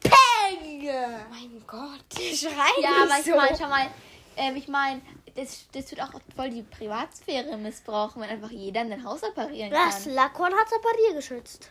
Peng! 0.01 0.85
mein 1.31 1.63
Gott, 1.67 2.05
die 2.17 2.37
schreien 2.37 2.55
Ja, 2.83 2.91
aber 3.05 3.19
ich 3.19 3.25
so. 3.25 3.35
meine, 3.35 3.57
schau 3.59 3.69
mal, 3.69 3.87
ähm, 4.37 4.57
ich 4.57 4.69
meine, 4.69 5.01
das, 5.35 5.67
das 5.73 5.91
wird 5.91 6.03
auch 6.03 6.11
voll 6.37 6.51
die 6.51 6.63
Privatsphäre 6.63 7.57
missbrauchen, 7.57 8.23
wenn 8.23 8.29
einfach 8.31 8.51
jeder 8.51 8.83
in 8.83 8.91
dein 8.91 9.05
Haus 9.05 9.23
apparieren 9.25 9.71
kann. 9.71 9.89
Das 9.89 10.07
Lakorn 10.07 10.53
hat 10.53 10.67
Apparier 10.73 11.15
geschützt. 11.15 11.71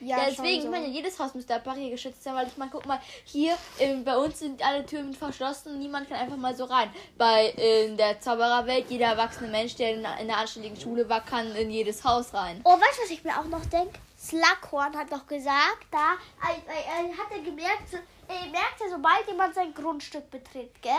Ja, 0.00 0.18
deswegen, 0.26 0.62
so. 0.62 0.68
ich 0.68 0.70
meine, 0.70 0.88
jedes 0.88 1.18
Haus 1.18 1.34
müsste 1.34 1.54
apparier 1.54 1.90
geschützt 1.90 2.22
sein, 2.22 2.34
weil 2.34 2.46
ich 2.46 2.56
meine, 2.56 2.70
guck 2.70 2.86
mal, 2.86 3.00
hier 3.24 3.56
ähm, 3.78 4.04
bei 4.04 4.16
uns 4.16 4.38
sind 4.38 4.64
alle 4.64 4.84
Türen 4.84 5.14
verschlossen, 5.14 5.78
niemand 5.78 6.08
kann 6.08 6.18
einfach 6.18 6.36
mal 6.36 6.54
so 6.54 6.64
rein. 6.64 6.90
Bei 7.16 7.48
in 7.48 7.96
der 7.96 8.20
Zaubererwelt, 8.20 8.90
jeder 8.90 9.06
erwachsene 9.06 9.48
Mensch, 9.48 9.76
der 9.76 9.92
in, 9.92 10.00
in 10.00 10.06
einer 10.06 10.38
anständigen 10.38 10.78
Schule 10.78 11.08
war, 11.08 11.24
kann 11.24 11.54
in 11.56 11.70
jedes 11.70 12.04
Haus 12.04 12.34
rein. 12.34 12.60
Oh, 12.64 12.72
weißt 12.72 12.98
du, 12.98 13.02
was 13.02 13.10
ich 13.10 13.24
mir 13.24 13.38
auch 13.38 13.46
noch 13.46 13.64
denke? 13.66 13.98
Slughorn 14.18 14.96
hat 14.96 15.12
doch 15.12 15.26
gesagt, 15.26 15.86
da 15.90 16.14
äh, 16.42 16.56
äh, 16.56 17.12
hat 17.12 17.30
er 17.30 17.40
gemerkt, 17.40 17.90
so, 17.90 17.98
er 18.28 18.50
merkt 18.50 18.80
ja, 18.80 18.88
sobald 18.90 19.26
jemand 19.28 19.54
sein 19.54 19.72
Grundstück 19.74 20.30
betritt, 20.30 20.82
gell? 20.82 20.92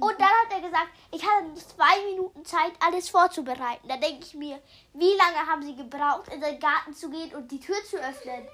Und 0.00 0.18
dann 0.18 0.28
hat 0.28 0.52
er 0.52 0.60
gesagt, 0.60 0.88
ich 1.12 1.22
hatte 1.22 1.46
nur 1.46 1.56
zwei 1.56 2.04
Minuten 2.10 2.44
Zeit, 2.44 2.72
alles 2.80 3.08
vorzubereiten. 3.08 3.86
Da 3.88 3.96
denke 3.96 4.24
ich 4.24 4.34
mir, 4.34 4.58
wie 4.94 5.12
lange 5.14 5.46
haben 5.46 5.62
sie 5.62 5.76
gebraucht, 5.76 6.32
in 6.32 6.40
den 6.40 6.58
Garten 6.58 6.94
zu 6.94 7.10
gehen 7.10 7.34
und 7.34 7.50
die 7.50 7.60
Tür 7.60 7.76
zu 7.88 7.96
öffnen? 7.96 8.48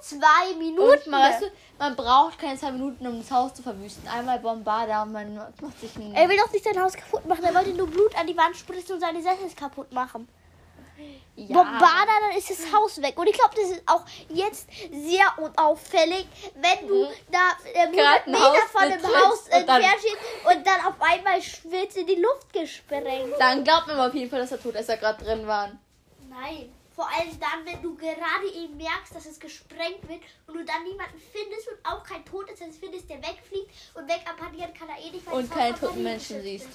Zwei 0.00 0.54
Minuten. 0.58 1.10
Man, 1.10 1.22
weißt 1.22 1.42
du, 1.42 1.46
man 1.78 1.96
braucht 1.96 2.38
keine 2.38 2.58
zwei 2.58 2.72
Minuten, 2.72 3.06
um 3.06 3.18
das 3.18 3.30
Haus 3.30 3.54
zu 3.54 3.62
verwüsten. 3.62 4.06
Einmal 4.08 4.38
Bombarda 4.38 5.02
und 5.02 5.12
man 5.12 5.34
macht 5.34 5.80
sich 5.80 5.96
ein... 5.96 6.14
er 6.14 6.28
will 6.28 6.36
doch 6.36 6.52
nicht 6.52 6.64
sein 6.64 6.80
Haus 6.80 6.94
kaputt 6.94 7.26
machen, 7.26 7.44
er 7.44 7.54
wollte 7.54 7.72
nur 7.72 7.86
Blut 7.86 8.14
an 8.18 8.26
die 8.26 8.36
Wand 8.36 8.56
spritzen 8.56 8.96
und 8.96 9.00
seine 9.00 9.22
Sessel 9.22 9.48
kaputt 9.56 9.90
machen. 9.92 10.28
Ja, 11.36 11.46
Bombarda, 11.54 12.12
dann 12.28 12.38
ist 12.38 12.50
das 12.50 12.72
Haus 12.72 13.00
weg. 13.02 13.18
Und 13.18 13.26
ich 13.28 13.34
glaube, 13.34 13.54
das 13.54 13.70
ist 13.70 13.82
auch 13.86 14.04
jetzt 14.28 14.68
sehr 14.90 15.26
unauffällig, 15.38 16.26
wenn 16.54 16.88
du 16.88 17.08
da 17.30 17.56
ähm, 17.74 17.92
100 17.92 17.94
Gerade 17.94 18.24
ein 18.24 18.30
Meter 18.32 18.44
Haus 18.44 18.70
von 18.72 18.88
dem 18.90 19.02
Haus 19.02 19.40
und 19.42 19.50
dann- 19.52 19.82
entfernt 19.82 20.00
stehst 20.00 20.16
und 20.56 20.66
dann 20.66 20.80
auf 20.86 20.94
einmal 21.00 21.40
wird 21.40 21.96
in 21.96 22.06
die 22.06 22.14
Luft 22.14 22.52
gesprengt. 22.52 23.34
Dann 23.38 23.64
glaubt 23.64 23.86
man 23.88 24.00
auf 24.00 24.14
jeden 24.14 24.30
Fall, 24.30 24.40
dass 24.40 24.50
der 24.50 24.62
Todesser 24.62 24.96
gerade 24.96 25.22
drin 25.24 25.46
waren. 25.46 25.78
Nein. 26.28 26.72
Vor 26.94 27.06
allem 27.06 27.38
dann, 27.38 27.66
wenn 27.66 27.82
du 27.82 27.94
gerade 27.94 28.46
eben 28.54 28.74
merkst, 28.78 29.14
dass 29.14 29.26
es 29.26 29.38
gesprengt 29.38 30.08
wird 30.08 30.22
und 30.46 30.54
du 30.54 30.64
dann 30.64 30.82
niemanden 30.82 31.20
findest 31.30 31.68
und 31.68 31.76
auch 31.84 32.02
kein 32.02 32.24
Todes 32.24 32.58
findest, 32.80 33.10
der 33.10 33.18
wegfliegt 33.18 33.68
und 33.92 34.08
wegapparieren 34.08 34.72
kann 34.72 34.88
er 34.88 34.96
eh 35.04 35.10
nicht, 35.10 35.26
weil 35.26 35.34
Und 35.34 35.50
keine 35.50 35.78
toten 35.78 36.02
Menschen 36.02 36.40
siehst. 36.40 36.68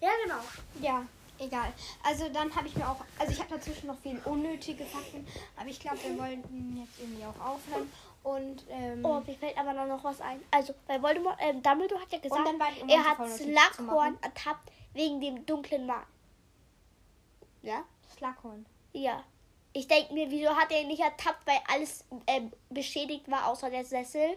Ja, 0.00 0.08
genau. 0.24 0.40
Ja, 0.80 1.06
egal. 1.38 1.72
Also 2.02 2.28
dann 2.28 2.54
habe 2.54 2.68
ich 2.68 2.76
mir 2.76 2.88
auch, 2.88 3.04
also 3.18 3.32
ich 3.32 3.38
habe 3.40 3.54
dazwischen 3.54 3.86
noch 3.86 3.98
viel 3.98 4.20
unnötige 4.24 4.84
Fakten, 4.84 5.26
aber 5.56 5.68
ich 5.68 5.80
glaube, 5.80 5.98
wir 6.02 6.18
wollten 6.18 6.76
jetzt 6.80 6.98
irgendwie 7.00 7.24
auch 7.24 7.46
aufhören. 7.46 7.90
Und, 8.22 8.64
ähm, 8.68 9.04
Oh, 9.04 9.20
mir 9.20 9.34
fällt 9.36 9.56
aber 9.56 9.72
noch 9.72 10.02
was 10.04 10.20
ein. 10.20 10.40
Also, 10.50 10.74
bei 10.86 11.00
Voldemort, 11.00 11.36
ähm, 11.40 11.62
Dumbledore 11.62 12.00
hat 12.00 12.12
ja 12.12 12.18
gesagt, 12.18 12.46
er 12.88 13.04
hat 13.04 13.30
Slughorn 13.30 14.18
ertappt 14.20 14.70
wegen 14.92 15.20
dem 15.20 15.46
dunklen 15.46 15.86
Mann. 15.86 16.02
Ja? 17.62 17.84
Slughorn. 18.16 18.66
Ja. 18.92 19.22
Ich 19.72 19.86
denke 19.86 20.12
mir, 20.14 20.30
wieso 20.30 20.50
hat 20.50 20.72
er 20.72 20.82
ihn 20.82 20.88
nicht 20.88 21.00
ertappt, 21.00 21.46
weil 21.46 21.58
alles 21.72 22.04
ähm, 22.26 22.52
beschädigt 22.70 23.30
war, 23.30 23.46
außer 23.46 23.70
der 23.70 23.84
Sessel? 23.84 24.36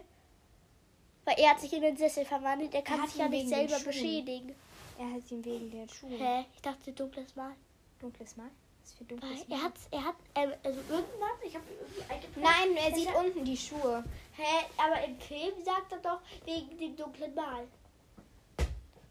Weil 1.24 1.34
er 1.38 1.50
hat 1.50 1.60
sich 1.60 1.72
in 1.72 1.82
den 1.82 1.96
Sessel 1.96 2.24
verwandelt, 2.24 2.74
er 2.74 2.82
kann 2.82 3.02
hat 3.02 3.10
sich 3.10 3.18
ja 3.18 3.28
nicht 3.28 3.48
selber 3.48 3.78
beschädigen. 3.80 4.54
Er 4.98 5.10
hat 5.12 5.30
ihn 5.30 5.44
wegen 5.44 5.70
der 5.70 5.88
Schuhe. 5.88 6.16
Hä? 6.16 6.44
Ich 6.54 6.62
dachte, 6.62 6.92
dunkles 6.92 7.34
Mal. 7.36 7.52
Dunkles 8.00 8.36
Mal? 8.36 8.50
Was 8.82 8.92
für 8.94 9.04
dunkles 9.04 9.48
Mal? 9.48 9.56
er 9.56 9.62
hat, 9.62 9.74
er 9.90 10.04
hat, 10.04 10.16
ähm, 10.34 10.52
also 10.62 10.80
irgendwann, 10.80 11.30
ich 11.44 11.54
habe 11.54 11.64
irgendwie 11.70 12.12
eingeplant. 12.12 12.36
Nein, 12.36 12.76
er 12.76 12.94
sieht 12.94 13.14
unten 13.14 13.44
die 13.44 13.56
Schuhe. 13.56 14.04
Hä? 14.36 14.64
Aber 14.76 15.04
im 15.04 15.18
Film 15.18 15.52
sagt 15.64 15.92
er 15.92 15.98
doch, 15.98 16.20
wegen 16.44 16.78
dem 16.78 16.96
dunklen 16.96 17.34
Mal. 17.34 17.66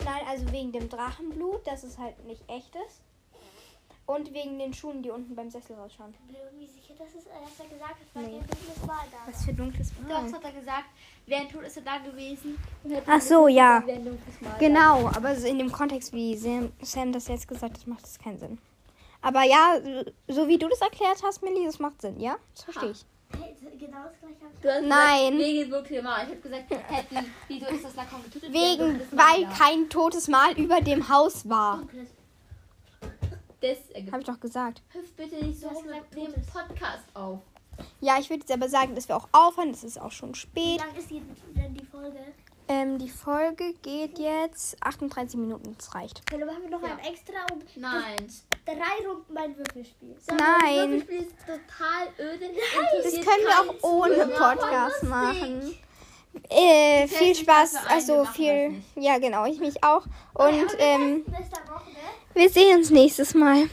Nein, 0.04 0.28
also 0.28 0.52
wegen 0.52 0.72
dem 0.72 0.90
Drachenblut, 0.90 1.66
dass 1.68 1.84
es 1.84 1.98
halt 1.98 2.24
nicht 2.26 2.42
echt 2.50 2.74
ist. 2.88 3.02
Und 4.14 4.34
wegen 4.34 4.59
den 4.59 4.74
Schuhen, 4.74 5.01
die 5.01 5.09
unten 5.09 5.36
beim 5.36 5.49
Sessel 5.49 5.76
rausschauen. 5.78 6.14
Ich 6.14 6.34
bin 6.34 6.36
irgendwie 6.43 6.68
sicher, 6.68 6.93
dass, 6.97 7.07
es, 7.09 7.24
dass 7.26 7.66
er 7.66 7.74
gesagt 7.74 7.91
hat, 7.91 8.07
weil 8.14 8.24
Nee. 8.28 8.38
er 8.39 8.47
dunkles 8.55 8.86
Mal 8.86 9.05
da. 9.12 9.32
Was 9.32 9.45
für 9.45 9.53
dunkles 9.53 9.91
Doch, 10.09 10.24
das 10.24 10.34
hat 10.34 10.43
er 10.43 10.51
gesagt. 10.51 10.86
Während 11.28 11.51
tot 11.51 11.64
ist 11.64 11.78
er 11.78 11.84
da 11.84 11.97
gewesen. 11.99 12.57
Und 12.84 12.95
hat 12.95 13.03
Ach 13.07 13.22
so, 13.22 13.47
ja. 13.47 13.80
Mal 13.80 13.93
da. 14.41 14.57
Genau, 14.59 15.07
aber 15.07 15.34
in 15.38 15.57
dem 15.59 15.72
Kontext, 15.72 16.12
wie 16.14 16.36
Sam, 16.36 16.72
Sam 16.82 17.14
das 17.14 17.28
jetzt 17.30 17.47
gesagt 17.47 17.78
hat, 17.78 17.88
macht 17.88 18.03
das 18.03 18.20
keinen 18.20 18.38
Sinn. 18.38 18.57
Aber 19.22 19.43
ja, 19.43 19.80
so 20.28 20.47
wie 20.47 20.57
du 20.57 20.68
das 20.68 20.82
erklärt 20.82 21.22
hast, 21.24 21.41
Millie, 21.43 21.66
das 21.66 21.80
macht 21.80 22.01
Sinn, 22.01 22.20
ja? 22.20 22.36
Das 22.55 22.64
verstehe 22.66 22.91
ich. 22.91 23.05
Hey, 23.39 23.55
genau 23.80 24.03
das 24.03 24.20
gleiche 24.20 24.41
habe 24.41 24.53
ich 24.55 24.62
Du 24.62 24.70
hast 24.70 24.84
Nein. 24.84 25.38
Gesagt, 25.38 25.53
wegen 25.55 25.72
dunkles 25.72 26.03
Mal. 26.03 26.24
Ich 26.24 26.30
habe 26.32 26.41
gesagt, 26.41 26.70
hätten 26.70 27.16
Slughorn 27.47 28.24
getötet. 28.24 28.51
wäre 28.53 28.53
Wegen, 28.53 28.97
Mal 29.16 29.26
weil 29.45 29.57
kein 29.57 29.89
totes 29.89 30.28
Mal 30.28 30.53
über 30.59 30.82
dem 30.82 31.07
Haus 31.07 31.47
war. 31.47 31.78
dunkles. 31.78 32.09
Das 33.62 33.89
ergibt. 33.91 34.12
Habe 34.12 34.22
ich 34.22 34.28
doch 34.28 34.39
gesagt. 34.39 34.82
Hüpf 34.89 35.14
bitte 35.14 35.36
nicht 35.43 35.59
so 35.59 35.70
rum 35.70 35.86
dem 36.16 36.26
totes. 36.26 36.47
Podcast 36.47 37.03
auf. 37.14 37.39
Ja, 37.99 38.18
ich 38.20 38.30
würde 38.30 38.41
jetzt 38.41 38.51
aber 38.51 38.68
sagen, 38.70 38.95
dass 38.95 39.07
wir 39.07 39.16
auch 39.16 39.30
aufhören. 39.32 39.70
Es 39.72 39.84
ist 39.84 39.99
auch 39.99 40.12
schon 40.12 40.34
Wie 40.34 40.38
spät. 40.38 40.80
lang 40.80 40.95
ist 40.95 41.09
die, 41.09 41.22
denn 41.55 41.74
die 41.74 41.86
Folge? 41.86 42.20
Ähm, 42.68 42.99
die 42.99 43.09
Folge 43.09 43.74
geht 43.82 44.20
jetzt 44.20 44.78
38 44.82 45.38
Minuten. 45.39 45.76
Das 45.78 45.93
reicht. 45.95 46.22
Hallo, 46.32 46.47
haben 46.47 46.62
wir 46.64 46.70
noch 46.70 46.82
Ja. 46.82 46.95
ein 46.95 46.99
extra 46.99 47.34
um 47.51 47.59
Nein. 47.76 48.16
drei 48.66 49.07
Runden 49.07 49.34
mein 49.34 49.57
Würfelspiel. 49.57 50.16
So, 50.20 50.36
Nein. 50.36 50.91
Das 50.91 51.01
Spiel 51.01 51.22
ist 51.22 51.36
total 51.39 52.07
öde. 52.20 52.49
Das 53.03 53.14
können 53.14 53.26
wir 53.26 53.59
auch 53.62 53.84
ohne 53.84 54.28
Podcast 54.28 55.03
machen. 55.03 55.76
Äh, 56.50 57.08
viel 57.08 57.36
Spaß. 57.36 57.76
Also 57.90 58.26
viel. 58.26 58.82
Ja, 58.96 59.18
genau. 59.18 59.46
Ich 59.46 59.60
mich 59.60 59.84
auch. 59.84 60.06
Und 60.34 60.68
ähm, 60.80 61.24
ne? 61.28 61.36
wir 62.34 62.50
sehen 62.50 62.78
uns 62.78 62.90
nächstes 62.90 63.34
Mal. 63.34 63.70